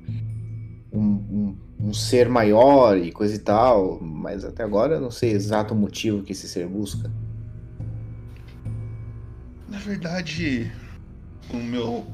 [0.93, 5.31] um, um, um ser maior e coisa e tal, mas até agora eu não sei
[5.33, 7.11] exato o motivo que esse ser busca.
[9.69, 10.73] Na verdade,
[11.53, 12.07] o meu.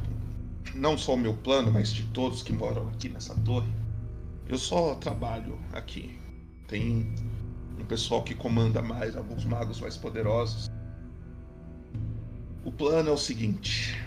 [0.75, 3.71] Não só o meu plano, mas de todos que moram aqui nessa torre,
[4.49, 6.19] eu só trabalho aqui.
[6.67, 7.15] Tem
[7.79, 10.71] um pessoal que comanda mais, alguns magos mais poderosos.
[12.65, 14.01] O plano é o seguinte: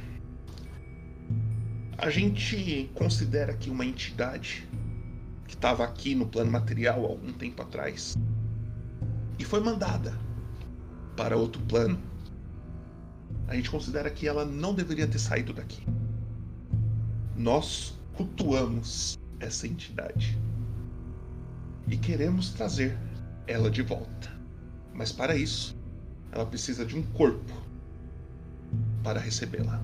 [1.97, 4.67] a gente considera que uma entidade
[5.47, 8.15] que estava aqui no plano material algum tempo atrás
[9.39, 10.17] e foi mandada
[11.15, 11.99] para outro plano
[13.47, 15.85] a gente considera que ela não deveria ter saído daqui.
[17.35, 20.37] Nós cultuamos essa entidade
[21.87, 22.97] e queremos trazer
[23.45, 24.33] ela de volta.
[24.93, 25.77] Mas para isso,
[26.31, 27.53] ela precisa de um corpo
[29.03, 29.79] para recebê-la.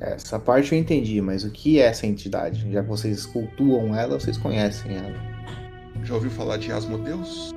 [0.00, 2.72] Essa parte eu entendi, mas o que é essa entidade?
[2.72, 5.14] Já que vocês cultuam ela, vocês conhecem ela.
[6.02, 7.54] Já ouviu falar de Asmodeus?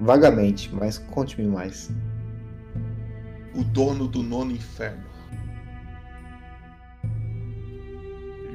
[0.00, 1.90] Vagamente, mas conte-me mais.
[3.54, 5.04] O dono do nono inferno.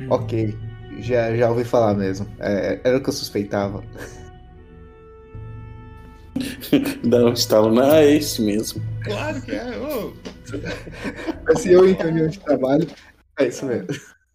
[0.10, 0.58] Ok,
[1.00, 2.28] já, já ouvi falar mesmo.
[2.40, 3.84] É, era o que eu suspeitava.
[7.04, 8.82] Dá um estalo, não, é esse mesmo.
[9.04, 10.14] Claro que é, ô,
[11.58, 12.88] Se eu em reunião de trabalho,
[13.40, 13.88] é isso mesmo.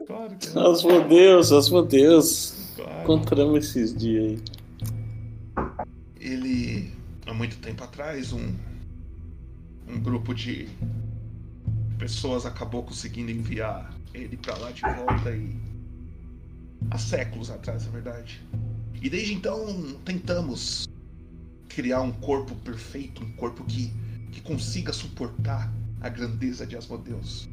[0.06, 0.62] claro que é.
[0.62, 2.72] Asmodeus, Asmodeus.
[2.76, 3.02] Claro.
[3.02, 4.42] Encontramos esses dias aí.
[6.18, 6.92] Ele,
[7.26, 8.54] há muito tempo atrás, um,
[9.88, 10.68] um grupo de
[11.98, 15.54] pessoas acabou conseguindo enviar ele para lá de volta e
[16.90, 18.40] há séculos atrás, na verdade.
[19.02, 20.89] E desde então tentamos
[21.70, 23.92] criar um corpo perfeito, um corpo que,
[24.32, 27.48] que consiga suportar a grandeza de Asmodeus.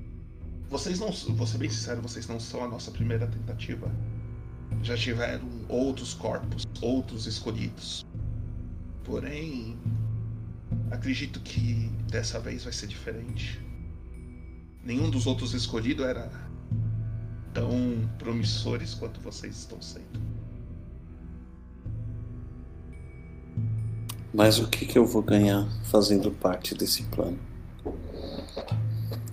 [0.69, 3.89] Vocês não, vou ser bem sincero, vocês não são a nossa primeira tentativa.
[4.84, 8.06] Já tiveram outros corpos, outros escolhidos.
[9.06, 9.77] Porém,
[10.91, 13.61] acredito que dessa vez vai ser diferente.
[14.84, 16.30] Nenhum dos outros escolhidos era
[17.53, 20.36] tão promissores quanto vocês estão sendo.
[24.38, 27.39] Mas o que, que eu vou ganhar fazendo parte desse plano?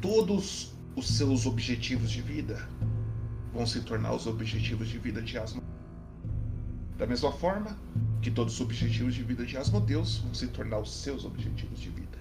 [0.01, 2.67] Todos os seus objetivos de vida
[3.53, 5.63] vão se tornar os objetivos de vida de Asmo.
[6.97, 7.79] Da mesma forma
[8.23, 11.91] que todos os objetivos de vida de Asmodeus vão se tornar os seus objetivos de
[11.91, 12.19] vida.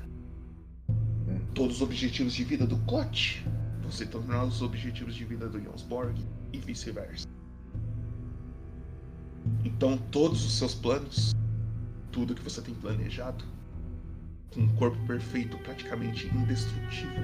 [1.53, 3.45] Todos os objetivos de vida do Koch
[3.81, 7.25] vão se tornar os objetivos de vida do Jonsborg e vice-versa.
[9.63, 11.33] Então todos os seus planos,
[12.13, 13.43] tudo que você tem planejado,
[14.53, 17.23] com um corpo perfeito, praticamente indestrutível,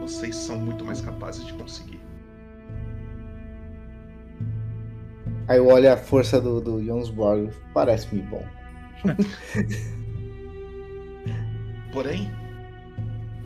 [0.00, 2.00] vocês são muito mais capazes de conseguir.
[5.48, 8.44] Aí eu olho a força do, do Jonsborg, parece-me bom.
[11.92, 12.28] Porém,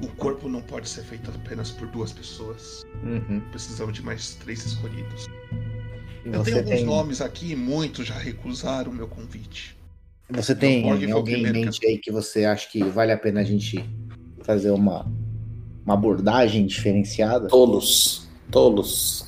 [0.02, 2.86] o corpo não pode ser feito apenas por duas pessoas.
[3.02, 3.40] Uhum.
[3.50, 5.26] Precisamos de mais três escolhidos.
[6.24, 9.79] E Eu tenho alguns tem, nomes aqui e muitos já recusaram o meu convite.
[10.32, 12.82] Você tem Jonsborg foi o alguém em primeiro que mente aí que você acha que
[12.84, 13.84] vale a pena a gente
[14.42, 15.06] fazer uma,
[15.84, 17.48] uma abordagem diferenciada?
[17.48, 18.28] Tolos.
[18.50, 19.26] Tolos.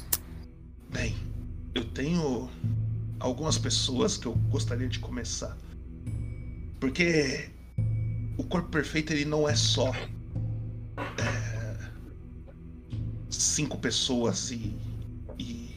[0.92, 1.14] Bem,
[1.74, 2.48] eu tenho
[3.18, 5.56] algumas pessoas que eu gostaria de começar.
[6.80, 7.50] Porque
[8.36, 9.92] o corpo perfeito ele não é só
[10.98, 11.76] é,
[13.30, 14.76] cinco pessoas e,
[15.38, 15.70] e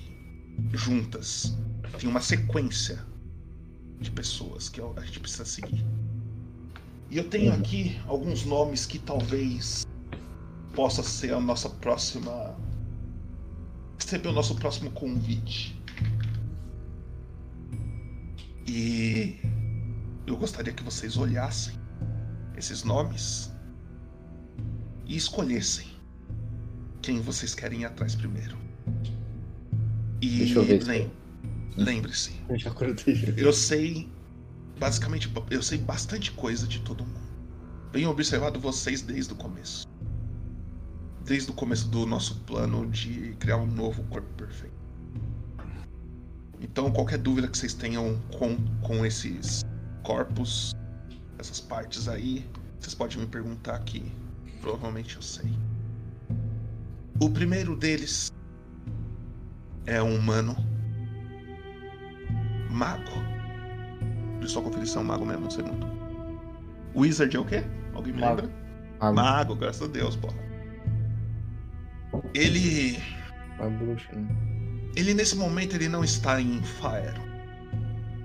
[0.74, 1.56] juntas.
[2.00, 3.00] Tem uma sequência
[4.00, 5.86] de pessoas que a gente precisa seguir.
[7.10, 9.86] E eu tenho aqui alguns nomes que talvez
[10.74, 12.56] possa ser a nossa próxima
[13.98, 15.80] receber o nosso próximo convite.
[18.68, 19.38] E
[20.26, 21.76] eu gostaria que vocês olhassem
[22.58, 23.52] esses nomes
[25.06, 25.88] e escolhessem
[27.02, 28.58] quem vocês querem ir atrás primeiro.
[30.22, 31.12] E Deixa eu ver lem-
[31.78, 33.34] lembre-se, Eu já acordei.
[33.38, 34.10] eu sei
[34.80, 37.26] basicamente eu sei bastante coisa de todo mundo.
[37.92, 39.88] Tenho observado vocês desde o começo.
[41.24, 44.76] Desde o começo do nosso plano de criar um novo corpo perfeito.
[46.62, 49.64] Então, qualquer dúvida que vocês tenham com, com esses
[50.04, 50.74] corpos,
[51.38, 52.46] essas partes aí,
[52.80, 54.12] vocês podem me perguntar que
[54.62, 55.52] provavelmente eu sei.
[57.20, 58.32] O primeiro deles
[59.86, 60.56] é um humano
[62.76, 63.12] mago.
[64.42, 65.88] Eu só conferir se é um mago mesmo, um segundo.
[66.96, 67.64] Wizard é o quê?
[67.94, 68.42] Alguém me Mago.
[68.42, 68.56] lembra?
[69.00, 70.28] A, Mago, graças a Deus, pô.
[72.34, 72.98] Ele.
[73.60, 74.12] a bruxa.
[74.14, 74.28] né?
[74.96, 77.22] Ele nesse momento ele não está em Faero.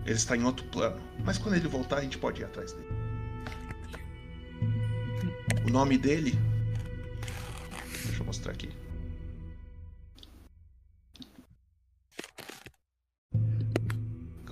[0.04, 1.00] Ele está em outro plano.
[1.24, 2.88] Mas quando ele voltar, a gente pode ir atrás dele.
[5.66, 6.38] O nome dele.
[8.04, 8.70] Deixa eu mostrar aqui.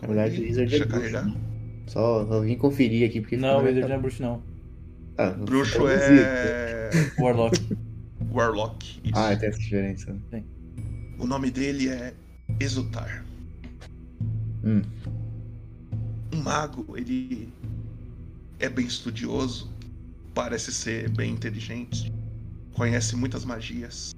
[0.02, 1.12] Na verdade, o Wizard Deixa é eu bruxo.
[1.12, 1.26] carregar.
[1.26, 1.40] né?
[1.86, 4.42] Só, vim conferir aqui porque Não, Wizard não é bruxo, não.
[5.16, 6.90] Ah, Bruxo é.
[7.18, 7.76] Warlock.
[8.32, 9.00] Warlock.
[9.04, 9.12] Isso.
[9.18, 10.16] Ah, tem essa diferença.
[10.30, 10.42] né?
[11.18, 12.14] O nome dele é
[12.60, 13.24] Exultar.
[14.64, 14.82] Hum.
[16.32, 17.48] Um mago, ele
[18.60, 19.70] é bem estudioso,
[20.34, 22.12] parece ser bem inteligente,
[22.74, 24.12] conhece muitas magias.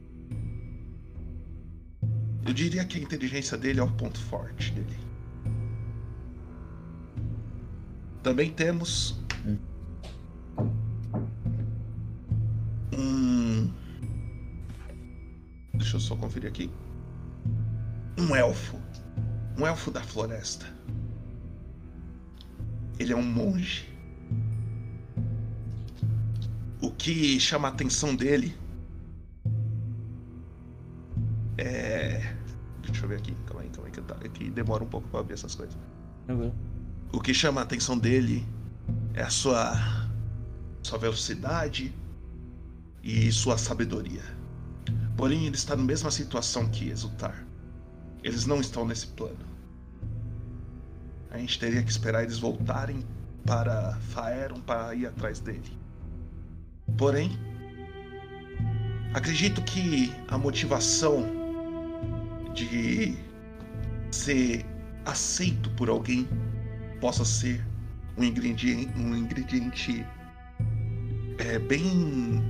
[2.47, 4.97] Eu diria que a inteligência dele é o ponto forte dele.
[8.23, 9.19] Também temos
[12.93, 13.71] um.
[15.75, 16.71] Deixa eu só conferir aqui.
[18.19, 18.79] Um elfo.
[19.59, 20.67] Um elfo da floresta.
[22.99, 23.89] Ele é um monge.
[26.83, 28.55] O que chama a atenção dele
[31.57, 32.35] é.
[32.83, 35.09] Deixa eu ver aqui, calma aí, calma aí, que, tá, é que demora um pouco
[35.09, 35.77] pra ver essas coisas.
[36.27, 36.55] Tranquilo.
[37.13, 38.47] O que chama a atenção dele
[39.15, 39.75] é a sua,
[40.83, 41.93] sua velocidade
[43.03, 44.23] e sua sabedoria.
[45.17, 47.45] Porém, ele está na mesma situação que Exultar.
[48.23, 49.51] Eles não estão nesse plano.
[51.31, 53.05] A gente teria que esperar eles voltarem
[53.45, 55.79] para Faeron para ir atrás dele.
[56.97, 57.37] Porém,
[59.15, 61.27] acredito que a motivação
[62.55, 63.17] de
[64.11, 64.65] ser
[65.05, 66.29] aceito por alguém
[67.01, 67.65] possa ser
[68.17, 70.05] um ingrediente, um ingrediente
[71.39, 72.43] é, bem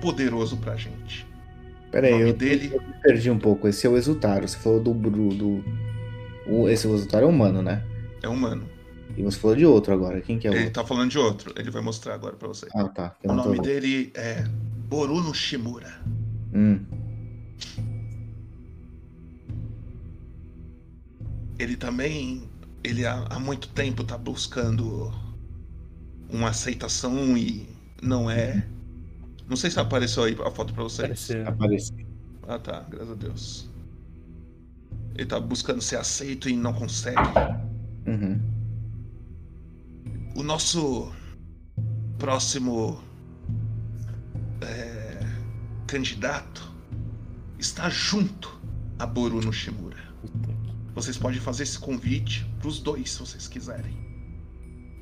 [0.00, 1.26] poderoso pra gente.
[1.90, 3.66] Peraí, eu, dele- eu perdi um pouco.
[3.66, 4.46] Esse é o Exultaro.
[4.46, 4.94] Você falou do.
[4.94, 5.64] Do...
[6.46, 7.82] o- esse Exultaro é humano, né?
[8.22, 8.64] É humano.
[9.16, 10.20] E você falou de outro agora.
[10.20, 10.82] Quem que é o Ele outro?
[10.82, 11.52] tá falando de outro.
[11.58, 12.66] Ele vai mostrar agora pra você.
[12.72, 13.16] Ah, tá.
[13.24, 14.44] Eu O tô nome dele é
[14.88, 16.00] Boruno Shimura.
[16.54, 16.78] Hum.
[21.58, 22.48] Ele também,
[22.82, 25.12] ele há, há muito tempo tá buscando
[26.28, 27.68] uma aceitação e
[28.02, 28.66] não é.
[29.48, 31.30] Não sei se apareceu aí a foto pra vocês.
[31.30, 31.48] Apareceu.
[31.48, 32.06] Apareceu.
[32.48, 33.70] Ah tá, graças a Deus.
[35.14, 37.18] Ele tá buscando ser aceito e não consegue.
[38.06, 38.40] Uhum.
[40.34, 41.12] O nosso
[42.18, 43.02] próximo
[44.62, 45.26] é,
[45.86, 46.72] candidato
[47.58, 48.60] está junto
[48.98, 49.89] a Boruno Shimura.
[50.94, 53.96] Vocês podem fazer esse convite pros dois, se vocês quiserem.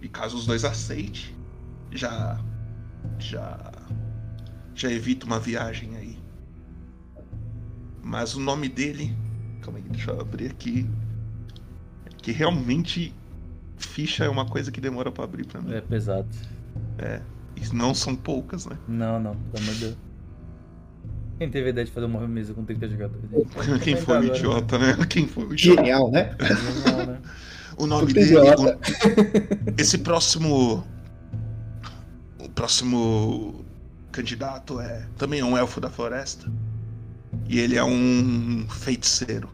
[0.00, 1.34] E caso os dois aceitem,
[1.90, 2.38] já.
[3.18, 3.72] Já.
[4.74, 6.18] Já evita uma viagem aí.
[8.02, 9.16] Mas o nome dele.
[9.60, 10.88] Calma aí, deixa eu abrir aqui.
[12.18, 13.14] Que realmente.
[13.76, 15.72] Ficha é uma coisa que demora pra abrir pra mim.
[15.72, 16.28] É pesado.
[17.56, 18.76] E não são poucas, né?
[18.88, 19.96] Não, não, pelo amor de Deus.
[21.38, 23.24] Quem teve a ideia de fazer uma mesa com 30 jogadores?
[23.82, 25.06] Quem foi o Agora, idiota, né?
[25.08, 25.80] Quem foi o idiota?
[25.82, 26.36] Genial, né?
[26.86, 27.18] Não, né?
[27.76, 28.36] O nome dele.
[28.38, 28.78] o-
[29.80, 30.84] esse próximo.
[32.40, 33.64] O próximo
[34.10, 35.06] candidato é.
[35.16, 36.50] Também é um elfo da floresta.
[37.48, 39.48] E ele é um feiticeiro.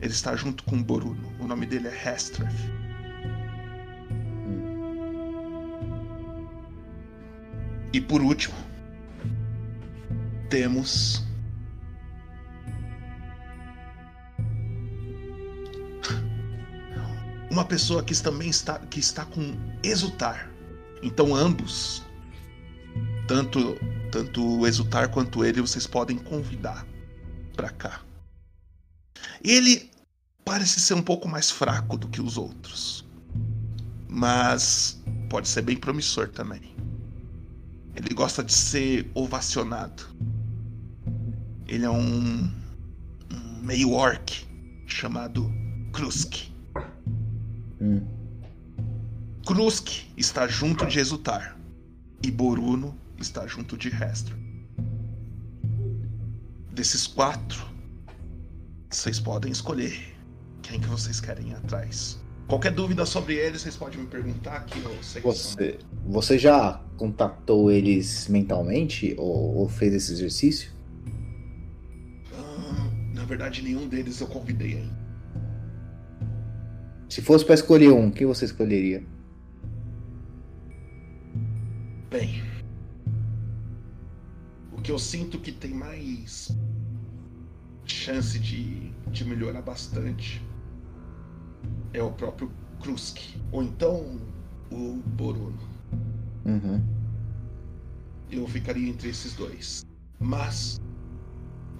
[0.00, 1.32] Ele está junto com o Boruno.
[1.40, 2.52] O nome dele é Hestreth.
[7.92, 8.54] E por último,
[10.54, 11.20] temos
[17.50, 20.48] uma pessoa que também está, que está com exultar.
[21.02, 22.04] Então ambos,
[23.26, 23.76] tanto
[24.12, 26.86] tanto o exultar quanto ele, vocês podem convidar
[27.56, 28.02] pra cá.
[29.42, 29.90] Ele
[30.44, 33.04] parece ser um pouco mais fraco do que os outros,
[34.08, 36.76] mas pode ser bem promissor também.
[37.96, 40.14] Ele gosta de ser ovacionado.
[41.74, 42.48] Ele é um,
[43.32, 44.46] um meio orc
[44.86, 45.50] chamado
[45.92, 46.52] Krusk.
[47.80, 48.00] Hum.
[49.44, 51.58] Krusk está junto de Exultar.
[52.22, 54.36] E Boruno está junto de Hestra.
[56.70, 57.66] Desses quatro,
[58.88, 60.14] vocês podem escolher
[60.62, 62.22] quem que vocês querem ir atrás.
[62.46, 64.64] Qualquer dúvida sobre eles, vocês podem me perguntar
[65.02, 70.73] são- Você, você já contatou eles mentalmente ou, ou fez esse exercício?
[73.24, 74.98] Na verdade, nenhum deles eu convidei ainda.
[77.08, 79.02] Se fosse pra escolher um, quem você escolheria?
[82.10, 82.42] Bem,
[84.76, 86.54] o que eu sinto que tem mais
[87.86, 90.44] chance de, de melhorar bastante
[91.94, 93.20] é o próprio Krusk.
[93.50, 94.20] Ou então
[94.70, 95.66] o Boruno.
[96.44, 96.78] Uhum.
[98.30, 99.82] Eu ficaria entre esses dois.
[100.20, 100.78] Mas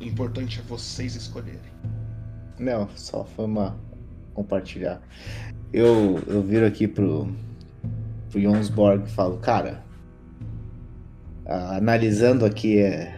[0.01, 1.61] o importante é vocês escolherem.
[2.59, 3.77] Não, só foi uma
[4.33, 5.01] compartilhar.
[5.73, 7.29] Eu, eu viro aqui pro,
[8.31, 9.85] pro Jonsborg e falo, cara,
[11.47, 13.15] analisando aqui é,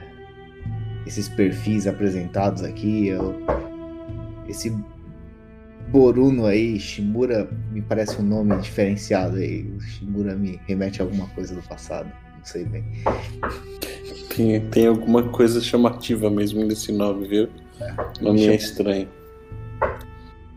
[1.06, 3.34] esses perfis apresentados aqui, eu,
[4.48, 4.70] esse
[5.88, 9.62] Boruno aí, Shimura, me parece um nome diferenciado aí.
[9.70, 12.84] O Shimura me remete a alguma coisa do passado, não sei bem.
[14.34, 17.48] Tem, tem alguma coisa chamativa mesmo nesse nome, viu?
[18.20, 19.08] O nome é estranho.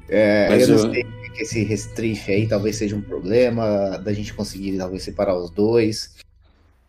[0.07, 4.11] É, Mas eu não eu- sei que esse restrife aí talvez seja um problema da
[4.11, 6.15] gente conseguir talvez separar os dois.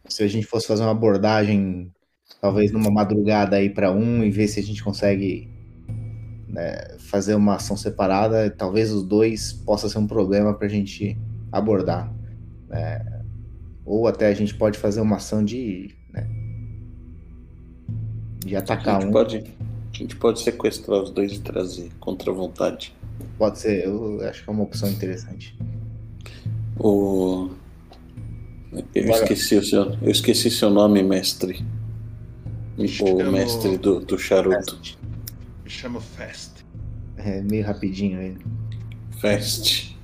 [0.08, 1.92] Se a gente fosse fazer uma abordagem,
[2.40, 5.48] talvez numa madrugada aí para um e ver se a gente consegue
[6.48, 11.16] né, fazer uma ação separada, talvez os dois possa ser um problema para a gente
[11.52, 12.12] abordar.
[12.68, 13.22] né?
[13.84, 15.94] Ou até a gente pode fazer uma ação de
[18.50, 19.12] de A atacar gente, um.
[19.12, 22.92] pode, a gente pode sequestrar os dois e trazer contra a vontade.
[23.38, 25.56] Pode ser, eu acho que é uma opção interessante.
[26.76, 27.50] O...
[28.94, 31.64] Eu esqueci, o seu, eu esqueci seu nome, mestre.
[32.76, 34.78] O Chamo- mestre do, do charuto.
[35.64, 36.50] Me chamo Fest.
[37.16, 38.38] É meio rapidinho ele.
[39.20, 39.94] Fest.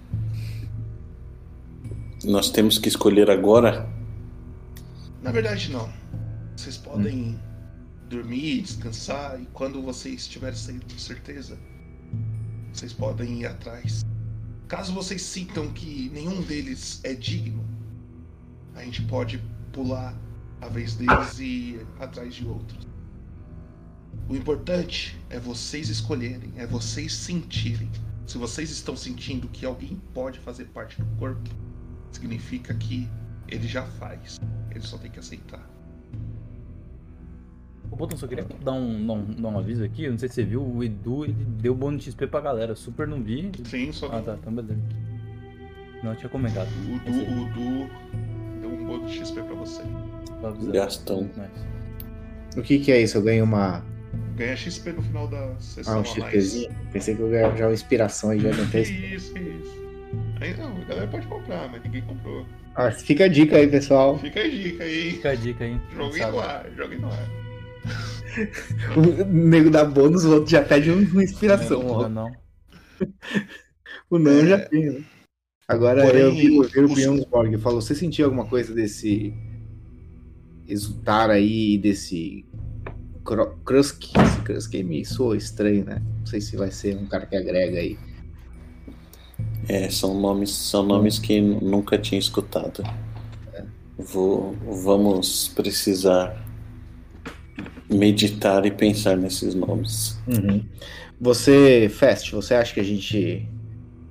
[2.24, 3.89] Nós temos que escolher agora?
[5.23, 5.89] Na verdade, não.
[6.56, 7.39] Vocês podem
[8.08, 11.58] dormir, descansar e quando vocês tiverem certeza,
[12.72, 14.04] vocês podem ir atrás.
[14.68, 17.64] Caso vocês sintam que nenhum deles é digno,
[18.74, 19.42] a gente pode
[19.72, 20.16] pular
[20.60, 22.86] a vez deles e ir atrás de outros.
[24.28, 27.90] O importante é vocês escolherem, é vocês sentirem.
[28.26, 31.48] Se vocês estão sentindo que alguém pode fazer parte do corpo,
[32.10, 33.08] significa que
[33.46, 34.40] ele já faz.
[34.70, 35.75] Ele só tem que aceitar.
[37.97, 40.05] Botão só queria dar um, dar um, dar um aviso aqui.
[40.05, 42.74] Eu não sei se você viu, o Edu ele deu bônus de XP pra galera.
[42.74, 43.51] Super não vi.
[43.64, 44.81] Sim, só Ah, tá, então beleza.
[46.02, 46.68] Não eu tinha comentado.
[46.68, 49.82] o Du, o Du deu um bônus de XP pra você.
[50.73, 51.28] Gastão.
[52.56, 53.16] O que que é isso?
[53.18, 53.82] Eu ganho uma.
[54.36, 56.05] Ganha XP no final da sessão Ah, um.
[56.05, 56.70] XPzinho?
[56.93, 58.82] Pensei que eu ganhava já uma inspiração e já Que tentei.
[59.14, 59.86] isso, que isso.
[60.40, 62.44] Aí não, a galera pode comprar, mas ninguém comprou.
[62.74, 64.18] Ah, fica a dica aí, pessoal.
[64.18, 65.10] Fica a dica aí.
[65.12, 65.81] Fica a dica aí.
[65.94, 67.28] Joguem no ar, joguem no ar.
[68.96, 71.82] O nego dá bônus, o outro já pede um- uma inspiração.
[71.82, 72.08] Não, ó.
[72.08, 72.32] não.
[74.10, 74.46] O não É.
[74.46, 75.04] já tem, né?
[75.66, 79.34] Agora Porém, eu vi, eu vi o Bjornsborg e falou: você sentiu alguma coisa desse
[80.68, 82.44] exultar aí, desse
[83.64, 84.04] Krusk?
[84.16, 86.00] Esse Krusk aí me soa estranho, né?
[86.20, 87.98] Não sei se vai ser um cara que agrega aí.
[89.68, 92.84] É, são nomes, são nomes que nunca tinha escutado.
[93.98, 94.52] Vou,
[94.84, 96.45] vamos precisar
[97.90, 100.18] meditar e pensar nesses nomes.
[100.26, 100.64] Uhum.
[101.20, 103.48] Você, Fest, você acha que a gente,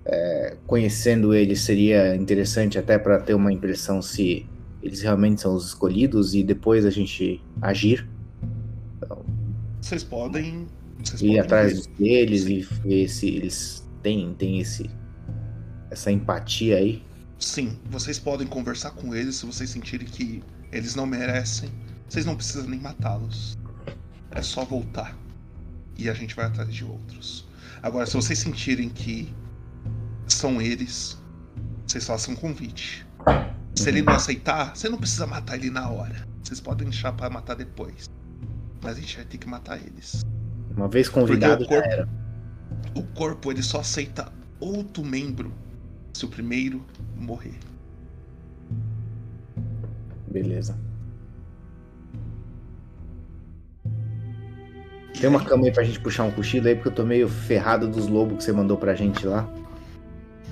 [0.05, 4.45] é, conhecendo eles, seria interessante até para ter uma impressão se
[4.81, 8.07] eles realmente são os escolhidos e depois a gente agir?
[9.81, 10.65] Vocês podem.
[11.03, 12.03] Vocês ir podem atrás ver.
[12.03, 12.53] deles Sim.
[12.53, 14.89] e ver se eles têm, têm esse,
[15.91, 17.03] essa empatia aí.
[17.37, 20.41] Sim, vocês podem conversar com eles se vocês sentirem que
[20.71, 21.69] eles não merecem.
[22.07, 23.57] Vocês não precisam nem matá-los.
[24.31, 25.15] É só voltar.
[25.97, 27.47] E a gente vai atrás de outros.
[27.81, 29.33] Agora, se vocês sentirem que
[30.27, 31.17] são eles,
[31.85, 33.05] vocês façam um convite.
[33.75, 36.27] Se ele não aceitar, você não precisa matar ele na hora.
[36.43, 38.09] Vocês podem deixar pra matar depois.
[38.81, 40.25] Mas a gente vai ter que matar eles.
[40.75, 42.09] Uma vez convidado, Porque o já era.
[42.95, 45.53] O corpo ele só aceita outro membro
[46.13, 47.57] se o primeiro morrer.
[50.31, 50.77] Beleza.
[55.19, 57.87] Tem uma cama aí pra gente puxar um cochilo aí, porque eu tô meio ferrado
[57.87, 59.47] dos lobos que você mandou pra gente lá.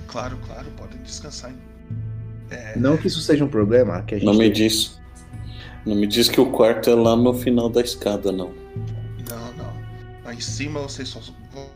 [0.07, 1.52] Claro, claro, podem descansar.
[1.52, 1.57] hein?
[2.49, 4.99] É, Não que isso seja um problema, que a gente Não me diz.
[5.85, 8.53] Não me diz que o quarto é lá no final da escada, não.
[9.30, 9.73] Não, não.
[10.23, 11.19] Lá em cima vocês só
[11.52, 11.68] vão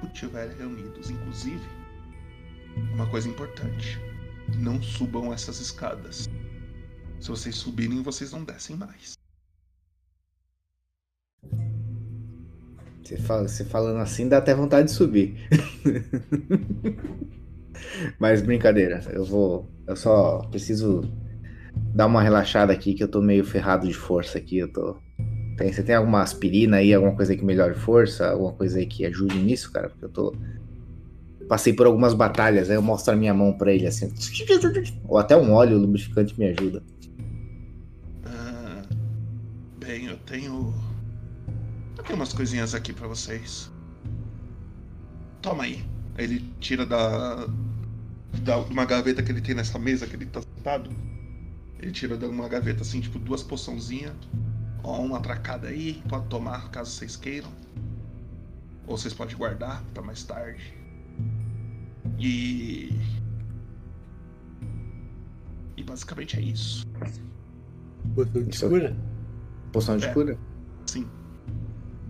[0.00, 1.10] quando estiverem reunidos.
[1.10, 1.60] Inclusive,
[2.94, 4.00] uma coisa importante:
[4.56, 6.28] não subam essas escadas.
[7.20, 9.17] Se vocês subirem, vocês não descem mais.
[13.08, 15.34] Você, fala, você falando assim dá até vontade de subir.
[18.20, 19.66] Mas brincadeira, eu vou.
[19.86, 21.10] Eu só preciso
[21.94, 24.58] dar uma relaxada aqui que eu tô meio ferrado de força aqui.
[24.58, 24.98] Eu tô.
[25.56, 28.28] Tem, você tem alguma aspirina aí, alguma coisa aí que melhore força?
[28.28, 29.88] Alguma coisa aí que ajude nisso, cara?
[29.88, 30.36] Porque eu tô.
[31.48, 34.12] Passei por algumas batalhas, aí eu mostro a minha mão pra ele assim.
[35.08, 36.82] Ou até um óleo lubrificante me ajuda.
[38.26, 38.82] Ah,
[39.78, 40.57] bem, eu tenho.
[42.08, 43.70] Tenho umas coisinhas aqui pra vocês.
[45.42, 45.84] Toma aí.
[46.16, 47.46] Ele tira da.
[48.42, 50.90] da uma gaveta que ele tem nessa mesa que ele tá sentado.
[51.78, 54.14] Ele tira de uma gaveta assim, tipo, duas poçãozinhas.
[54.82, 56.02] Ó, uma pra cada aí.
[56.08, 57.50] Pode tomar caso vocês queiram.
[58.86, 60.74] Ou vocês podem guardar pra mais tarde.
[62.18, 62.90] E.
[65.76, 66.86] E basicamente é isso.
[68.14, 68.66] Poção de Isso.
[68.66, 68.96] cura?
[69.72, 70.12] Poção de É.
[70.14, 70.38] cura?
[70.86, 71.06] Sim.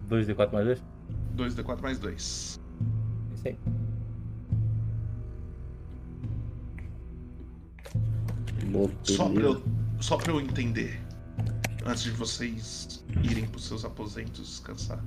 [0.08, 0.82] 2d4 mais 2?
[1.36, 2.14] 2d4 mais 2.
[2.16, 2.60] Isso
[3.46, 3.58] aí.
[9.02, 9.62] Só pra, eu,
[10.00, 11.00] só pra eu entender,
[11.86, 15.02] antes de vocês irem pros seus aposentos descansar.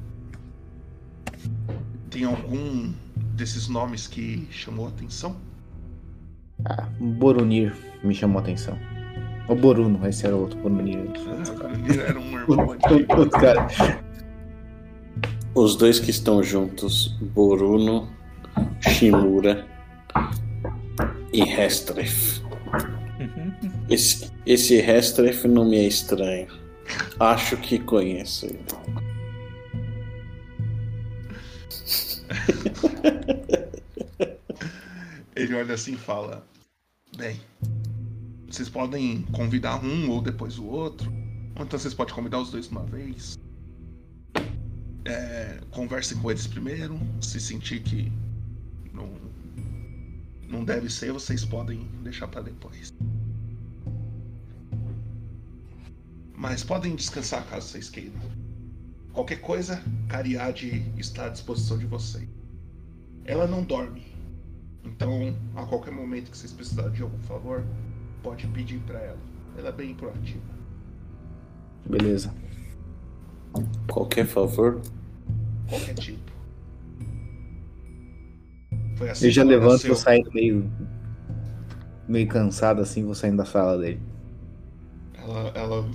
[2.09, 2.91] Tem algum
[3.35, 5.35] desses nomes que chamou a atenção?
[6.65, 8.77] Ah, Borunir me chamou a atenção.
[9.47, 10.99] O Boruno, esse era o outro Borunir.
[11.87, 13.17] Ele era um irmão antigo.
[13.17, 13.67] Outro cara.
[15.53, 18.09] Os dois que estão juntos, Boruno,
[18.81, 19.67] Shimura
[21.33, 22.41] e Restref.
[23.89, 26.47] Esse, esse Restref não me é estranho.
[27.19, 28.65] Acho que conheço ele.
[35.35, 36.45] Ele olha assim e fala:
[37.17, 37.39] Bem,
[38.47, 41.11] vocês podem convidar um ou depois o outro.
[41.55, 43.37] Ou então vocês podem convidar os dois de uma vez.
[45.05, 46.99] É, conversem com eles primeiro.
[47.21, 48.11] Se sentir que
[48.93, 49.09] não,
[50.47, 52.93] não deve ser, vocês podem deixar para depois.
[56.35, 58.19] Mas podem descansar caso vocês queiram.
[59.13, 62.27] Qualquer coisa, Cariade está à disposição de vocês.
[63.25, 64.07] Ela não dorme.
[64.83, 67.63] Então, a qualquer momento que vocês precisarem de algum favor,
[68.23, 69.19] pode pedir para ela.
[69.57, 70.41] Ela é bem proativa.
[71.85, 72.33] Beleza.
[73.89, 74.81] Qualquer favor.
[75.67, 76.31] Qualquer tipo.
[78.95, 80.71] Foi assim Eu já levanto e vou saindo meio.
[82.07, 83.99] meio cansado assim, vou saindo da sala dele.
[85.13, 85.89] Ela, ela.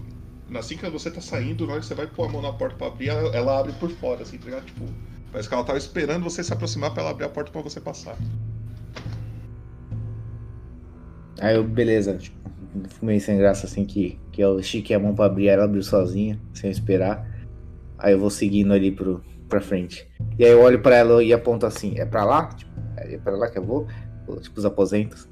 [0.54, 2.76] Assim que você tá saindo, na hora que você vai pôr a mão na porta
[2.76, 4.64] pra abrir, ela, ela abre por fora, assim, tá ligado?
[4.64, 4.84] Tipo,
[5.32, 7.80] parece que ela tava esperando você se aproximar pra ela abrir a porta pra você
[7.80, 8.16] passar.
[11.40, 12.36] Aí eu, beleza, tipo,
[13.02, 16.38] meio sem graça assim que, que eu estiquei a mão pra abrir, ela abriu sozinha,
[16.54, 17.35] sem eu esperar.
[17.98, 20.08] Aí eu vou seguindo ali pro, pra frente.
[20.38, 22.46] E aí eu olho pra ela e aponto assim, é pra lá?
[22.48, 23.86] Tipo, é pra lá que eu vou?
[24.40, 25.28] Tipo, os aposentos.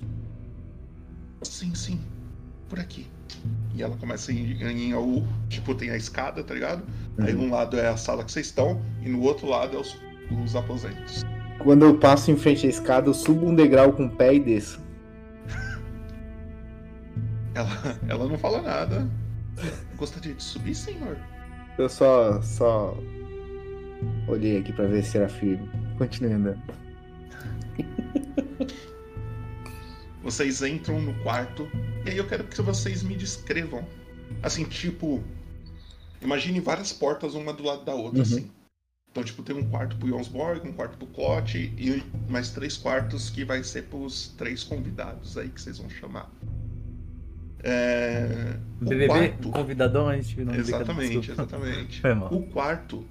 [1.43, 2.01] Sim, sim.
[2.69, 3.07] Por aqui.
[3.75, 5.23] E ela começa a ir em ao.
[5.49, 6.83] Tipo, tem a escada, tá ligado?
[7.19, 7.43] Aí Uhum.
[7.43, 9.97] num lado é a sala que vocês estão, e no outro lado é os,
[10.43, 11.23] os aposentos.
[11.59, 14.41] Quando eu passo em frente à escada, eu subo um degrau com o pé e
[14.41, 14.81] desço.
[17.55, 17.69] Ela,
[18.09, 19.09] ela não fala nada.
[19.97, 21.17] Gostaria de subir, senhor?
[21.79, 22.97] Eu só, só
[24.29, 25.69] olhei aqui pra ver se era firme.
[25.99, 26.63] Continue andando.
[30.23, 31.69] Vocês entram no quarto,
[32.07, 33.87] e aí eu quero que vocês me descrevam.
[34.43, 35.23] Assim, tipo.
[36.23, 38.23] Imagine várias portas uma do lado da outra, Uhum.
[38.23, 38.51] assim.
[39.11, 43.29] Então, tipo, tem um quarto pro Jonsborg, um quarto pro Clot e mais três quartos
[43.31, 46.29] que vai ser pros três convidados aí que vocês vão chamar.
[47.67, 48.59] É...
[48.81, 52.03] o BBB, quarto- convidadão, a gente não Exatamente, exatamente.
[52.31, 53.05] O quarto,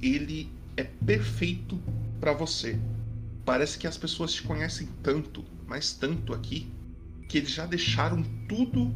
[0.00, 1.76] ele é perfeito
[2.20, 2.78] pra você.
[3.44, 6.72] Parece que as pessoas te conhecem tanto, mas tanto aqui,
[7.28, 8.94] que eles já deixaram tudo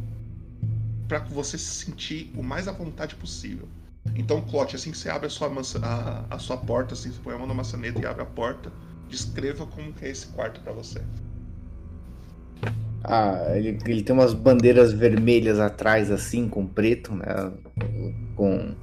[1.08, 3.68] pra você se sentir o mais à vontade possível.
[4.14, 5.50] Então, Clote, assim que você abre a sua,
[5.82, 8.72] a, a sua porta, assim, você põe a mão na maçaneta e abre a porta,
[9.08, 11.02] descreva como que é esse quarto pra você.
[13.02, 17.50] Ah, ele, ele tem umas bandeiras vermelhas atrás, assim, com preto, né?
[18.36, 18.74] Com.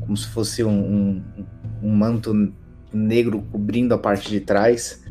[0.00, 1.22] Como se fosse um, um,
[1.82, 2.52] um manto
[2.92, 5.02] negro cobrindo a parte de trás.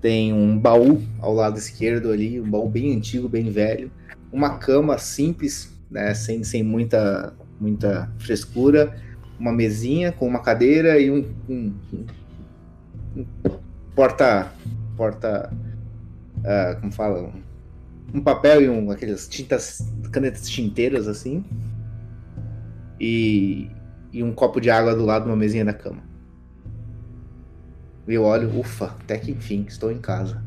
[0.00, 3.90] Tem um baú ao lado esquerdo ali, um baú bem antigo, bem velho.
[4.32, 6.14] Uma cama simples, né?
[6.14, 8.96] Sem, sem muita, muita frescura.
[9.38, 11.74] Uma mesinha com uma cadeira e um, um-
[13.16, 13.26] um-
[13.94, 14.50] porta.
[14.96, 15.52] Porta.
[16.44, 17.30] ah, como fala?
[18.12, 19.78] Um- papel e um, aquelas tintas,
[20.10, 21.44] canetas tinteiras assim.
[22.98, 23.70] E,
[24.12, 26.02] e um copo de água do lado de uma mesinha da cama.
[28.06, 30.42] E eu olho, ufa, até que enfim, estou em casa.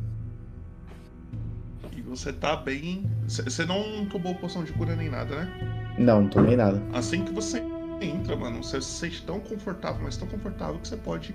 [1.96, 3.10] E você tá bem.
[3.28, 5.96] Você você não tomou poção de cura nem nada, né?
[5.98, 6.82] Não, não tomei nada.
[6.92, 7.64] Assim que você
[8.02, 11.34] entra, mano, você se sente tão confortável, mas tão confortável que você pode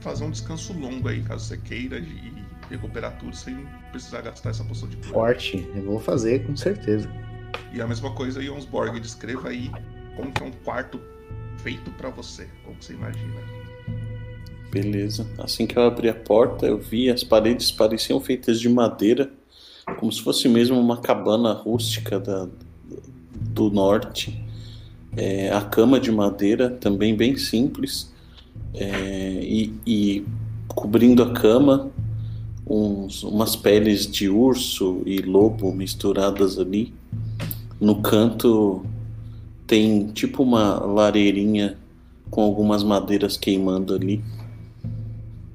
[0.00, 2.41] fazer um descanso longo aí, caso você queira, e
[2.72, 5.08] recuperar tudo sem precisar gastar essa poção de cura.
[5.08, 7.08] Forte, eu vou fazer com certeza.
[7.72, 9.70] E a mesma coisa, Jonsborg, descreva aí
[10.16, 11.00] como que é um quarto
[11.58, 13.40] feito pra você, como que você imagina.
[14.70, 15.26] Beleza.
[15.38, 19.30] Assim que eu abri a porta, eu vi as paredes pareciam feitas de madeira,
[19.98, 22.48] como se fosse mesmo uma cabana rústica da,
[23.34, 24.42] do norte.
[25.14, 28.10] É, a cama de madeira também bem simples.
[28.74, 30.24] É, e, e
[30.68, 31.90] cobrindo a cama,
[32.66, 36.94] uns, umas peles de urso e lobo misturadas ali.
[37.80, 38.84] No canto
[39.66, 41.78] tem tipo uma lareirinha
[42.30, 44.22] com algumas madeiras queimando ali.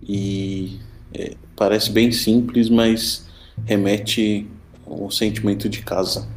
[0.03, 0.79] E
[1.13, 3.27] é, parece bem simples, mas
[3.65, 4.47] remete
[4.85, 6.27] ao sentimento de casa.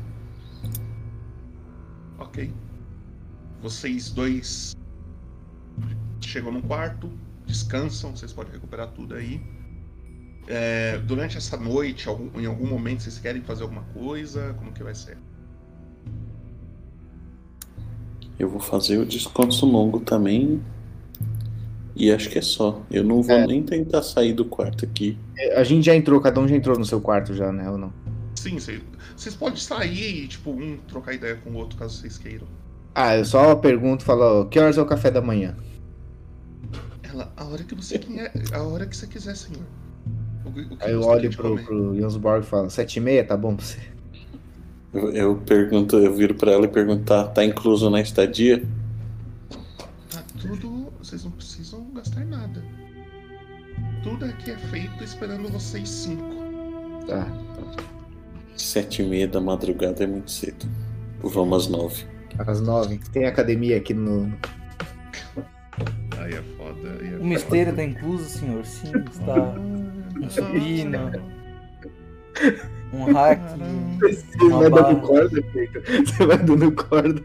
[2.19, 2.53] Ok.
[3.63, 4.77] Vocês dois
[6.21, 7.11] chegam no quarto,
[7.47, 9.41] descansam, vocês podem recuperar tudo aí.
[10.53, 14.53] É, durante essa noite, algum- em algum momento, vocês querem fazer alguma coisa?
[14.59, 15.17] Como que vai ser?
[18.39, 20.61] Eu vou fazer o descanso longo também.
[21.95, 22.83] E acho que é só.
[22.91, 23.47] Eu não vou É.
[23.47, 25.17] nem tentar sair do quarto aqui.
[25.55, 27.71] A gente já entrou, cada um já entrou no seu quarto já, né?
[27.71, 27.93] Ou não?
[28.35, 28.81] Sim, vocês,
[29.17, 32.47] vocês podem sair e, tipo, um trocar ideia com o outro, caso vocês queiram.
[32.95, 35.55] Ah, eu só pergunto, falo, que horas é o café da manhã?
[37.03, 39.63] Ela, a hora que você quiser, a hora que você quiser, senhor.
[40.45, 41.65] O o Aí eu olho pro, comer?
[41.65, 43.79] pro Jonsborg e falo, sete e meia, tá bom pra você?
[44.93, 48.65] Eu, eu pergunto, eu viro pra ela e pergunto, tá, tá incluso na estadia?
[50.11, 50.93] Tá tudo.
[50.99, 52.63] Vocês não precisam gastar nada.
[54.03, 56.25] Tudo aqui é feito esperando vocês cinco.
[57.07, 57.27] Tá.
[58.57, 60.67] Sete e meia da madrugada é muito cedo.
[61.23, 62.05] Vamos às nove.
[62.39, 62.99] Às nove.
[63.13, 64.33] Tem academia aqui no.
[66.19, 66.99] Aí é foda.
[67.01, 68.65] Aí é Uma esteira tá incluso, senhor?
[68.65, 69.55] Sim, está.
[70.19, 71.13] Um supino,
[72.93, 73.41] um hack.
[74.01, 74.93] Você Uma vai barra.
[74.93, 75.81] dando corda, Cleiton?
[76.07, 77.23] Você vai dando corda.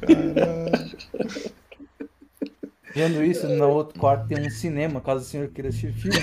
[0.00, 0.94] Caralho.
[2.94, 6.18] Vendo isso, no outro quarto tem um cinema, caso o senhor queira assistir filme.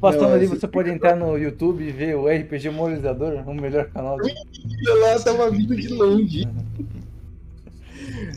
[0.00, 4.16] Passando ali, você pode entrar no YouTube e ver o RPG Moralizador, o melhor canal.
[4.16, 4.28] do-
[5.00, 6.48] lá, tava vindo de longe.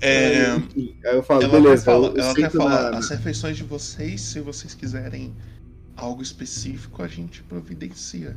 [0.02, 3.64] É, Aí eu falo, ela beleza, falar, eu, ela sento falar na- as refeições de
[3.64, 5.34] vocês, se vocês quiserem
[5.96, 8.36] algo específico, a gente providencia.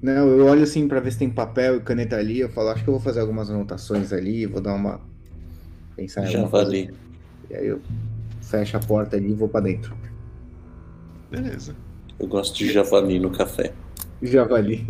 [0.00, 2.40] Não, eu olho assim pra ver se tem papel e caneta ali.
[2.40, 5.00] Eu falo, acho que eu vou fazer algumas anotações ali, vou dar uma.
[5.96, 6.64] Pensar em Já coisa.
[6.66, 6.90] vali.
[7.50, 7.80] E aí eu
[8.40, 9.96] fecho a porta ali e vou pra dentro.
[11.30, 11.76] Beleza.
[12.18, 13.72] Eu gosto de javali no café.
[14.22, 14.84] Javali.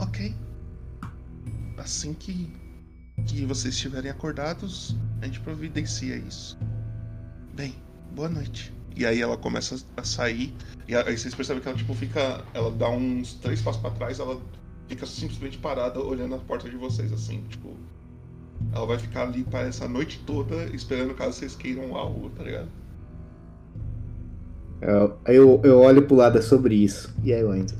[0.00, 0.34] Ok.
[1.76, 2.52] Assim que,
[3.26, 6.58] que vocês estiverem acordados, a gente providencia isso.
[7.54, 7.74] Bem,
[8.14, 8.72] boa noite.
[8.96, 10.52] E aí ela começa a sair,
[10.88, 12.42] e aí vocês percebem que ela tipo fica.
[12.52, 14.40] Ela dá uns três passos pra trás, ela
[14.88, 17.74] fica simplesmente parada olhando a porta de vocês, assim, tipo.
[18.72, 22.68] Ela vai ficar ali para essa noite toda esperando caso vocês queiram algo, tá ligado?
[24.82, 27.14] Eu- Aí eu, eu olho pro lado é sobre isso.
[27.22, 27.76] E aí eu entro.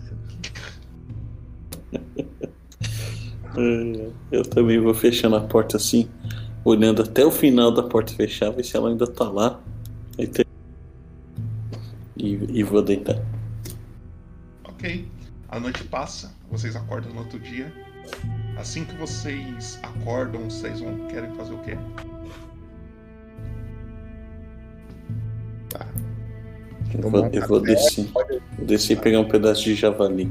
[3.56, 6.08] É, Eu também vou fechando a porta assim,
[6.64, 9.60] olhando até o final da porta fechar, ver se ela ainda tá lá.
[12.16, 13.18] E, e vou deitar.
[14.64, 15.08] Ok.
[15.48, 17.72] A noite passa, vocês acordam no outro dia.
[18.56, 21.76] Assim que vocês acordam, vocês vão querem fazer o quê?
[26.94, 28.06] Eu Tomar vou, eu vou descer.
[28.12, 30.30] Vou descer e pegar um pedaço de javali.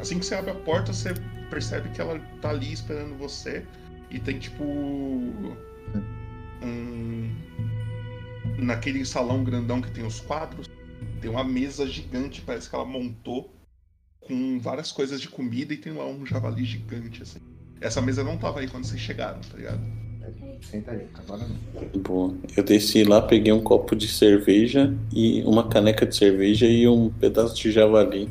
[0.00, 1.14] Assim que você abre a porta, você
[1.50, 3.64] percebe que ela tá ali esperando você
[4.10, 5.48] e tem tipo um
[8.58, 10.68] naquele salão grandão que tem os quadros,
[11.20, 13.54] tem uma mesa gigante, parece que ela montou
[14.20, 17.38] com várias coisas de comida e tem lá um javali gigante assim.
[17.80, 19.80] Essa mesa não tava aí quando vocês chegaram, tá ligado?
[20.60, 22.00] Senta aí, agora não.
[22.02, 22.34] Boa.
[22.56, 27.08] Eu desci lá, peguei um copo de cerveja e uma caneca de cerveja e um
[27.08, 28.28] pedaço de javali.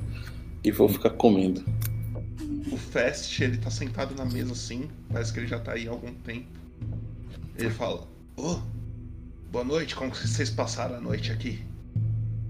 [0.64, 1.64] E vou ficar comendo.
[2.98, 6.12] Fest, ele tá sentado na mesa assim, parece que ele já tá aí há algum
[6.16, 6.48] tempo.
[7.56, 8.58] Ele fala: Ô,
[9.52, 11.64] boa noite, como que vocês passaram a noite aqui?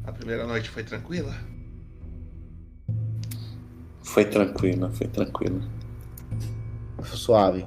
[0.06, 1.36] A primeira noite foi tranquila?
[4.02, 5.62] Foi tranquila, foi tranquila.
[7.04, 7.66] Suave.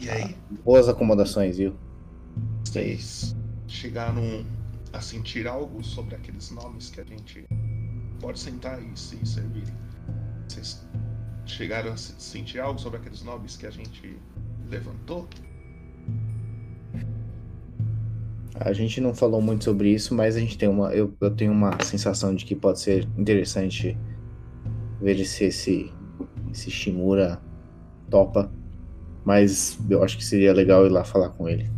[0.00, 1.76] E aí, Boas acomodações, viu?
[2.64, 3.36] vocês
[3.68, 4.44] chegaram
[4.92, 7.46] a sentir algo sobre aqueles nomes que a gente
[8.20, 9.72] pode sentar e se servir?
[10.48, 10.84] Vocês
[11.52, 14.16] chegaram a se- sentir algo sobre aqueles nomes que a gente
[14.68, 15.28] levantou?
[18.54, 20.92] A gente não falou muito sobre isso, mas a gente tem uma.
[20.92, 23.96] Eu, eu tenho uma sensação de que pode ser interessante
[25.00, 25.92] ver se esse,
[26.50, 27.40] esse Shimura
[28.10, 28.50] topa.
[29.24, 31.70] Mas eu acho que seria legal ir lá falar com ele.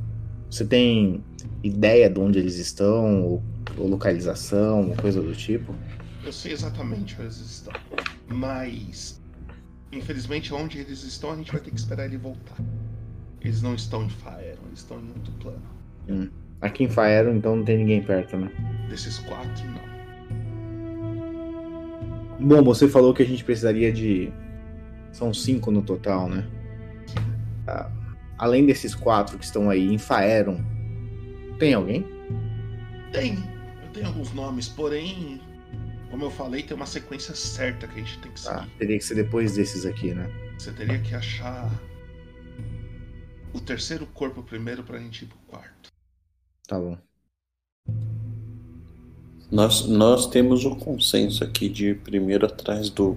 [0.51, 1.23] Você tem
[1.63, 3.43] ideia de onde eles estão, ou,
[3.77, 5.75] ou localização, uma coisa do tipo?
[6.25, 7.73] Eu sei exatamente onde eles estão.
[8.29, 9.20] Mas,
[9.93, 12.57] infelizmente, onde eles estão, a gente vai ter que esperar ele voltar.
[13.41, 15.63] Eles não estão em Faeron, eles estão em outro plano.
[16.61, 18.51] Aqui em Faero, então não tem ninguém perto, né?
[18.89, 19.91] Desses quatro, não.
[22.39, 24.33] Bom, você falou que a gente precisaria de.
[25.13, 26.47] São cinco no total, né?
[27.67, 27.91] Ah,
[28.39, 30.61] além desses quatro que estão aí em Faeron,
[31.59, 32.07] tem alguém?
[33.13, 33.35] Tem,
[33.83, 35.41] eu tenho alguns nomes, porém,
[36.11, 38.57] como eu falei, tem uma sequência certa que a gente tem que seguir.
[38.57, 40.29] Ah, teria que ser depois desses aqui, né?
[40.59, 41.71] Você teria que achar
[43.55, 45.89] o terceiro corpo primeiro pra gente ir pro quarto.
[46.67, 46.99] Tá bom.
[49.51, 53.17] Nós, nós temos o consenso aqui de ir primeiro atrás do,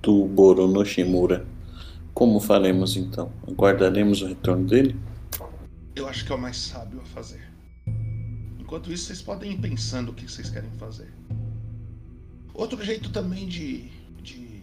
[0.00, 1.46] do Boro no Shimura.
[2.12, 3.32] Como faremos então?
[3.48, 4.96] Aguardaremos o retorno dele?
[5.94, 7.42] Eu acho que é o mais sábio a fazer.
[8.58, 11.12] Enquanto isso, vocês podem ir pensando o que vocês querem fazer.
[12.54, 13.88] Outro jeito também de,
[14.22, 14.62] de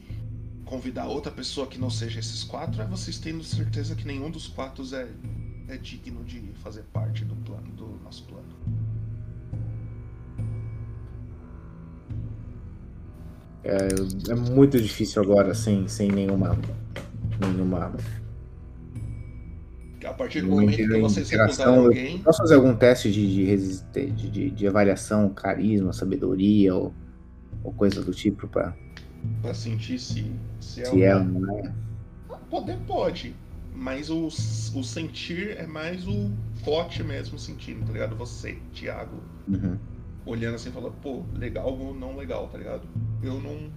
[0.66, 4.48] convidar outra pessoa que não seja esses quatro é vocês tendo certeza que nenhum dos
[4.48, 5.08] quatro é,
[5.68, 8.60] é digno de fazer parte do plano do nosso plano.
[13.64, 16.58] É, é muito difícil agora sem, sem nenhuma.
[17.40, 17.96] nenhuma.
[20.06, 22.20] A partir do momento que vocês se alguém.
[22.20, 26.94] Posso fazer algum teste de, de, de, de avaliação, carisma, sabedoria ou
[27.64, 28.76] ou coisa do tipo pra
[29.42, 31.56] pra sentir se, se é se é ou não.
[31.58, 31.74] é.
[32.50, 33.36] Poder pode,
[33.76, 36.32] mas o, o sentir é mais o
[36.64, 38.16] forte mesmo sentindo, tá ligado?
[38.16, 39.80] Você, Thiago, Uhum.
[40.26, 42.88] olhando assim, falando, pô, legal ou não legal, tá ligado?
[43.24, 43.72] Eu não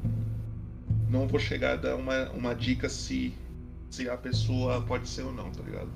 [1.08, 3.34] não vou chegar a dar uma, uma dica se,
[3.90, 5.90] se a pessoa pode ser ou não, tá ligado?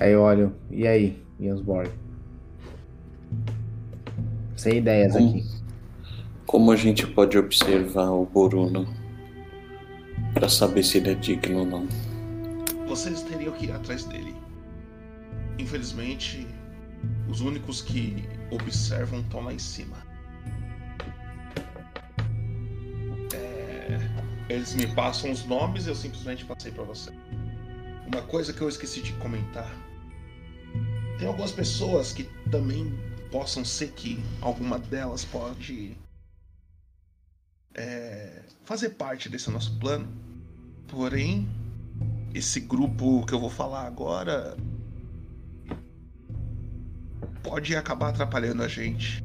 [0.00, 1.90] Aí eu olho, e aí, Jansborg?
[4.56, 5.44] Sem ideias Como, aqui.
[6.46, 8.86] como a gente pode observar o Boruno
[10.32, 11.88] para saber se ele é digno ou não?
[12.86, 14.34] Vocês teriam que ir atrás dele.
[15.58, 16.46] Infelizmente,
[17.28, 19.96] os únicos que observam estão lá em cima.
[23.32, 23.98] É,
[24.48, 27.10] Eles me passam os nomes e eu simplesmente passei pra você.
[28.06, 29.70] Uma coisa que eu esqueci de comentar.
[31.18, 32.92] Tem algumas pessoas que também
[33.34, 35.96] possam ser que alguma delas pode
[37.74, 40.06] é, fazer parte desse nosso plano.
[40.86, 41.48] Porém,
[42.32, 44.56] esse grupo que eu vou falar agora
[47.42, 49.24] pode acabar atrapalhando a gente.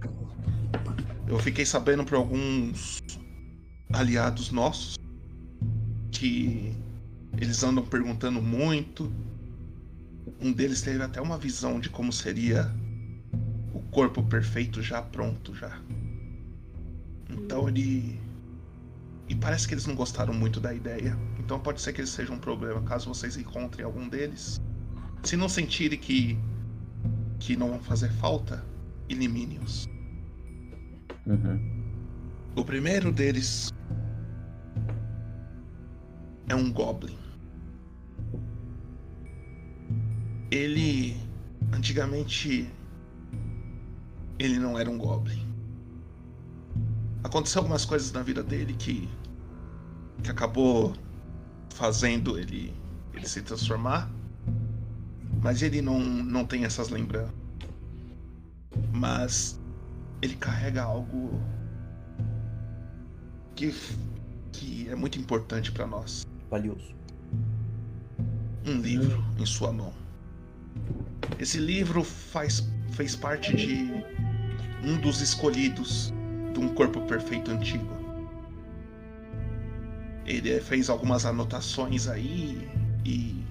[1.27, 2.98] Eu fiquei sabendo por alguns
[3.94, 4.98] aliados nossos
[6.11, 6.76] que
[7.38, 9.14] eles andam perguntando muito.
[10.41, 12.73] Um deles teve até uma visão de como seria
[13.91, 15.80] corpo perfeito já pronto já.
[17.30, 18.20] Então ele
[19.28, 21.18] e parece que eles não gostaram muito da ideia.
[21.38, 24.60] Então pode ser que eles sejam um problema caso vocês encontrem algum deles.
[25.24, 26.38] Se não sentirem que
[27.40, 28.66] que não vão fazer falta,
[29.07, 29.88] elimine-os.
[31.26, 31.80] Uhum.
[32.56, 33.72] O primeiro deles
[36.49, 37.18] é um Goblin.
[40.52, 41.16] Ele.
[41.72, 42.70] Antigamente.
[44.40, 45.45] Ele não era um Goblin.
[47.24, 49.10] Aconteceu algumas coisas na vida dele que.
[50.24, 50.94] que acabou
[51.76, 52.74] fazendo ele.
[53.14, 54.10] ele se transformar.
[55.41, 57.34] Mas ele não, não tem essas lembranças.
[58.94, 59.60] Mas.
[60.22, 61.38] ele carrega algo
[63.56, 63.76] que,
[64.53, 66.26] que é muito importante para nós.
[66.49, 66.95] Valioso.
[68.66, 69.94] Um livro em sua mão.
[71.38, 73.91] Esse livro faz, fez parte de
[74.84, 76.14] um dos escolhidos
[76.53, 77.97] de um corpo perfeito antigo.
[80.26, 82.69] Ele fez algumas anotações aí
[83.06, 83.43] e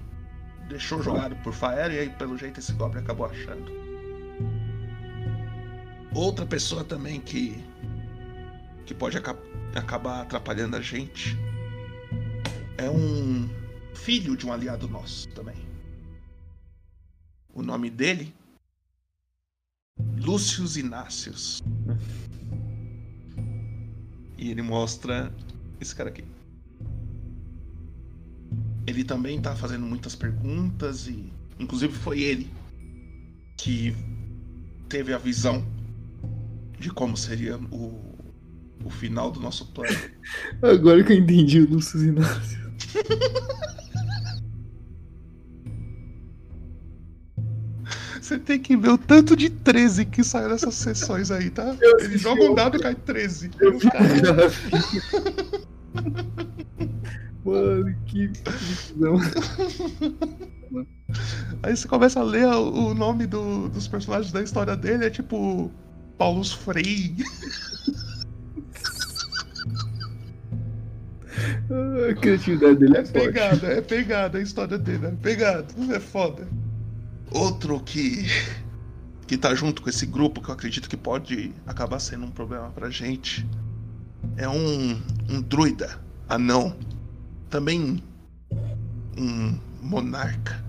[0.69, 3.71] deixou jogado por Faera e aí pelo jeito esse Goblin acabou achando.
[6.13, 7.63] Outra pessoa também que
[8.85, 9.37] que pode aca-
[9.75, 11.37] acabar atrapalhando a gente
[12.77, 13.47] é um
[13.93, 15.57] filho de um aliado nosso também.
[17.53, 18.33] O nome dele
[20.19, 21.61] Lúcius Inácios.
[24.37, 25.33] E ele mostra
[25.79, 26.23] esse cara aqui.
[28.85, 32.51] Ele também tá fazendo muitas perguntas e inclusive foi ele
[33.57, 33.95] que
[34.87, 35.65] teve a visão
[36.79, 38.15] de como seria o,
[38.83, 39.95] o final do nosso plano.
[40.63, 42.59] Agora que eu entendi o Lúcio Inácio.
[48.29, 51.75] Você tem que ver o tanto de 13 que saiu nessas sessões aí, tá?
[51.99, 53.49] Ele joga um dado e cai 13.
[53.49, 54.51] Cara,
[57.43, 58.29] Mano, que.
[61.63, 65.71] Aí você começa a ler o nome do- dos personagens da história dele, é tipo.
[66.15, 67.15] Paulus Frey.
[72.09, 73.25] A criatividade dele é, É forte.
[73.25, 75.65] pegada, é pegada a história dele, é pegada,
[75.95, 76.47] é foda.
[77.31, 78.25] Outro que.
[79.27, 82.69] que tá junto com esse grupo, que eu acredito que pode acabar sendo um problema
[82.71, 83.47] pra gente,
[84.35, 85.01] é um.
[85.29, 86.75] um druida anão.
[87.49, 88.03] Também
[89.17, 90.63] um monarca.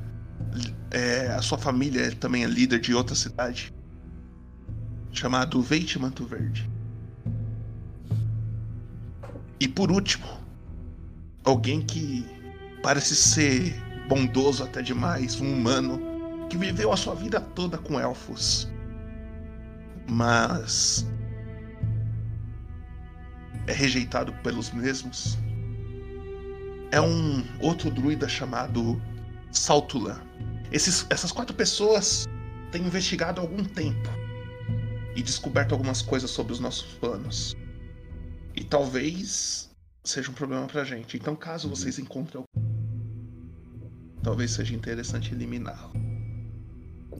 [0.90, 3.72] É, a sua família também é líder de outra cidade.
[5.12, 6.68] Chamado Veite Manto Verde.
[9.58, 10.26] E por último,
[11.44, 12.24] alguém que
[12.82, 13.74] parece ser
[14.08, 16.09] bondoso até demais, um humano
[16.50, 18.68] que viveu a sua vida toda com elfos.
[20.08, 21.06] Mas
[23.66, 25.38] é rejeitado pelos mesmos.
[26.90, 29.00] É um outro druida chamado
[29.52, 30.20] Saltulan.
[30.72, 32.26] Esses, essas quatro pessoas
[32.72, 34.08] têm investigado há algum tempo.
[35.14, 37.54] e descoberto algumas coisas sobre os nossos planos.
[38.54, 39.70] E talvez
[40.04, 41.16] seja um problema pra gente.
[41.16, 42.66] Então, caso vocês encontrem algum,
[44.22, 46.09] talvez seja interessante eliminá-lo.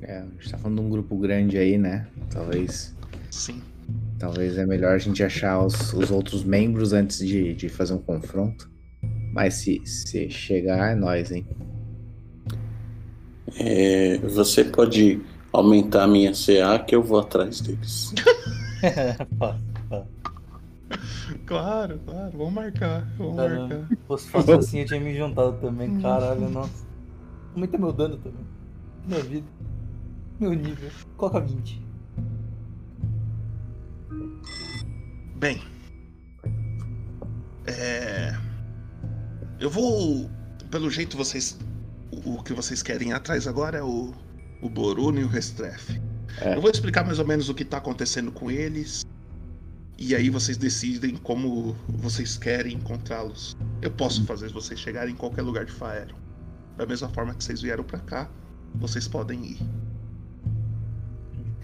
[0.02, 2.06] É, a gente tá falando de um grupo grande aí, né?
[2.30, 2.94] Talvez.
[3.30, 3.60] Sim.
[4.18, 7.98] Talvez é melhor a gente achar os, os outros membros antes de, de fazer um
[7.98, 8.70] confronto.
[9.32, 11.46] Mas se, se chegar, é nós, hein?
[13.58, 15.20] É, você pode
[15.52, 18.12] aumentar a minha CA que eu vou atrás deles.
[19.38, 19.56] Pá,
[19.88, 20.06] pá.
[21.46, 22.38] Claro, claro.
[22.38, 23.08] Vamos marcar.
[23.18, 23.88] Vamos Caramba, marcar.
[23.88, 26.00] se fosse fácil assim, eu tinha me juntado também.
[26.00, 26.86] Caralho, nossa.
[27.54, 28.44] Aumenta meu dano também.
[29.06, 29.46] Minha vida.
[30.40, 30.90] Meu nível.
[31.18, 31.82] Coloca 20.
[35.36, 35.62] Bem.
[37.66, 38.34] É.
[39.60, 40.30] Eu vou.
[40.70, 41.58] Pelo jeito vocês.
[42.10, 44.14] O o que vocês querem ir atrás agora é o.
[44.62, 46.00] O Boruno e o Restreff.
[46.40, 46.56] É.
[46.56, 49.04] Eu vou explicar mais ou menos o que tá acontecendo com eles.
[49.98, 53.56] E aí vocês decidem como vocês querem encontrá-los.
[53.82, 56.14] Eu posso fazer vocês chegarem em qualquer lugar de Faero.
[56.76, 58.30] Da mesma forma que vocês vieram pra cá,
[58.74, 59.89] vocês podem ir.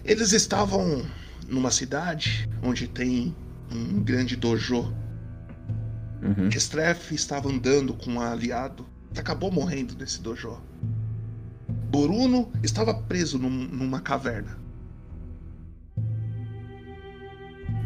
[0.07, 1.05] Eles estavam
[1.47, 3.35] numa cidade onde tem
[3.69, 4.93] um grande dojo.
[6.21, 6.49] Uhum.
[6.49, 10.61] Restreff estava andando com um aliado que acabou morrendo nesse dojo.
[11.91, 14.57] Boruno estava preso num- numa caverna.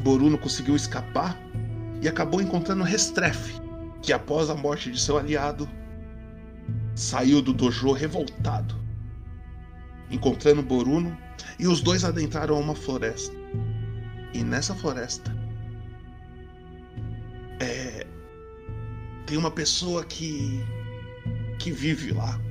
[0.04, 1.38] Boruno conseguiu escapar
[2.02, 3.60] e acabou encontrando Restreff,
[4.02, 5.68] que após a morte de seu aliado,
[6.96, 8.76] saiu do dojo revoltado.
[10.10, 11.16] Encontrando Boruno,
[11.60, 13.36] e os dois adentraram uma floresta.
[14.34, 15.36] E nessa floresta
[17.60, 18.08] é,
[19.26, 20.60] tem uma pessoa que
[21.60, 22.42] que vive lá,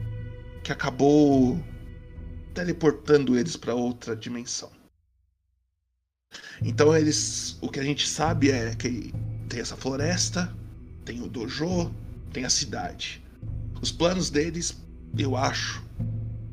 [0.62, 1.60] que acabou
[2.54, 4.70] teleportando eles para outra dimensão.
[6.62, 9.12] Então eles, o que a gente sabe é que
[9.48, 10.54] tem essa floresta,
[11.04, 11.92] tem o dojo,
[12.32, 13.20] tem a cidade.
[13.82, 14.80] Os planos deles,
[15.18, 15.82] eu acho,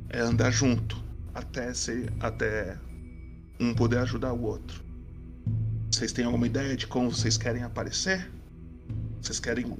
[0.09, 1.06] é andar junto
[1.37, 2.75] até ser, até
[3.59, 4.83] um poder ajudar o outro.
[5.91, 8.29] Vocês têm alguma ideia de como vocês querem aparecer?
[9.21, 9.77] Vocês querem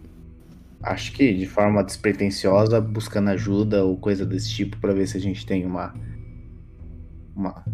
[0.84, 5.20] Acho que de forma despretensiosa, buscando ajuda ou coisa desse tipo pra ver se a
[5.20, 5.94] gente tem uma.
[7.36, 7.66] uma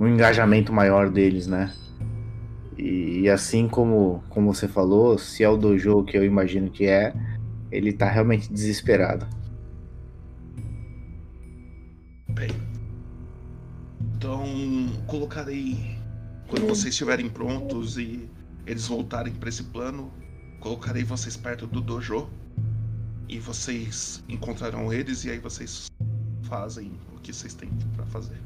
[0.00, 1.72] um engajamento maior deles, né?
[2.78, 6.86] E, e assim como, como você falou, se é o dojo que eu imagino que
[6.86, 7.12] é,
[7.70, 9.26] ele tá realmente desesperado.
[14.18, 14.42] Então,
[15.06, 15.96] colocarei.
[16.48, 18.28] Quando vocês estiverem prontos e
[18.66, 20.12] eles voltarem para esse plano,
[20.58, 22.28] colocarei vocês perto do dojo.
[23.28, 25.86] E vocês encontrarão eles e aí vocês
[26.42, 28.36] fazem o que vocês têm para fazer.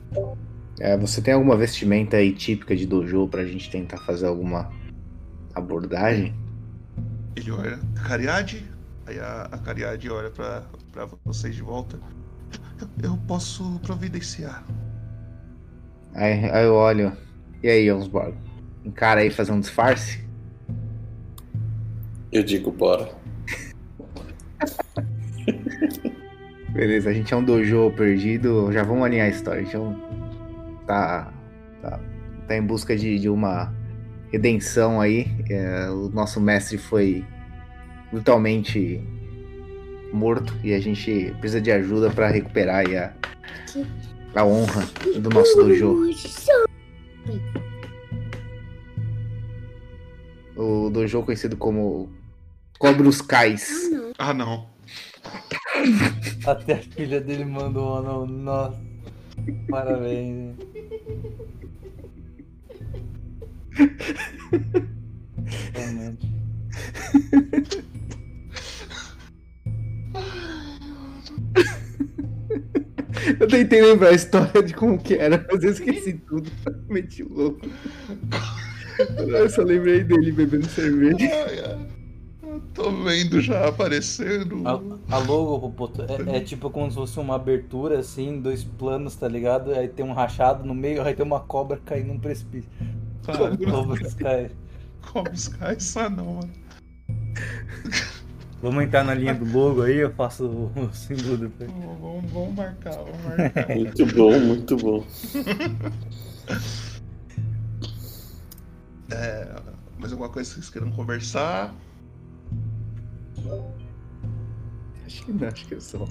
[0.79, 4.71] É, você tem alguma vestimenta aí típica de dojo pra gente tentar fazer alguma
[5.55, 6.35] abordagem?
[7.35, 8.71] Ele olha a Cariade,
[9.07, 11.99] aí a, a Cariade olha pra, pra vocês de volta.
[12.79, 14.63] Eu, eu posso providenciar.
[16.15, 17.13] Aí, aí eu olho.
[17.63, 18.35] E aí, Jonsborg?
[18.85, 20.21] Encara aí fazer um disfarce?
[22.31, 23.11] Eu digo, bora.
[26.71, 29.61] Beleza, a gente é um dojo perdido, já vamos alinhar a história.
[29.61, 30.01] A gente é um-
[30.87, 31.31] tá,
[31.83, 32.01] tá,
[32.49, 33.73] tá em busca de, de uma
[34.33, 35.27] redenção aí.
[35.51, 37.25] É, o nosso mestre foi
[38.11, 39.01] brutalmente
[40.13, 43.13] morto e a gente precisa de ajuda pra recuperar aí a,
[44.35, 44.87] a honra
[45.19, 46.11] do nosso dojo.
[50.57, 52.11] O dojo conhecido como
[52.79, 53.91] Cobros Cais.
[54.19, 54.71] Ah, não.
[56.47, 58.27] Até a filha dele mandou um anão.
[58.27, 58.81] Nossa.
[59.69, 60.57] Parabéns.
[65.75, 66.33] Realmente.
[73.39, 76.51] Eu tentei lembrar a história de como que era, mas eu esqueci tudo.
[76.89, 77.61] Meti o louco.
[79.19, 81.79] Eu só lembrei dele bebendo cerveja.
[82.43, 84.63] Eu tô vendo já aparecendo.
[84.67, 89.17] A, a logo, Popoto, é, é tipo como se fosse uma abertura, assim, dois planos,
[89.17, 89.73] tá ligado?
[89.73, 92.71] Aí tem um rachado no meio, aí tem uma cobra caindo num precipício.
[93.25, 93.55] Cobra
[94.07, 94.55] Sky.
[95.01, 96.53] como buscar isso ah, não, mano.
[98.63, 101.69] Vamos entrar na linha do logo aí, eu faço o, símbolo depois.
[101.71, 103.69] Vamos, vamos- vamos marcar, vamos marcar.
[103.77, 105.05] Muito bom, muito bom.
[109.11, 109.47] É,
[109.99, 111.75] mais alguma coisa que vocês queiram conversar?
[115.07, 116.09] Acho que não, acho que é só.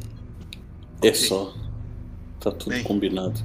[1.02, 1.54] É só.
[2.40, 2.84] Tá tudo Bem.
[2.84, 3.40] combinado.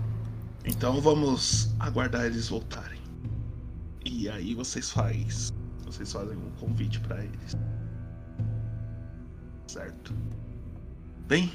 [0.64, 3.00] Então vamos aguardar eles voltarem.
[4.04, 5.52] E aí vocês faz,
[5.86, 7.56] vocês fazem um convite para eles.
[9.66, 10.14] Certo.
[11.26, 11.52] Bem,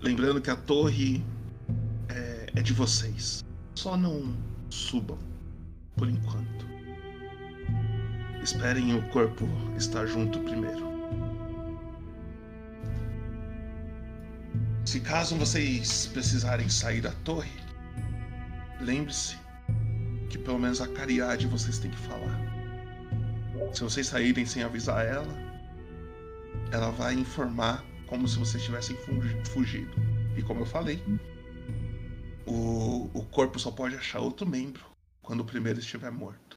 [0.00, 1.22] lembrando que a torre
[2.08, 3.44] é, é de vocês.
[3.74, 4.34] Só não
[4.70, 5.18] subam
[5.96, 6.66] por enquanto.
[8.42, 9.46] Esperem o corpo
[9.76, 10.86] estar junto primeiro.
[14.84, 17.50] Se caso vocês precisarem sair da torre,
[18.80, 19.36] lembre-se
[20.30, 22.40] que pelo menos a Cariade vocês têm que falar.
[23.74, 25.45] Se vocês saírem sem avisar ela,
[26.72, 28.96] ela vai informar como se vocês tivessem
[29.44, 29.92] fugido.
[30.36, 31.02] E como eu falei,
[32.46, 34.84] o, o corpo só pode achar outro membro
[35.22, 36.56] quando o primeiro estiver morto.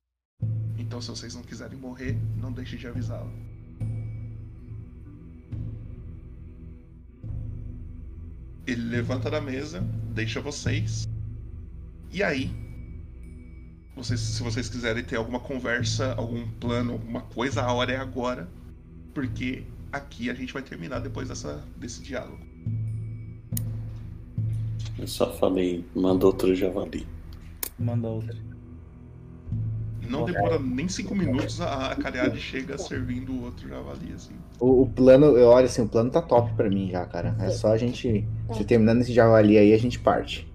[0.77, 3.31] Então, se vocês não quiserem morrer, não deixe de avisá-la.
[8.65, 9.81] Ele levanta da mesa,
[10.13, 11.07] deixa vocês.
[12.11, 12.51] E aí,
[13.95, 18.47] vocês, se vocês quiserem ter alguma conversa, algum plano, alguma coisa, a hora é agora.
[19.13, 22.39] Porque aqui a gente vai terminar depois dessa, desse diálogo.
[24.97, 27.07] Eu só falei, manda outro javali.
[27.77, 28.37] Manda outro.
[30.09, 34.33] Não demora nem cinco minutos, a, a Cariade chega servindo o outro javali, assim.
[34.59, 37.35] O, o, plano, eu olho assim, o plano tá top pra mim já, cara.
[37.39, 38.27] É só a gente.
[38.53, 40.51] Se terminando esse javali aí, a gente parte.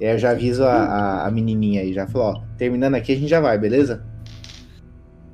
[0.00, 3.12] E aí eu já aviso a, a, a menininha aí, já falou, ó, terminando aqui
[3.12, 4.04] a gente já vai, beleza?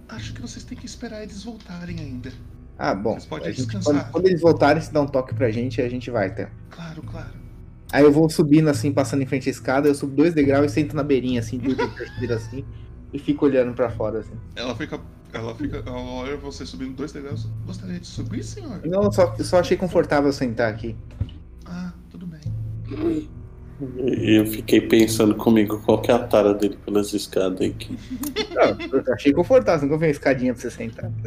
[0.09, 2.33] Acho que vocês têm que esperar eles voltarem ainda.
[2.83, 3.13] Ah, bom.
[3.13, 3.93] Vocês podem gente, descansar.
[3.93, 6.49] Quando, quando, eles voltarem, se dá um toque pra gente, a gente vai, tá?
[6.71, 7.29] Claro, claro.
[7.93, 10.75] Aí eu vou subindo assim, passando em frente à escada, eu subo dois degraus e
[10.75, 12.65] sento na beirinha, assim, tudo assim,
[13.13, 14.33] e fico olhando pra fora, assim.
[14.57, 14.99] Ela fica.
[15.31, 15.83] Ela fica.
[15.85, 17.47] Ela olha você subindo dois degraus.
[17.67, 18.81] Gostaria de subir, senhor?
[18.87, 20.97] Não, só, só achei confortável sentar aqui.
[21.67, 22.41] Ah, tudo bem.
[24.07, 27.99] Eu fiquei pensando comigo qual que é a tara dele pelas escadas aqui.
[28.55, 31.11] Não, eu achei confortável, nunca vi uma escadinha pra você sentar.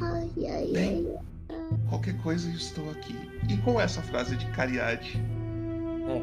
[0.00, 1.06] Ai, ai, ai.
[1.88, 3.16] Qualquer coisa eu estou aqui.
[3.48, 5.20] E com essa frase de Cariade,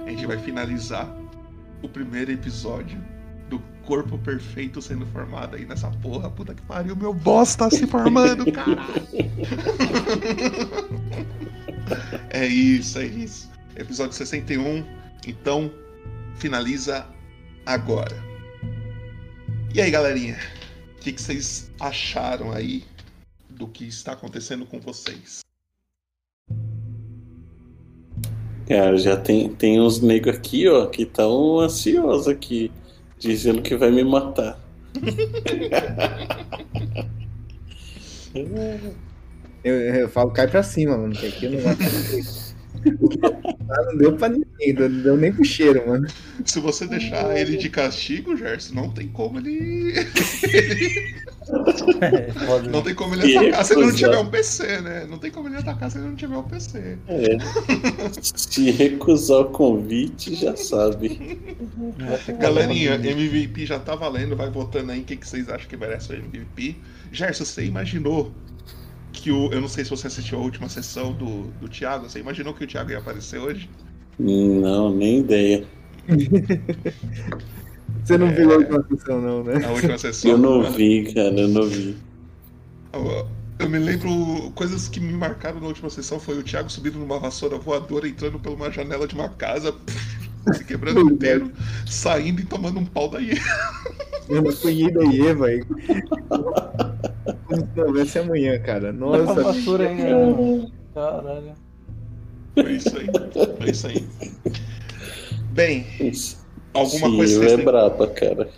[0.06, 1.10] a gente vai finalizar
[1.82, 3.02] o primeiro episódio
[3.50, 6.30] do corpo perfeito sendo formado aí nessa porra.
[6.30, 8.92] Puta que pariu, meu boss tá se formando, caralho.
[12.30, 13.50] é isso, é isso.
[13.76, 14.86] Episódio 61.
[15.28, 15.72] Então,
[16.36, 17.06] finaliza
[17.66, 18.16] agora.
[19.74, 20.38] E aí, galerinha?
[21.02, 22.84] O que, que vocês acharam aí
[23.50, 25.40] do que está acontecendo com vocês?
[28.68, 32.72] Cara, já tem, tem uns negros aqui, ó, que estão ansiosos aqui,
[33.18, 34.60] dizendo que vai me matar.
[39.64, 41.76] eu, eu falo, cai pra cima, mano, que aqui não vai
[42.84, 46.08] não deu pra ninguém, não deu nem pro cheiro, mano.
[46.46, 49.94] Se você deixar ele de castigo, Gerson, não tem como ele.
[52.02, 55.08] É, não tem como ele atacar se ele não tiver um PC, né?
[55.10, 56.98] Não tem como ele atacar se ele não tiver um PC.
[57.08, 57.38] É.
[58.22, 61.40] Se recusar o convite, já sabe.
[62.40, 66.16] Galerinha, MVP já tá valendo, vai votando aí quem que vocês acham que merece o
[66.16, 66.76] MVP.
[67.12, 68.32] Gerson, você imaginou
[69.12, 69.52] que o.
[69.52, 72.10] Eu não sei se você assistiu a última sessão do, do Thiago.
[72.10, 73.70] Você imaginou que o Thiago ia aparecer hoje?
[74.18, 75.66] Não, nem ideia.
[78.04, 78.34] você não é...
[78.34, 79.66] viu a última sessão, não, né?
[79.66, 80.32] A última sessão.
[80.32, 81.96] Eu não vi, cara, eu não vi.
[83.60, 87.20] Eu me lembro, coisas que me marcaram na última sessão foi o Thiago subindo numa
[87.20, 89.74] vassoura voadora, entrando por uma janela de uma casa,
[90.54, 91.52] se quebrando inteiro,
[91.86, 93.38] saindo e tomando um pau da Iê.
[94.30, 95.68] Eu fui da Iê, velho.
[97.76, 98.92] Não, vai ser amanhã, cara.
[98.92, 99.24] Nossa.
[99.24, 100.72] Uma vassoura ainda.
[100.94, 101.54] Caralho.
[102.54, 103.08] Foi isso aí.
[103.58, 104.08] Foi isso aí.
[105.52, 106.46] Bem, isso.
[106.74, 108.50] alguma Sim, coisa que é braba, cara.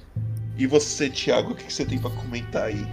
[0.57, 2.85] E você, Thiago, o que você tem pra comentar aí?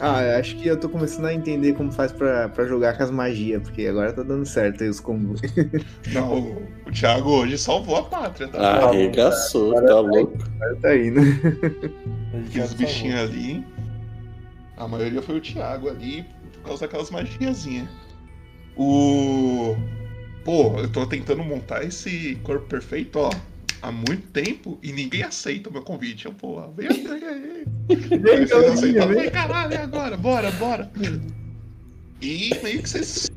[0.00, 3.10] Ah, acho que eu tô começando a entender como faz pra, pra jogar com as
[3.10, 5.40] magias, porque agora tá dando certo aí os combos.
[6.12, 6.56] Não,
[6.86, 8.86] o Thiago hoje salvou a pátria, tá?
[8.86, 10.38] Arregaçou, tá, tá louco.
[10.56, 11.20] Agora tá indo.
[12.46, 13.64] Aqueles bichinhos ali.
[14.76, 16.24] A maioria foi o Thiago ali,
[16.54, 17.88] por causa daquelas magiazinhas.
[18.76, 19.76] O.
[20.42, 23.30] Pô, eu tô tentando montar esse corpo perfeito, ó,
[23.82, 26.26] há muito tempo e ninguém aceita o meu convite.
[26.26, 27.64] Eu, pô, vem aí, vem aí.
[27.88, 30.90] Vem, vem, vem, caralho, agora, bora, bora.
[32.20, 33.30] E meio que vocês.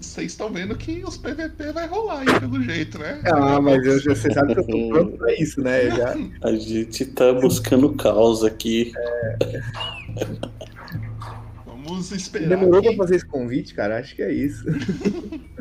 [0.00, 3.20] Vocês estão vendo que os PVP vai rolar aí, pelo jeito, né?
[3.24, 5.90] Ah, mas eu, você sabe que eu tô pronto pra isso, né?
[5.90, 6.14] Já...
[6.42, 8.92] A gente tá buscando causa aqui.
[8.96, 9.62] É.
[11.66, 12.48] Vamos esperar.
[12.48, 12.88] Demorou que...
[12.88, 13.98] pra fazer esse convite, cara?
[13.98, 14.64] Acho que é isso.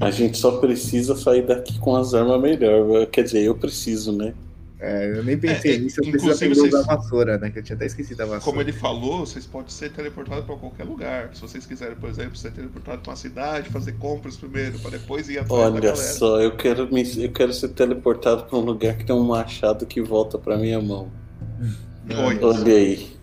[0.00, 3.06] A gente só precisa sair daqui com as armas melhor.
[3.06, 4.32] Quer dizer, eu preciso, né?
[4.80, 7.50] É, eu nem pensei É, nisso, eu preciso aprender a usar vocês- a vassoura, né?
[7.50, 8.42] Que eu tinha até esquecido da vassoura.
[8.44, 11.30] Como ele falou, vocês podem ser teleportados para qualquer lugar.
[11.34, 15.28] Se vocês quiserem, por exemplo, ser teleportado para uma cidade, fazer compras primeiro, para depois
[15.28, 18.96] ir atrás da Olha só, eu quero, me, eu quero ser teleportado pra um lugar
[18.96, 21.10] que tem um machado que volta pra minha mão.
[22.42, 23.17] Olha aí.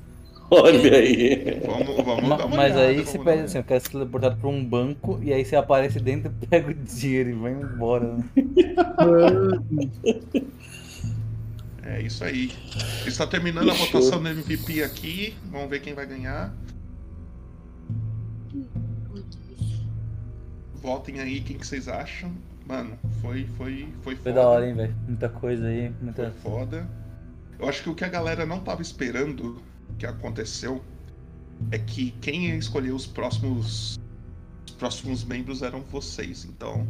[0.52, 1.62] Olha aí.
[1.66, 4.38] Vamos, vamos Ma- dar uma Mas olhada, aí você pede assim, eu quero ser teleportado
[4.38, 8.18] pra um banco e aí você aparece dentro e pega o dinheiro e vai embora.
[8.18, 8.24] Né?
[11.88, 12.52] É isso aí.
[13.06, 15.36] Está terminando a votação do MVP aqui.
[15.52, 16.52] Vamos ver quem vai ganhar.
[20.82, 22.32] Votem aí quem que vocês acham.
[22.68, 24.34] Mano, foi, foi, foi Foi foda.
[24.34, 24.96] da hora, hein, velho?
[25.08, 26.32] Muita coisa aí, Foi muita.
[26.42, 26.88] foda.
[27.60, 29.62] Eu acho que o que a galera não tava esperando
[29.98, 30.82] que aconteceu
[31.72, 34.00] é que quem ia escolher os próximos
[34.68, 36.46] os próximos membros eram vocês.
[36.46, 36.86] Então,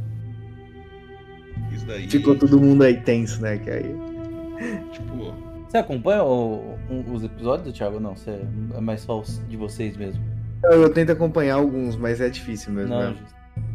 [1.72, 3.58] isso daí, Ficou todo mundo aí tenso, né?
[3.58, 3.96] Que aí.
[4.92, 5.34] tipo,
[5.70, 8.00] Você acompanha o- o- os episódios, Thiago?
[8.00, 8.40] Não, você
[8.74, 10.24] é mais só os de vocês mesmo.
[10.64, 12.96] Eu, eu tento acompanhar alguns, mas é difícil mesmo.
[12.96, 13.18] Não, né?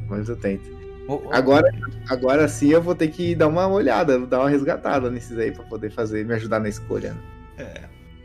[0.09, 0.71] Mas eu tento.
[1.33, 1.69] Agora,
[2.09, 5.65] agora sim eu vou ter que dar uma olhada, dar uma resgatada nesses aí pra
[5.65, 7.13] poder fazer, me ajudar na escolha.
[7.13, 7.21] né?
[7.59, 7.81] é,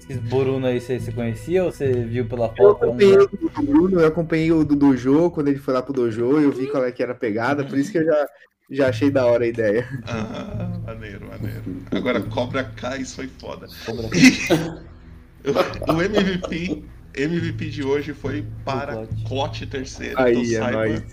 [0.08, 2.84] Esses Boruno aí você, você conhecia ou você viu pela Eu foto?
[2.86, 6.40] acompanhei o do Bruno, eu acompanhei o do Dojo, quando ele foi lá pro Dojo,
[6.40, 8.28] eu vi qual é que era a pegada, por isso que eu já,
[8.70, 9.88] já achei da hora a ideia.
[10.08, 11.64] ah, maneiro, maneiro.
[11.92, 13.68] Agora Cobra Kai, isso foi foda.
[13.86, 14.08] Cobra
[15.94, 16.84] o MVP,
[17.16, 19.66] MVP de hoje foi para Clote.
[19.66, 20.20] Terceiro.
[20.20, 21.04] Aí, então é nóis.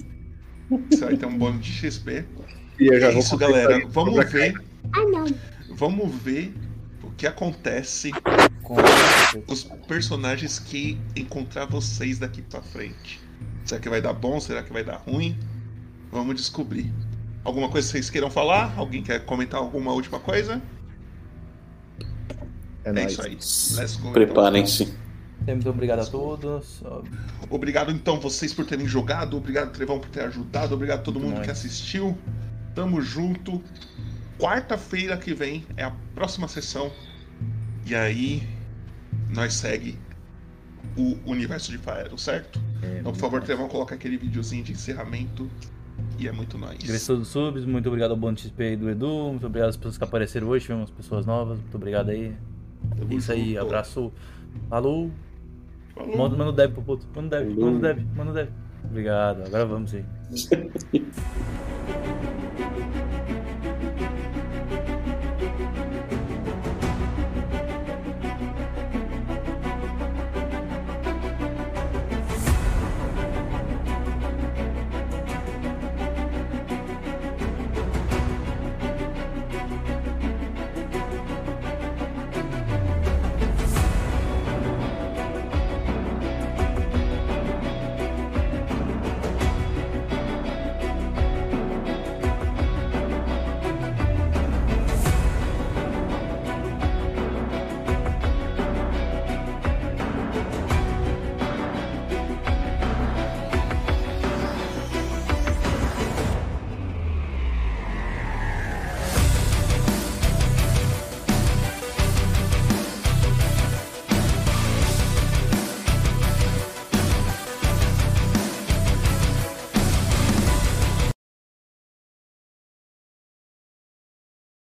[0.90, 2.24] você vai ter um bônus de XP.
[2.78, 3.78] E eu já é vou isso, galera.
[3.78, 3.92] isso aí.
[3.92, 4.54] Vamos ver.
[5.70, 6.54] Vamos ver
[7.02, 8.10] o que acontece
[9.46, 13.20] os personagens que encontrar vocês daqui pra frente.
[13.64, 14.40] Será que vai dar bom?
[14.40, 15.38] Será que vai dar ruim?
[16.10, 16.92] Vamos descobrir.
[17.44, 18.74] Alguma coisa que vocês queiram falar?
[18.76, 20.60] Alguém quer comentar alguma última coisa?
[22.84, 23.34] É, É isso aí.
[23.80, 24.12] Let's go.
[24.12, 24.92] Preparem-se.
[25.46, 26.82] Muito obrigado a todos.
[27.50, 31.26] Obrigado então vocês por terem jogado, obrigado Trevão por ter ajudado, obrigado a todo Muito
[31.26, 31.46] mundo nóis.
[31.46, 32.16] que assistiu.
[32.74, 33.62] Tamo junto.
[34.38, 36.92] Quarta-feira que vem é a próxima sessão.
[37.86, 38.48] E aí
[39.32, 39.98] nós segue
[40.96, 42.60] o universo de Faero, certo?
[42.82, 45.48] É, Então, por favor, Trevão, coloca aquele videozinho de encerramento.
[46.18, 46.78] E é muito nóis.
[46.82, 49.98] Agradeço dos subs, muito obrigado ao Bônus XP aí do Edu, muito obrigado às pessoas
[49.98, 52.34] que apareceram hoje, tivemos pessoas novas, muito obrigado aí.
[52.96, 53.60] Tamo Isso aí, junto.
[53.60, 54.12] abraço.
[54.68, 55.10] Falou.
[55.94, 56.16] Falou.
[56.18, 57.06] Manda, manda o Deb pro puto.
[57.14, 57.72] Manda o Deb, Falou.
[57.72, 58.48] manda o Deb, manda o Deb.
[58.84, 60.04] Obrigado, agora vamos aí.